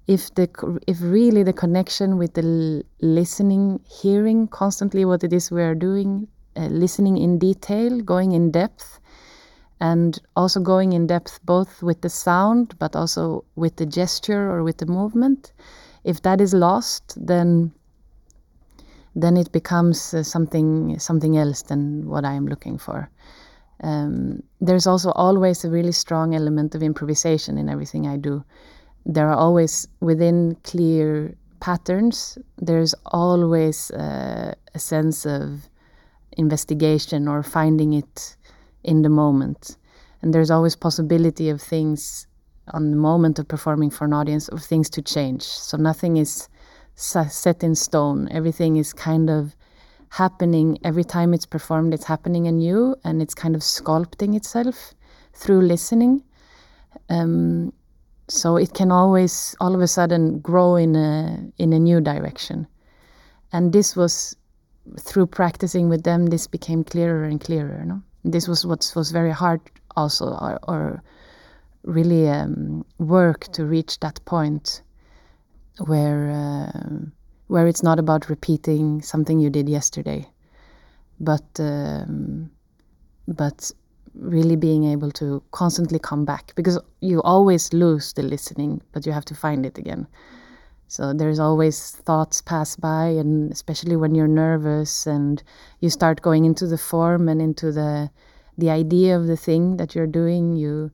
If 0.06 0.34
the 0.36 0.48
if 0.86 0.98
really 1.02 1.42
the 1.42 1.52
connection 1.52 2.16
with 2.16 2.34
the 2.34 2.84
listening, 3.00 3.80
hearing 3.84 4.46
constantly 4.48 5.04
what 5.04 5.24
it 5.24 5.32
is 5.32 5.50
we 5.50 5.62
are 5.62 5.74
doing, 5.74 6.28
uh, 6.56 6.68
listening 6.68 7.16
in 7.18 7.38
detail, 7.38 8.00
going 8.00 8.32
in 8.32 8.52
depth, 8.52 9.00
and 9.80 10.18
also 10.36 10.60
going 10.60 10.92
in 10.92 11.06
depth 11.06 11.40
both 11.44 11.82
with 11.82 12.00
the 12.00 12.08
sound 12.08 12.74
but 12.78 12.96
also 12.96 13.44
with 13.56 13.76
the 13.76 13.86
gesture 13.86 14.50
or 14.50 14.62
with 14.62 14.78
the 14.78 14.86
movement. 14.86 15.52
If 16.04 16.22
that 16.22 16.40
is 16.40 16.54
lost, 16.54 17.14
then 17.16 17.72
then 19.14 19.36
it 19.36 19.50
becomes 19.50 20.14
uh, 20.14 20.22
something 20.22 20.98
something 20.98 21.36
else 21.36 21.62
than 21.62 22.06
what 22.06 22.24
I 22.24 22.34
am 22.34 22.46
looking 22.46 22.78
for. 22.78 23.10
Um, 23.82 24.42
there's 24.60 24.86
also 24.86 25.10
always 25.12 25.64
a 25.64 25.70
really 25.70 25.92
strong 25.92 26.34
element 26.34 26.74
of 26.74 26.82
improvisation 26.82 27.58
in 27.58 27.68
everything 27.68 28.06
I 28.06 28.16
do. 28.16 28.44
There 29.04 29.28
are 29.28 29.36
always 29.36 29.86
within 30.00 30.56
clear 30.64 31.36
patterns. 31.60 32.38
There's 32.58 32.94
always 33.06 33.90
uh, 33.90 34.54
a 34.74 34.78
sense 34.78 35.26
of 35.26 35.68
investigation 36.36 37.28
or 37.28 37.42
finding 37.42 37.92
it 37.92 38.36
in 38.86 39.02
the 39.02 39.08
moment, 39.08 39.76
and 40.22 40.32
there's 40.32 40.50
always 40.50 40.76
possibility 40.76 41.50
of 41.50 41.60
things 41.60 42.26
on 42.72 42.90
the 42.90 42.96
moment 42.96 43.38
of 43.38 43.46
performing 43.46 43.90
for 43.90 44.04
an 44.06 44.12
audience 44.12 44.48
of 44.48 44.62
things 44.62 44.90
to 44.90 45.02
change. 45.02 45.42
So 45.42 45.76
nothing 45.76 46.16
is 46.16 46.48
set 46.96 47.62
in 47.62 47.74
stone. 47.74 48.28
Everything 48.30 48.76
is 48.76 48.92
kind 48.92 49.28
of 49.30 49.54
happening 50.08 50.78
every 50.82 51.04
time 51.04 51.34
it's 51.34 51.46
performed. 51.46 51.94
It's 51.94 52.04
happening 52.04 52.46
anew, 52.46 52.96
and 53.04 53.20
it's 53.22 53.34
kind 53.34 53.54
of 53.54 53.62
sculpting 53.62 54.34
itself 54.34 54.94
through 55.34 55.62
listening. 55.62 56.22
Um, 57.10 57.72
so 58.28 58.56
it 58.56 58.74
can 58.74 58.90
always, 58.90 59.54
all 59.60 59.74
of 59.74 59.80
a 59.80 59.86
sudden, 59.86 60.40
grow 60.40 60.76
in 60.76 60.96
a 60.96 61.38
in 61.58 61.72
a 61.72 61.78
new 61.78 62.00
direction. 62.00 62.66
And 63.52 63.72
this 63.72 63.94
was 63.94 64.36
through 64.98 65.26
practicing 65.26 65.88
with 65.88 66.02
them. 66.02 66.26
This 66.26 66.46
became 66.46 66.82
clearer 66.84 67.24
and 67.24 67.40
clearer. 67.40 67.84
No, 67.84 68.02
this 68.32 68.48
was 68.48 68.66
what 68.66 68.92
was 68.96 69.10
very 69.10 69.30
hard, 69.30 69.60
also, 69.96 70.26
or, 70.26 70.58
or 70.68 71.02
really 71.84 72.28
um, 72.28 72.84
work 72.98 73.44
to 73.52 73.64
reach 73.64 74.00
that 74.00 74.24
point 74.24 74.82
where 75.86 76.30
uh, 76.30 77.06
where 77.48 77.66
it's 77.66 77.82
not 77.82 77.98
about 77.98 78.28
repeating 78.28 79.02
something 79.02 79.38
you 79.38 79.50
did 79.50 79.68
yesterday, 79.68 80.28
but 81.20 81.44
um, 81.58 82.50
but 83.28 83.70
really 84.14 84.56
being 84.56 84.84
able 84.84 85.10
to 85.12 85.42
constantly 85.50 85.98
come 85.98 86.24
back 86.24 86.52
because 86.56 86.78
you 87.00 87.20
always 87.22 87.72
lose 87.72 88.14
the 88.14 88.22
listening, 88.22 88.80
but 88.92 89.04
you 89.04 89.12
have 89.12 89.24
to 89.26 89.34
find 89.34 89.66
it 89.66 89.78
again. 89.78 90.06
So 90.88 91.12
there's 91.12 91.40
always 91.40 91.90
thoughts 91.90 92.40
pass 92.40 92.76
by, 92.76 93.06
and 93.06 93.50
especially 93.52 93.96
when 93.96 94.14
you're 94.14 94.28
nervous 94.28 95.06
and 95.06 95.42
you 95.80 95.90
start 95.90 96.22
going 96.22 96.44
into 96.44 96.66
the 96.66 96.78
form 96.78 97.28
and 97.28 97.42
into 97.42 97.72
the 97.72 98.10
the 98.58 98.70
idea 98.70 99.16
of 99.16 99.26
the 99.26 99.36
thing 99.36 99.76
that 99.76 99.94
you're 99.94 100.06
doing, 100.06 100.54
you 100.56 100.90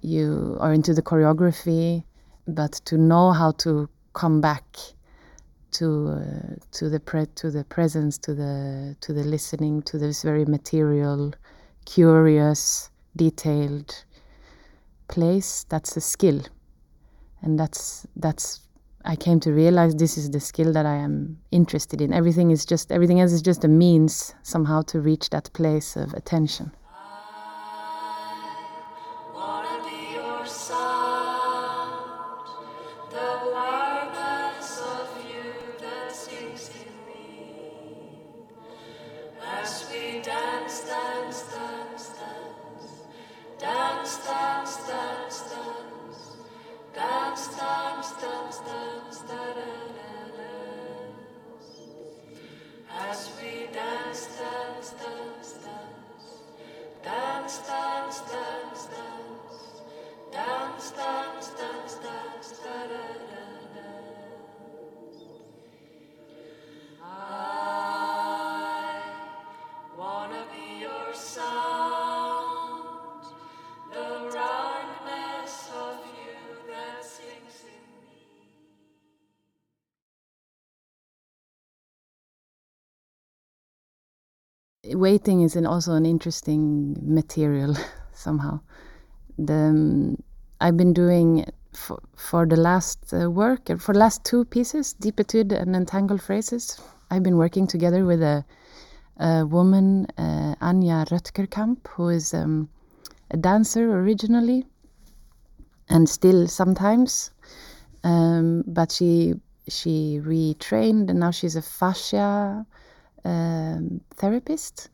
you 0.00 0.56
are 0.60 0.72
into 0.72 0.94
the 0.94 1.02
choreography, 1.02 2.04
but 2.46 2.72
to 2.84 2.96
know 2.96 3.32
how 3.32 3.50
to 3.52 3.88
come 4.12 4.40
back 4.40 4.64
to 5.72 6.08
uh, 6.08 6.54
to 6.72 6.88
the 6.88 7.00
pre- 7.00 7.26
to 7.34 7.50
the 7.50 7.64
presence, 7.64 8.16
to 8.18 8.34
the 8.34 8.96
to 9.00 9.12
the 9.12 9.24
listening, 9.24 9.82
to 9.82 9.98
this 9.98 10.22
very 10.22 10.44
material, 10.44 11.32
curious, 11.84 12.90
detailed 13.16 14.04
place. 15.08 15.66
That's 15.68 15.96
a 15.96 16.00
skill, 16.00 16.42
and 17.42 17.58
that's 17.58 18.06
that's. 18.14 18.60
I 19.04 19.16
came 19.16 19.40
to 19.40 19.52
realize 19.52 19.94
this 19.94 20.18
is 20.18 20.30
the 20.30 20.40
skill 20.40 20.72
that 20.72 20.84
I 20.84 20.96
am 20.96 21.38
interested 21.50 22.00
in. 22.00 22.12
Everything 22.12 22.50
is 22.50 22.64
just 22.64 22.92
everything 22.92 23.20
else 23.20 23.32
is 23.32 23.42
just 23.42 23.64
a 23.64 23.68
means 23.68 24.34
somehow 24.42 24.82
to 24.82 25.00
reach 25.00 25.30
that 25.30 25.52
place 25.52 25.96
of 25.96 26.12
attention. 26.14 26.72
Is 85.28 85.56
an, 85.56 85.66
also 85.66 85.94
an 85.94 86.06
interesting 86.06 86.96
material 87.02 87.76
somehow. 88.12 88.60
The, 89.38 89.54
um, 89.54 90.22
I've 90.60 90.76
been 90.76 90.92
doing 90.92 91.46
for, 91.72 92.00
for 92.16 92.46
the 92.46 92.56
last 92.56 93.12
uh, 93.12 93.30
work, 93.30 93.70
uh, 93.70 93.76
for 93.76 93.92
the 93.92 93.98
last 93.98 94.24
two 94.24 94.44
pieces, 94.44 94.92
Deep 94.94 95.16
Etude 95.16 95.52
and 95.52 95.76
Entangled 95.76 96.22
Phrases. 96.22 96.80
I've 97.10 97.22
been 97.22 97.36
working 97.36 97.66
together 97.66 98.04
with 98.04 98.22
a, 98.22 98.44
a 99.18 99.46
woman, 99.46 100.06
uh, 100.18 100.54
Anja 100.60 101.06
who 101.88 102.08
is 102.08 102.34
um, 102.34 102.68
a 103.30 103.36
dancer 103.36 103.92
originally. 103.92 104.66
and 105.88 106.08
still 106.08 106.46
sometimes. 106.48 107.30
Um, 108.04 108.64
but 108.66 108.92
she 108.92 109.34
she 109.68 110.20
retrained 110.24 111.10
and 111.10 111.20
now 111.20 111.30
she's 111.30 111.56
a 111.56 111.62
fascia 111.62 112.66
um, 113.24 114.00
therapist. 114.16 114.88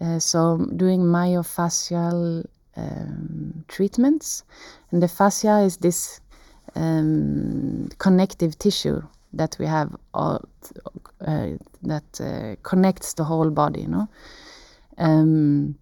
Uh, 0.00 0.18
so 0.18 0.64
doing 0.76 1.00
myofascial 1.00 2.44
um, 2.76 3.64
treatments, 3.68 4.44
and 4.90 5.02
the 5.02 5.08
fascia 5.08 5.58
is 5.60 5.78
this 5.78 6.20
um, 6.76 7.88
connective 7.98 8.56
tissue 8.58 9.02
that 9.32 9.56
we 9.58 9.66
have 9.66 9.94
all, 10.14 10.44
uh, 11.26 11.48
that 11.82 12.20
uh, 12.20 12.54
connects 12.62 13.14
the 13.14 13.24
whole 13.24 13.50
body. 13.50 13.82
You 13.82 13.88
know, 13.88 14.08
um, 14.98 15.76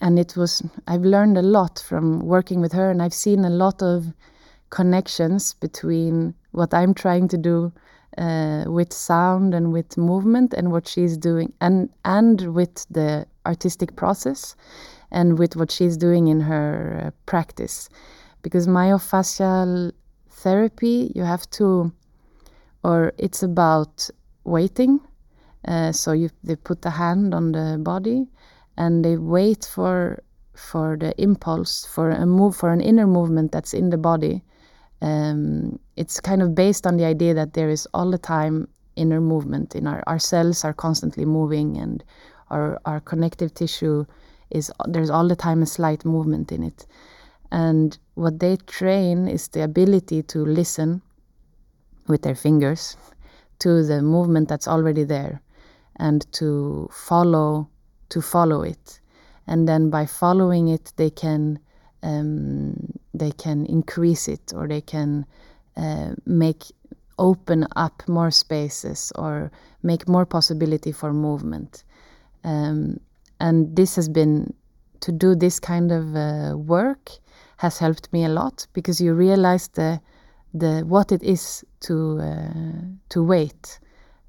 and 0.00 0.18
it 0.18 0.36
was 0.36 0.62
I've 0.88 1.02
learned 1.02 1.38
a 1.38 1.42
lot 1.42 1.78
from 1.78 2.20
working 2.20 2.60
with 2.60 2.72
her, 2.72 2.90
and 2.90 3.00
I've 3.00 3.14
seen 3.14 3.44
a 3.44 3.50
lot 3.50 3.82
of 3.82 4.12
connections 4.70 5.54
between 5.54 6.34
what 6.52 6.74
I'm 6.74 6.94
trying 6.94 7.28
to 7.28 7.36
do 7.36 7.72
uh, 8.20 8.64
with 8.66 8.92
sound 8.92 9.54
and 9.54 9.72
with 9.72 9.96
movement 9.96 10.52
and 10.52 10.70
what 10.70 10.86
she's 10.86 11.16
doing 11.16 11.52
and 11.60 11.88
and 12.04 12.54
with 12.54 12.86
the 12.90 13.26
artistic 13.46 13.96
process 13.96 14.54
and 15.10 15.38
with 15.38 15.56
what 15.56 15.70
she's 15.70 15.96
doing 15.96 16.28
in 16.28 16.40
her 16.40 17.04
uh, 17.06 17.10
practice. 17.24 17.88
Because 18.42 18.66
myofascial 18.66 19.92
therapy 20.28 21.12
you 21.14 21.22
have 21.22 21.48
to 21.50 21.92
or 22.84 23.12
it's 23.18 23.42
about 23.42 24.08
waiting 24.44 25.00
uh, 25.66 25.92
so 25.92 26.12
you 26.12 26.30
they 26.44 26.56
put 26.56 26.82
the 26.82 26.90
hand 26.90 27.34
on 27.34 27.52
the 27.52 27.78
body 27.82 28.26
and 28.76 29.04
they 29.04 29.16
wait 29.16 29.64
for 29.64 30.22
for 30.54 30.96
the 30.96 31.12
impulse 31.20 31.86
for 31.86 32.10
a 32.10 32.26
move 32.26 32.56
for 32.56 32.70
an 32.70 32.80
inner 32.80 33.06
movement 33.06 33.52
that's 33.52 33.74
in 33.74 33.90
the 33.90 33.98
body 33.98 34.42
um, 35.02 35.78
it's 36.00 36.18
kind 36.18 36.40
of 36.40 36.54
based 36.54 36.86
on 36.86 36.96
the 36.96 37.04
idea 37.04 37.34
that 37.34 37.52
there 37.52 37.68
is 37.68 37.86
all 37.92 38.10
the 38.10 38.16
time 38.36 38.66
inner 38.96 39.20
movement 39.20 39.74
in 39.76 39.86
our, 39.86 40.02
our 40.06 40.18
cells 40.18 40.64
are 40.64 40.72
constantly 40.72 41.26
moving 41.26 41.76
and 41.76 42.02
our, 42.48 42.80
our 42.86 43.00
connective 43.00 43.52
tissue 43.52 44.06
is 44.48 44.72
there's 44.88 45.10
all 45.10 45.28
the 45.28 45.36
time 45.36 45.60
a 45.60 45.66
slight 45.66 46.02
movement 46.06 46.52
in 46.52 46.62
it. 46.62 46.86
And 47.52 47.98
what 48.14 48.40
they 48.40 48.56
train 48.56 49.28
is 49.28 49.48
the 49.48 49.62
ability 49.62 50.22
to 50.22 50.38
listen 50.38 51.02
with 52.08 52.22
their 52.22 52.34
fingers 52.34 52.96
to 53.58 53.84
the 53.84 54.00
movement 54.00 54.48
that's 54.48 54.66
already 54.66 55.04
there 55.04 55.42
and 55.96 56.26
to 56.32 56.88
follow 56.90 57.68
to 58.08 58.22
follow 58.22 58.62
it. 58.62 59.00
And 59.46 59.68
then 59.68 59.90
by 59.90 60.06
following 60.06 60.68
it 60.68 60.94
they 60.96 61.10
can 61.10 61.58
um, 62.02 62.94
they 63.12 63.32
can 63.32 63.66
increase 63.66 64.28
it 64.28 64.54
or 64.56 64.66
they 64.66 64.80
can 64.80 65.26
uh, 65.80 66.14
make 66.26 66.64
open 67.18 67.66
up 67.76 68.02
more 68.08 68.30
spaces 68.30 69.12
or 69.16 69.50
make 69.82 70.08
more 70.08 70.26
possibility 70.26 70.92
for 70.92 71.12
movement. 71.12 71.84
Um, 72.44 73.00
and 73.38 73.76
this 73.76 73.96
has 73.96 74.08
been 74.08 74.54
to 75.00 75.12
do 75.12 75.34
this 75.34 75.58
kind 75.60 75.92
of 75.92 76.14
uh, 76.14 76.56
work 76.56 77.10
has 77.56 77.78
helped 77.78 78.12
me 78.12 78.24
a 78.24 78.28
lot 78.28 78.66
because 78.72 79.00
you 79.00 79.14
realize 79.14 79.68
the 79.68 80.00
the 80.52 80.82
what 80.86 81.12
it 81.12 81.22
is 81.22 81.64
to 81.80 82.18
uh, 82.20 82.82
to 83.08 83.22
wait. 83.22 83.78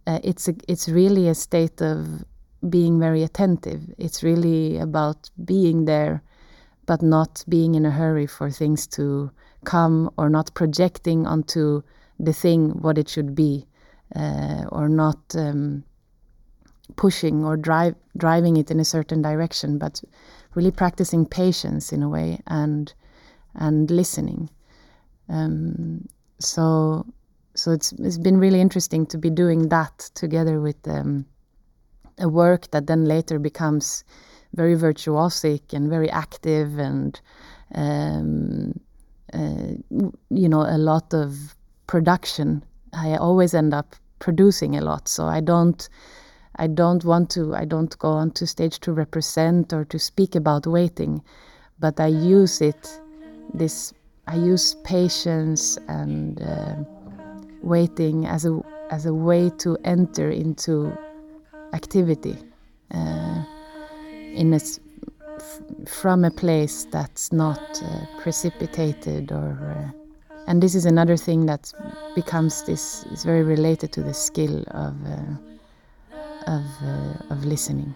Uh, 0.08 0.20
it's 0.24 0.48
a, 0.48 0.54
it's 0.68 0.88
really 0.90 1.28
a 1.28 1.36
state 1.36 1.82
of 1.82 2.24
being 2.70 3.00
very 3.00 3.24
attentive. 3.24 3.82
It's 3.98 4.24
really 4.24 4.78
about 4.78 5.30
being 5.46 5.86
there 5.86 6.22
but 6.86 7.02
not 7.02 7.44
being 7.48 7.76
in 7.76 7.86
a 7.86 7.92
hurry 7.92 8.28
for 8.28 8.50
things 8.50 8.88
to 8.88 9.32
come 9.66 10.10
or 10.18 10.30
not 10.30 10.54
projecting 10.54 11.28
onto 11.28 11.82
the 12.20 12.34
thing 12.34 12.70
what 12.82 12.98
it 12.98 13.10
should 13.10 13.36
be 13.36 13.66
uh, 14.16 14.66
or 14.72 14.90
not 14.90 15.20
um, 15.36 15.84
pushing 16.96 17.46
or 17.46 17.58
drive 17.58 17.96
driving 18.18 18.58
it 18.58 18.70
in 18.70 18.80
a 18.80 18.86
certain 18.86 19.22
direction 19.22 19.78
but 19.78 20.02
really 20.56 20.72
practicing 20.72 21.26
patience 21.26 21.94
in 21.94 22.04
a 22.04 22.10
way 22.10 22.40
and 22.48 22.94
and 23.56 23.92
listening. 23.92 24.50
Um, 25.30 26.08
so 26.40 27.06
so 27.56 27.72
it's 27.72 27.92
it's 27.94 28.18
been 28.18 28.38
really 28.38 28.62
interesting 28.62 29.06
to 29.08 29.18
be 29.18 29.30
doing 29.30 29.70
that 29.70 30.10
together 30.14 30.60
with 30.60 30.88
um, 30.88 31.26
a 32.18 32.28
work 32.28 32.72
that 32.72 32.88
then 32.88 33.06
later 33.06 33.40
becomes 33.40 34.04
very 34.54 34.76
virtuosic 34.76 35.74
and 35.74 35.90
very 35.90 36.10
active 36.10 36.78
and 36.78 37.20
um, 37.74 38.80
you 39.34 40.50
know 40.50 40.62
a 40.62 40.78
lot 40.78 41.14
of 41.14 41.56
production. 41.88 42.64
I 42.94 43.16
always 43.16 43.54
end 43.54 43.74
up 43.74 43.96
producing 44.22 44.78
a 44.78 44.82
lot 44.82 45.08
so 45.10 45.26
i 45.26 45.42
don't 45.42 45.90
i 46.58 46.68
don't 46.68 47.04
want 47.04 47.30
to 47.30 47.54
i 47.56 47.66
don't 47.66 47.98
go 47.98 48.10
onto 48.10 48.46
stage 48.46 48.80
to 48.80 48.94
represent 48.94 49.74
or 49.74 49.84
to 49.84 50.00
speak 50.00 50.36
about 50.36 50.66
waiting 50.66 51.22
but 51.80 52.00
i 52.00 52.08
use 52.08 52.62
it 52.62 53.02
this 53.54 53.94
i 54.28 54.36
use 54.36 54.76
patience 54.84 55.78
and 55.88 56.42
uh, 56.42 56.76
waiting 57.64 58.26
as 58.28 58.46
a 58.46 58.62
as 58.92 59.06
a 59.06 59.14
way 59.14 59.50
to 59.58 59.78
enter 59.84 60.30
into 60.30 60.94
activity 61.74 62.38
uh, 62.94 63.44
in 64.34 64.54
a 64.54 64.60
from 65.88 66.24
a 66.26 66.32
place 66.32 66.86
that's 66.92 67.32
not 67.32 67.62
uh, 67.84 68.06
precipitated 68.20 69.32
or 69.32 69.58
uh, 69.76 69.92
and 70.48 70.62
this 70.62 70.76
is 70.76 70.86
another 70.86 71.18
thing 71.18 71.46
that 71.46 71.72
becomes 72.16 72.64
this 72.64 73.04
is 73.06 73.24
very 73.24 73.44
related 73.44 73.92
to 73.94 74.02
the 74.02 74.14
skill 74.14 74.64
of 74.72 74.96
uh, 75.06 75.18
of 76.48 76.66
uh, 76.84 77.34
of 77.34 77.46
listening 77.46 77.96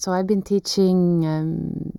so 0.00 0.12
I've 0.12 0.26
been 0.26 0.40
teaching 0.40 1.26
um, 1.26 1.92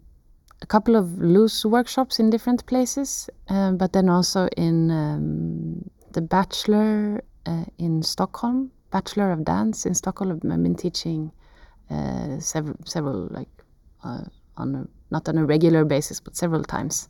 a 0.63 0.65
couple 0.65 0.95
of 0.95 1.19
loose 1.19 1.63
workshops 1.63 2.19
in 2.19 2.31
different 2.31 2.65
places, 2.65 3.29
um, 3.47 3.77
but 3.77 3.93
then 3.93 4.09
also 4.09 4.47
in 4.57 4.89
um, 4.89 5.87
the 6.13 6.21
Bachelor 6.21 7.23
uh, 7.45 7.65
in 7.77 8.01
Stockholm, 8.01 8.71
Bachelor 8.89 9.31
of 9.31 9.45
Dance 9.45 9.85
in 9.85 9.93
Stockholm. 9.93 10.31
I've 10.31 10.63
been 10.63 10.73
teaching 10.73 11.31
uh, 11.91 12.39
several, 12.39 12.75
several 12.85 13.27
like 13.29 13.49
uh, 14.03 14.23
on 14.57 14.73
a, 14.73 14.87
not 15.11 15.29
on 15.29 15.37
a 15.37 15.45
regular 15.45 15.85
basis, 15.85 16.19
but 16.19 16.35
several 16.35 16.63
times. 16.63 17.07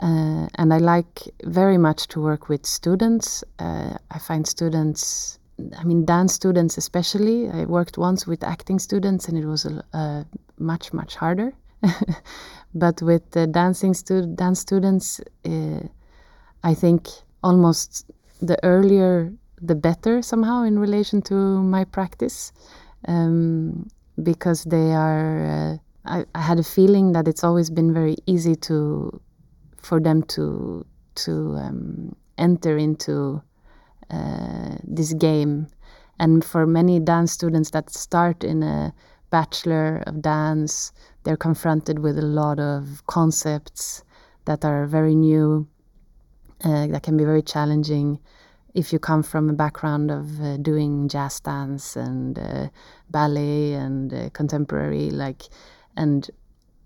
Uh, 0.00 0.48
and 0.54 0.72
I 0.72 0.78
like 0.78 1.28
very 1.44 1.76
much 1.76 2.08
to 2.08 2.22
work 2.22 2.48
with 2.48 2.64
students. 2.64 3.44
Uh, 3.58 3.98
I 4.10 4.18
find 4.18 4.46
students, 4.46 5.38
I 5.78 5.84
mean, 5.84 6.04
dance 6.04 6.32
students 6.32 6.78
especially. 6.78 7.50
I 7.50 7.64
worked 7.64 7.98
once 7.98 8.26
with 8.26 8.42
acting 8.42 8.78
students, 8.78 9.28
and 9.28 9.38
it 9.38 9.46
was 9.46 9.66
uh, 9.66 10.24
much 10.58 10.92
much 10.92 11.14
harder. 11.16 11.52
but 12.74 13.02
with 13.02 13.30
the 13.32 13.46
dancing 13.46 13.94
stu- 13.94 14.34
dance 14.34 14.60
students, 14.60 15.20
uh, 15.44 15.80
I 16.62 16.74
think 16.74 17.08
almost 17.42 18.10
the 18.40 18.56
earlier 18.64 19.32
the 19.60 19.74
better 19.74 20.22
somehow 20.22 20.64
in 20.64 20.78
relation 20.78 21.22
to 21.22 21.34
my 21.34 21.84
practice, 21.84 22.52
um, 23.08 23.88
because 24.22 24.64
they 24.64 24.92
are. 24.92 25.46
Uh, 25.46 25.76
I, 26.04 26.24
I 26.34 26.40
had 26.40 26.58
a 26.58 26.64
feeling 26.64 27.12
that 27.12 27.28
it's 27.28 27.44
always 27.44 27.70
been 27.70 27.94
very 27.94 28.16
easy 28.26 28.56
to 28.56 29.20
for 29.76 30.00
them 30.00 30.22
to 30.34 30.84
to 31.14 31.56
um, 31.56 32.16
enter 32.38 32.76
into 32.76 33.42
this 34.84 35.12
game. 35.14 35.66
And 36.18 36.44
for 36.44 36.66
many 36.66 37.00
dance 37.00 37.32
students 37.32 37.70
that 37.70 37.90
start 37.90 38.44
in 38.44 38.62
a 38.62 38.92
bachelor 39.30 40.02
of 40.06 40.22
dance, 40.22 40.92
they're 41.24 41.36
confronted 41.36 41.98
with 42.00 42.18
a 42.18 42.22
lot 42.22 42.60
of 42.60 43.02
concepts 43.06 44.04
that 44.44 44.64
are 44.64 44.86
very 44.86 45.14
new, 45.14 45.66
uh, 46.64 46.86
that 46.88 47.02
can 47.02 47.16
be 47.16 47.24
very 47.24 47.42
challenging. 47.42 48.18
if 48.74 48.92
you 48.92 48.98
come 48.98 49.22
from 49.22 49.50
a 49.50 49.52
background 49.52 50.10
of 50.10 50.40
uh, 50.40 50.56
doing 50.56 51.08
jazz 51.08 51.40
dance 51.40 51.96
and 51.96 52.38
uh, 52.38 52.68
ballet 53.10 53.74
and 53.74 54.14
uh, 54.14 54.30
contemporary 54.30 55.10
like 55.10 55.42
and 55.96 56.30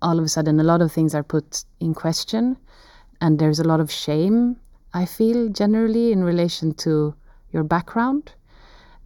all 0.01 0.19
of 0.19 0.25
a 0.25 0.27
sudden 0.27 0.59
a 0.59 0.63
lot 0.63 0.81
of 0.81 0.91
things 0.91 1.15
are 1.15 1.23
put 1.23 1.63
in 1.79 1.93
question 1.93 2.57
and 3.21 3.39
there's 3.39 3.59
a 3.59 3.63
lot 3.63 3.79
of 3.79 3.91
shame 3.91 4.57
i 5.01 5.05
feel 5.05 5.39
generally 5.61 6.11
in 6.11 6.23
relation 6.23 6.73
to 6.73 7.13
your 7.53 7.63
background 7.63 8.33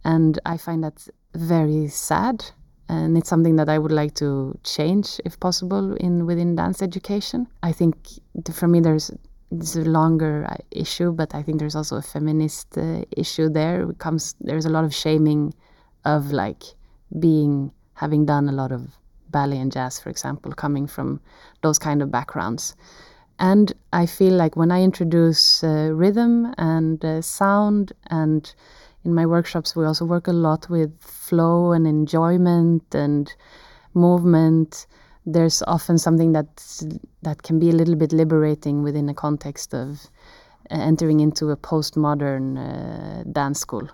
and 0.04 0.38
i 0.46 0.56
find 0.56 0.82
that 0.84 0.98
very 1.34 1.86
sad 1.88 2.36
and 2.88 3.16
it's 3.16 3.28
something 3.28 3.56
that 3.56 3.68
i 3.68 3.78
would 3.78 3.92
like 3.92 4.14
to 4.14 4.56
change 4.64 5.20
if 5.24 5.38
possible 5.40 5.94
in 5.96 6.26
within 6.26 6.54
dance 6.54 6.82
education. 6.82 7.46
I 7.62 7.72
think 7.72 7.96
for 8.52 8.68
me 8.68 8.80
there's 8.80 9.10
it's 9.50 9.76
a 9.76 9.86
longer 9.98 10.46
uh, 10.48 10.56
issue 10.70 11.12
but 11.12 11.34
i 11.34 11.42
think 11.42 11.58
there's 11.58 11.76
also 11.76 11.96
a 11.96 12.02
feminist 12.02 12.76
uh, 12.76 13.04
issue 13.16 13.48
there. 13.48 13.90
It 13.90 13.98
comes 13.98 14.34
there's 14.40 14.66
a 14.66 14.70
lot 14.76 14.84
of 14.84 14.94
shaming 14.94 15.54
of 16.04 16.32
like 16.32 16.62
being 17.18 17.72
having 17.94 18.26
done 18.26 18.48
a 18.48 18.52
lot 18.52 18.72
of 18.72 18.82
ballet 19.30 19.58
and 19.58 19.72
jazz 19.72 19.98
for 20.00 20.10
example 20.10 20.52
coming 20.52 20.86
from 20.86 21.20
those 21.62 21.78
kind 21.78 22.02
of 22.02 22.10
backgrounds 22.10 22.74
and 23.42 23.74
i 23.92 24.06
feel 24.06 24.32
like 24.32 24.56
when 24.56 24.70
i 24.72 24.82
introduce 24.82 25.62
uh, 25.64 25.90
rhythm 25.92 26.54
and 26.58 27.04
uh, 27.04 27.20
sound 27.20 27.92
and 28.08 28.54
in 29.04 29.14
my 29.14 29.26
workshops 29.26 29.76
we 29.76 29.84
also 29.84 30.04
work 30.04 30.28
a 30.28 30.32
lot 30.32 30.68
with 30.70 30.90
flow 31.02 31.72
and 31.72 31.86
enjoyment 31.86 32.94
and 32.94 33.34
movement. 33.94 34.86
There's 35.26 35.62
often 35.66 35.98
something 35.98 36.32
that 36.32 36.48
that 37.22 37.42
can 37.42 37.58
be 37.58 37.70
a 37.70 37.72
little 37.72 37.94
bit 37.94 38.12
liberating 38.12 38.82
within 38.82 39.08
a 39.08 39.14
context 39.14 39.74
of 39.74 40.08
uh, 40.70 40.74
entering 40.90 41.20
into 41.20 41.50
a 41.50 41.56
postmodern 41.56 42.58
uh, 42.58 43.22
dance 43.30 43.60
school 43.60 43.88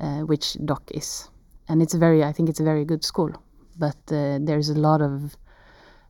uh, 0.00 0.20
which 0.20 0.56
DOCH 0.64 0.90
is. 0.92 1.30
And 1.68 1.82
it's 1.82 1.94
very 1.94 2.22
i 2.22 2.32
think 2.32 2.48
it's 2.48 2.60
a 2.60 2.64
very 2.64 2.84
good 2.84 3.04
school 3.04 3.32
but 3.78 3.96
uh, 4.10 4.38
there's 4.40 4.70
a 4.70 4.78
lot 4.78 5.02
of 5.02 5.36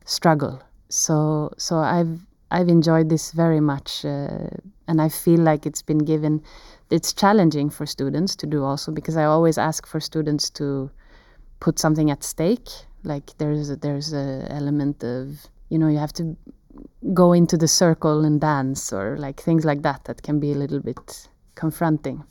struggle. 0.05 0.61
So 0.89 1.51
so 1.57 1.77
i've 1.77 2.26
i've 2.51 2.69
enjoyed 2.69 3.09
this 3.09 3.31
very 3.31 3.59
much 3.59 4.05
uh, 4.05 4.49
and 4.87 5.01
i 5.01 5.09
feel 5.09 5.39
like 5.39 5.65
it's 5.65 5.81
been 5.81 5.99
given 5.99 6.41
it's 6.89 7.13
challenging 7.13 7.69
for 7.69 7.85
students 7.85 8.35
to 8.35 8.45
do 8.45 8.63
also 8.63 8.91
because 8.91 9.17
i 9.17 9.23
always 9.23 9.57
ask 9.57 9.85
for 9.85 9.99
students 9.99 10.49
to 10.49 10.89
put 11.59 11.79
something 11.79 12.11
at 12.11 12.23
stake. 12.23 12.69
Like 13.03 13.37
there's 13.37 13.69
a, 13.69 13.75
there's 13.75 14.13
a 14.13 14.47
element 14.49 15.03
of 15.03 15.47
you 15.69 15.77
know 15.77 15.87
you 15.87 15.97
have 15.97 16.13
to 16.13 16.35
go 17.13 17.33
into 17.33 17.57
the 17.57 17.67
circle 17.67 18.25
and 18.25 18.39
dance 18.41 18.93
or 18.93 19.17
like 19.17 19.41
things 19.41 19.65
like 19.65 19.81
that 19.81 20.05
that 20.05 20.23
can 20.23 20.39
be 20.39 20.51
a 20.51 20.55
little 20.55 20.79
bit 20.79 21.29
confronting. 21.55 22.23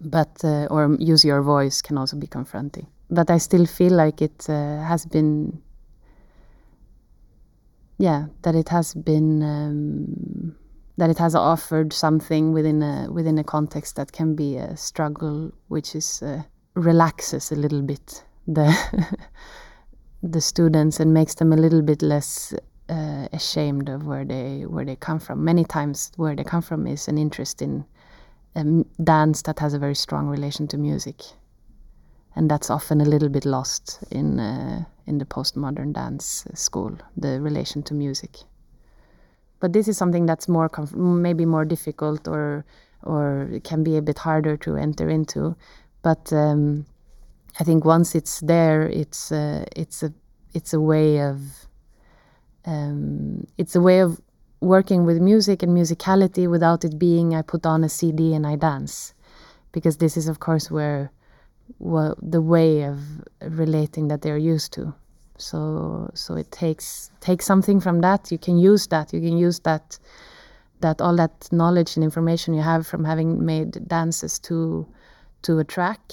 But 0.00 0.44
uh, 0.44 0.66
or 0.70 0.96
use 0.98 1.24
your 1.24 1.42
voice 1.42 1.82
can 1.82 1.98
also 1.98 2.16
be 2.16 2.26
confronting. 2.26 2.86
But 3.10 3.30
i 3.30 3.38
still 3.38 3.66
feel 3.66 3.92
like 3.92 4.22
it 4.22 4.46
uh, 4.48 4.82
has 4.82 5.04
been 5.04 5.60
yeah 7.98 8.26
that 8.42 8.54
it 8.54 8.68
has 8.68 8.94
been 8.94 9.42
um, 9.42 10.56
that 10.96 11.10
it 11.10 11.18
has 11.18 11.34
offered 11.34 11.92
something 11.92 12.52
within 12.52 12.82
a 12.82 13.10
within 13.10 13.38
a 13.38 13.44
context 13.44 13.96
that 13.96 14.12
can 14.12 14.34
be 14.34 14.56
a 14.56 14.76
struggle 14.76 15.52
which 15.68 15.94
is 15.94 16.22
uh, 16.22 16.42
relaxes 16.74 17.52
a 17.52 17.56
little 17.56 17.82
bit 17.82 18.24
the 18.46 18.74
the 20.22 20.40
students 20.40 21.00
and 21.00 21.12
makes 21.12 21.34
them 21.34 21.52
a 21.52 21.56
little 21.56 21.82
bit 21.82 22.02
less 22.02 22.54
uh, 22.88 23.28
ashamed 23.32 23.88
of 23.88 24.06
where 24.06 24.24
they 24.24 24.64
where 24.66 24.84
they 24.84 24.96
come 24.96 25.18
from. 25.18 25.44
Many 25.44 25.64
times, 25.64 26.12
where 26.16 26.36
they 26.36 26.44
come 26.44 26.62
from 26.62 26.86
is 26.86 27.08
an 27.08 27.18
interest 27.18 27.62
in 27.62 27.84
um, 28.54 28.84
dance 29.02 29.42
that 29.42 29.58
has 29.58 29.74
a 29.74 29.78
very 29.78 29.94
strong 29.94 30.26
relation 30.28 30.68
to 30.68 30.78
music, 30.78 31.22
and 32.34 32.50
that's 32.50 32.70
often 32.70 33.00
a 33.00 33.04
little 33.04 33.28
bit 33.28 33.44
lost 33.44 33.98
in 34.10 34.40
uh, 34.40 34.84
in 35.06 35.18
the 35.18 35.24
postmodern 35.24 35.92
dance 35.92 36.46
school. 36.54 36.96
The 37.16 37.40
relation 37.40 37.82
to 37.84 37.94
music, 37.94 38.36
but 39.60 39.72
this 39.72 39.88
is 39.88 39.96
something 39.96 40.26
that's 40.26 40.48
more 40.48 40.70
maybe 40.94 41.46
more 41.46 41.64
difficult 41.64 42.28
or 42.28 42.64
or 43.02 43.48
can 43.64 43.82
be 43.82 43.96
a 43.96 44.02
bit 44.02 44.18
harder 44.18 44.56
to 44.58 44.76
enter 44.76 45.08
into, 45.08 45.56
but. 46.02 46.32
Um, 46.32 46.86
I 47.60 47.64
think 47.64 47.84
once 47.84 48.14
it's 48.14 48.40
there, 48.40 48.86
it's 48.88 49.30
uh, 49.30 49.64
it's 49.76 50.02
a 50.02 50.12
it's 50.54 50.72
a 50.72 50.80
way 50.80 51.20
of 51.20 51.38
um, 52.64 53.46
it's 53.58 53.74
a 53.74 53.80
way 53.80 54.00
of 54.00 54.20
working 54.60 55.04
with 55.04 55.20
music 55.20 55.62
and 55.62 55.76
musicality 55.76 56.48
without 56.48 56.84
it 56.84 56.98
being 56.98 57.34
I 57.34 57.42
put 57.42 57.66
on 57.66 57.84
a 57.84 57.88
CD 57.88 58.32
and 58.32 58.46
I 58.46 58.56
dance, 58.56 59.12
because 59.72 59.98
this 59.98 60.16
is 60.16 60.28
of 60.28 60.40
course 60.40 60.70
where 60.70 61.10
well, 61.78 62.16
the 62.20 62.40
way 62.40 62.82
of 62.82 62.98
relating 63.40 64.08
that 64.08 64.22
they're 64.22 64.38
used 64.38 64.72
to. 64.74 64.94
So 65.38 66.10
so 66.14 66.36
it 66.36 66.50
takes 66.52 67.10
takes 67.20 67.46
something 67.46 67.80
from 67.80 68.00
that. 68.00 68.30
You 68.30 68.38
can 68.38 68.58
use 68.58 68.86
that. 68.88 69.12
You 69.12 69.20
can 69.20 69.36
use 69.36 69.60
that 69.60 69.98
that 70.80 71.00
all 71.00 71.16
that 71.16 71.48
knowledge 71.52 71.96
and 71.96 72.04
information 72.04 72.54
you 72.54 72.62
have 72.62 72.86
from 72.86 73.04
having 73.04 73.44
made 73.44 73.88
dances 73.88 74.38
to 74.40 74.86
to 75.42 75.58
a 75.58 75.64
track 75.64 76.12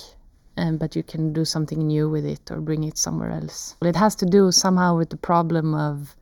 um, 0.60 0.78
but 0.78 0.96
you 0.96 1.04
can 1.04 1.34
do 1.34 1.46
something 1.46 1.88
new 1.88 2.10
with 2.10 2.26
it 2.26 2.52
or 2.52 2.60
bring 2.60 2.84
it 2.84 2.98
somewhere 2.98 3.32
else. 3.32 3.76
But 3.80 3.88
It 3.88 3.96
has 3.96 4.16
to 4.16 4.26
do 4.26 4.52
somehow 4.52 4.98
with 4.98 5.10
the 5.10 5.18
problem 5.18 5.74
of 5.74 6.16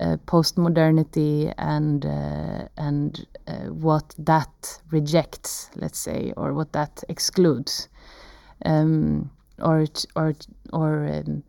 uh, 0.00 0.16
post-modernity 0.26 1.52
and 1.56 2.04
uh, 2.04 2.68
and 2.76 3.26
uh, 3.46 3.70
what 3.86 4.14
that 4.18 4.80
rejects, 4.90 5.70
let's 5.76 5.98
say, 5.98 6.32
or 6.36 6.52
what 6.52 6.72
that 6.72 7.02
excludes, 7.08 7.88
um, 8.64 9.30
or 9.58 9.86
or 10.14 10.34
or 10.72 11.06
um, 11.06 11.42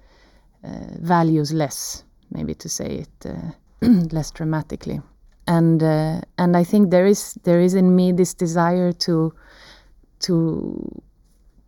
uh, 0.63 0.97
values 0.99 1.53
less, 1.53 2.03
maybe 2.31 2.53
to 2.55 2.69
say 2.69 3.05
it 3.05 3.25
uh, 3.25 3.51
less 4.11 4.31
dramatically. 4.31 5.01
And 5.47 5.81
uh, 5.81 6.21
and 6.37 6.57
I 6.57 6.63
think 6.63 6.91
there 6.91 7.05
is 7.05 7.37
there 7.43 7.61
is 7.61 7.73
in 7.73 7.95
me 7.95 8.11
this 8.11 8.33
desire 8.33 8.91
to 8.91 9.33
to 10.19 11.01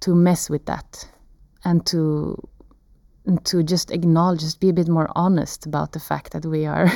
to 0.01 0.15
mess 0.15 0.49
with 0.49 0.65
that 0.65 1.09
and 1.63 1.85
to 1.85 2.35
and 3.25 3.43
to 3.45 3.63
just 3.63 3.91
acknowledge 3.91 4.41
just 4.41 4.59
be 4.59 4.69
a 4.69 4.73
bit 4.73 4.87
more 4.87 5.09
honest 5.15 5.65
about 5.65 5.91
the 5.91 5.99
fact 5.99 6.31
that 6.31 6.45
we 6.45 6.65
are 6.65 6.91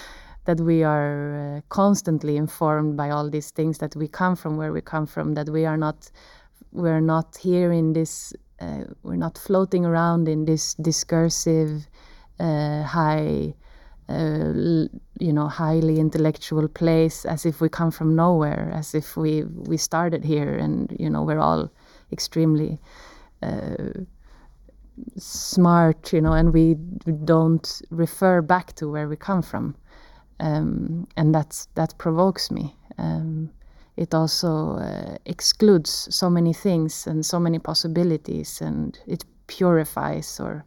that 0.44 0.60
we 0.60 0.82
are 0.82 1.56
uh, 1.56 1.60
constantly 1.68 2.36
informed 2.36 2.96
by 2.96 3.10
all 3.10 3.30
these 3.30 3.50
things 3.50 3.78
that 3.78 3.94
we 3.96 4.08
come 4.08 4.36
from 4.36 4.56
where 4.56 4.72
we 4.72 4.80
come 4.80 5.06
from 5.06 5.34
that 5.34 5.48
we 5.48 5.66
are 5.66 5.76
not 5.76 6.10
we're 6.72 7.00
not 7.00 7.36
here 7.36 7.72
in 7.72 7.92
this 7.92 8.32
uh, 8.60 8.84
we're 9.02 9.16
not 9.16 9.38
floating 9.38 9.84
around 9.84 10.28
in 10.28 10.44
this 10.44 10.74
discursive 10.74 11.86
uh, 12.40 12.82
high 12.82 13.54
uh, 14.08 14.52
you 15.20 15.32
know 15.32 15.48
highly 15.48 15.98
intellectual 15.98 16.68
place 16.68 17.24
as 17.24 17.44
if 17.46 17.60
we 17.60 17.68
come 17.68 17.90
from 17.90 18.16
nowhere 18.16 18.70
as 18.74 18.94
if 18.94 19.16
we 19.16 19.44
we 19.44 19.76
started 19.76 20.24
here 20.24 20.54
and 20.56 20.96
you 20.98 21.10
know 21.10 21.22
we're 21.22 21.40
all 21.40 21.70
extremely 22.10 22.80
uh, 23.42 23.90
smart, 25.16 26.12
you 26.12 26.20
know, 26.20 26.32
and 26.32 26.52
we 26.52 26.74
don't 27.24 27.82
refer 27.90 28.42
back 28.42 28.74
to 28.74 28.88
where 28.88 29.08
we 29.08 29.16
come 29.16 29.42
from, 29.42 29.76
um, 30.40 31.06
and 31.16 31.34
that's 31.34 31.66
that 31.74 31.96
provokes 31.98 32.50
me. 32.50 32.74
Um, 32.98 33.50
it 33.98 34.14
also 34.14 34.78
uh, 34.78 35.16
excludes 35.26 36.08
so 36.14 36.30
many 36.30 36.52
things 36.52 37.06
and 37.06 37.26
so 37.26 37.40
many 37.40 37.58
possibilities, 37.58 38.60
and 38.60 38.98
it 39.06 39.24
purifies, 39.48 40.40
or 40.40 40.64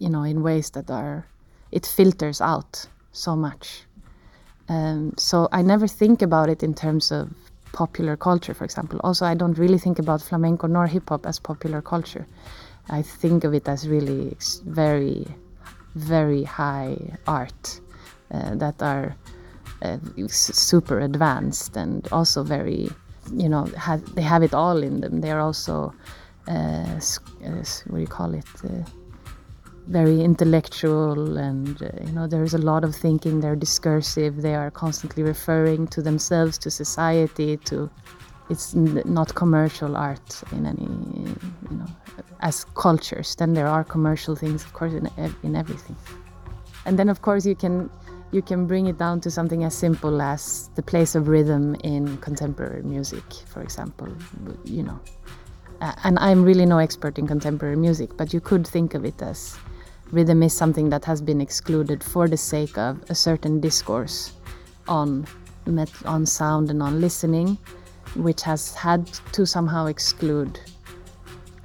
you 0.00 0.10
know, 0.10 0.24
in 0.24 0.42
ways 0.42 0.70
that 0.70 0.90
are 0.90 1.24
it 1.70 1.86
filters 1.86 2.40
out 2.40 2.88
so 3.12 3.36
much. 3.36 3.82
Um, 4.68 5.14
so 5.16 5.48
I 5.52 5.62
never 5.62 5.86
think 5.86 6.20
about 6.22 6.48
it 6.48 6.62
in 6.62 6.74
terms 6.74 7.12
of 7.12 7.30
popular 7.72 8.16
culture, 8.16 8.54
for 8.54 8.64
example. 8.64 9.00
Also, 9.04 9.24
I 9.24 9.34
don't 9.34 9.56
really 9.56 9.78
think 9.78 9.98
about 9.98 10.20
flamenco 10.20 10.66
nor 10.66 10.86
hip 10.86 11.08
hop 11.08 11.24
as 11.26 11.38
popular 11.38 11.80
culture. 11.80 12.26
I 12.90 13.02
think 13.02 13.44
of 13.44 13.54
it 13.54 13.68
as 13.68 13.86
really 13.86 14.36
very, 14.66 15.26
very 15.94 16.42
high 16.42 16.96
art 17.26 17.80
uh, 18.32 18.56
that 18.56 18.82
are 18.82 19.14
uh, 19.82 19.98
super 20.28 21.00
advanced 21.00 21.76
and 21.76 22.08
also 22.12 22.42
very, 22.42 22.88
you 23.32 23.48
know, 23.48 23.64
have, 23.76 24.14
they 24.14 24.22
have 24.22 24.42
it 24.42 24.54
all 24.54 24.82
in 24.82 25.00
them. 25.00 25.20
They 25.20 25.30
are 25.30 25.40
also, 25.40 25.94
uh, 26.48 27.00
what 27.86 27.94
do 27.94 28.00
you 28.00 28.06
call 28.06 28.34
it? 28.34 28.46
Uh, 28.64 28.84
very 29.88 30.20
intellectual 30.20 31.38
and 31.38 31.82
uh, 31.82 31.88
you 32.04 32.12
know 32.12 32.26
there's 32.26 32.52
a 32.52 32.58
lot 32.58 32.84
of 32.84 32.94
thinking 32.94 33.40
they're 33.40 33.56
discursive 33.56 34.42
they 34.42 34.54
are 34.54 34.70
constantly 34.70 35.22
referring 35.22 35.86
to 35.86 36.02
themselves 36.02 36.58
to 36.58 36.70
society 36.70 37.56
to 37.56 37.90
it's 38.50 38.74
not 38.74 39.34
commercial 39.34 39.96
art 39.96 40.42
in 40.52 40.66
any 40.66 40.84
you 41.70 41.76
know 41.78 41.86
as 42.40 42.64
cultures 42.74 43.34
then 43.36 43.54
there 43.54 43.66
are 43.66 43.82
commercial 43.82 44.36
things 44.36 44.62
of 44.62 44.72
course 44.74 44.92
in 44.92 45.08
in 45.42 45.56
everything 45.56 45.96
and 46.84 46.98
then 46.98 47.08
of 47.08 47.22
course 47.22 47.46
you 47.46 47.54
can 47.54 47.88
you 48.30 48.42
can 48.42 48.66
bring 48.66 48.86
it 48.86 48.98
down 48.98 49.20
to 49.22 49.30
something 49.30 49.64
as 49.64 49.74
simple 49.74 50.20
as 50.20 50.70
the 50.74 50.82
place 50.82 51.14
of 51.14 51.28
rhythm 51.28 51.74
in 51.82 52.18
contemporary 52.18 52.82
music, 52.82 53.24
for 53.46 53.62
example. 53.62 54.08
You 54.64 54.82
know, 54.82 55.00
uh, 55.80 55.94
and 56.04 56.18
I'm 56.18 56.44
really 56.44 56.66
no 56.66 56.78
expert 56.78 57.18
in 57.18 57.26
contemporary 57.26 57.76
music, 57.76 58.16
but 58.16 58.34
you 58.34 58.40
could 58.40 58.66
think 58.66 58.94
of 58.94 59.04
it 59.04 59.22
as 59.22 59.56
rhythm 60.10 60.42
is 60.42 60.52
something 60.52 60.90
that 60.90 61.04
has 61.04 61.20
been 61.22 61.40
excluded 61.40 62.02
for 62.02 62.28
the 62.28 62.36
sake 62.36 62.76
of 62.76 63.02
a 63.10 63.14
certain 63.14 63.60
discourse 63.60 64.32
on 64.86 65.26
met- 65.66 66.06
on 66.06 66.26
sound 66.26 66.70
and 66.70 66.82
on 66.82 67.00
listening, 67.00 67.58
which 68.14 68.42
has 68.42 68.74
had 68.74 69.06
to 69.32 69.46
somehow 69.46 69.86
exclude 69.86 70.60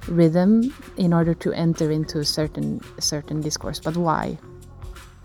rhythm 0.08 0.74
in 0.96 1.12
order 1.12 1.34
to 1.34 1.52
enter 1.52 1.90
into 1.90 2.20
a 2.20 2.24
certain 2.24 2.80
certain 3.00 3.40
discourse. 3.40 3.80
But 3.80 3.96
why? 3.96 4.38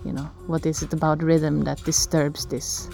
You 0.04 0.14
know, 0.14 0.30
what 0.48 0.66
is 0.66 0.82
it 0.82 0.94
about 0.94 1.22
rhythm 1.24 1.64
that 1.66 1.84
disturbs 1.84 2.46
this 2.46 2.90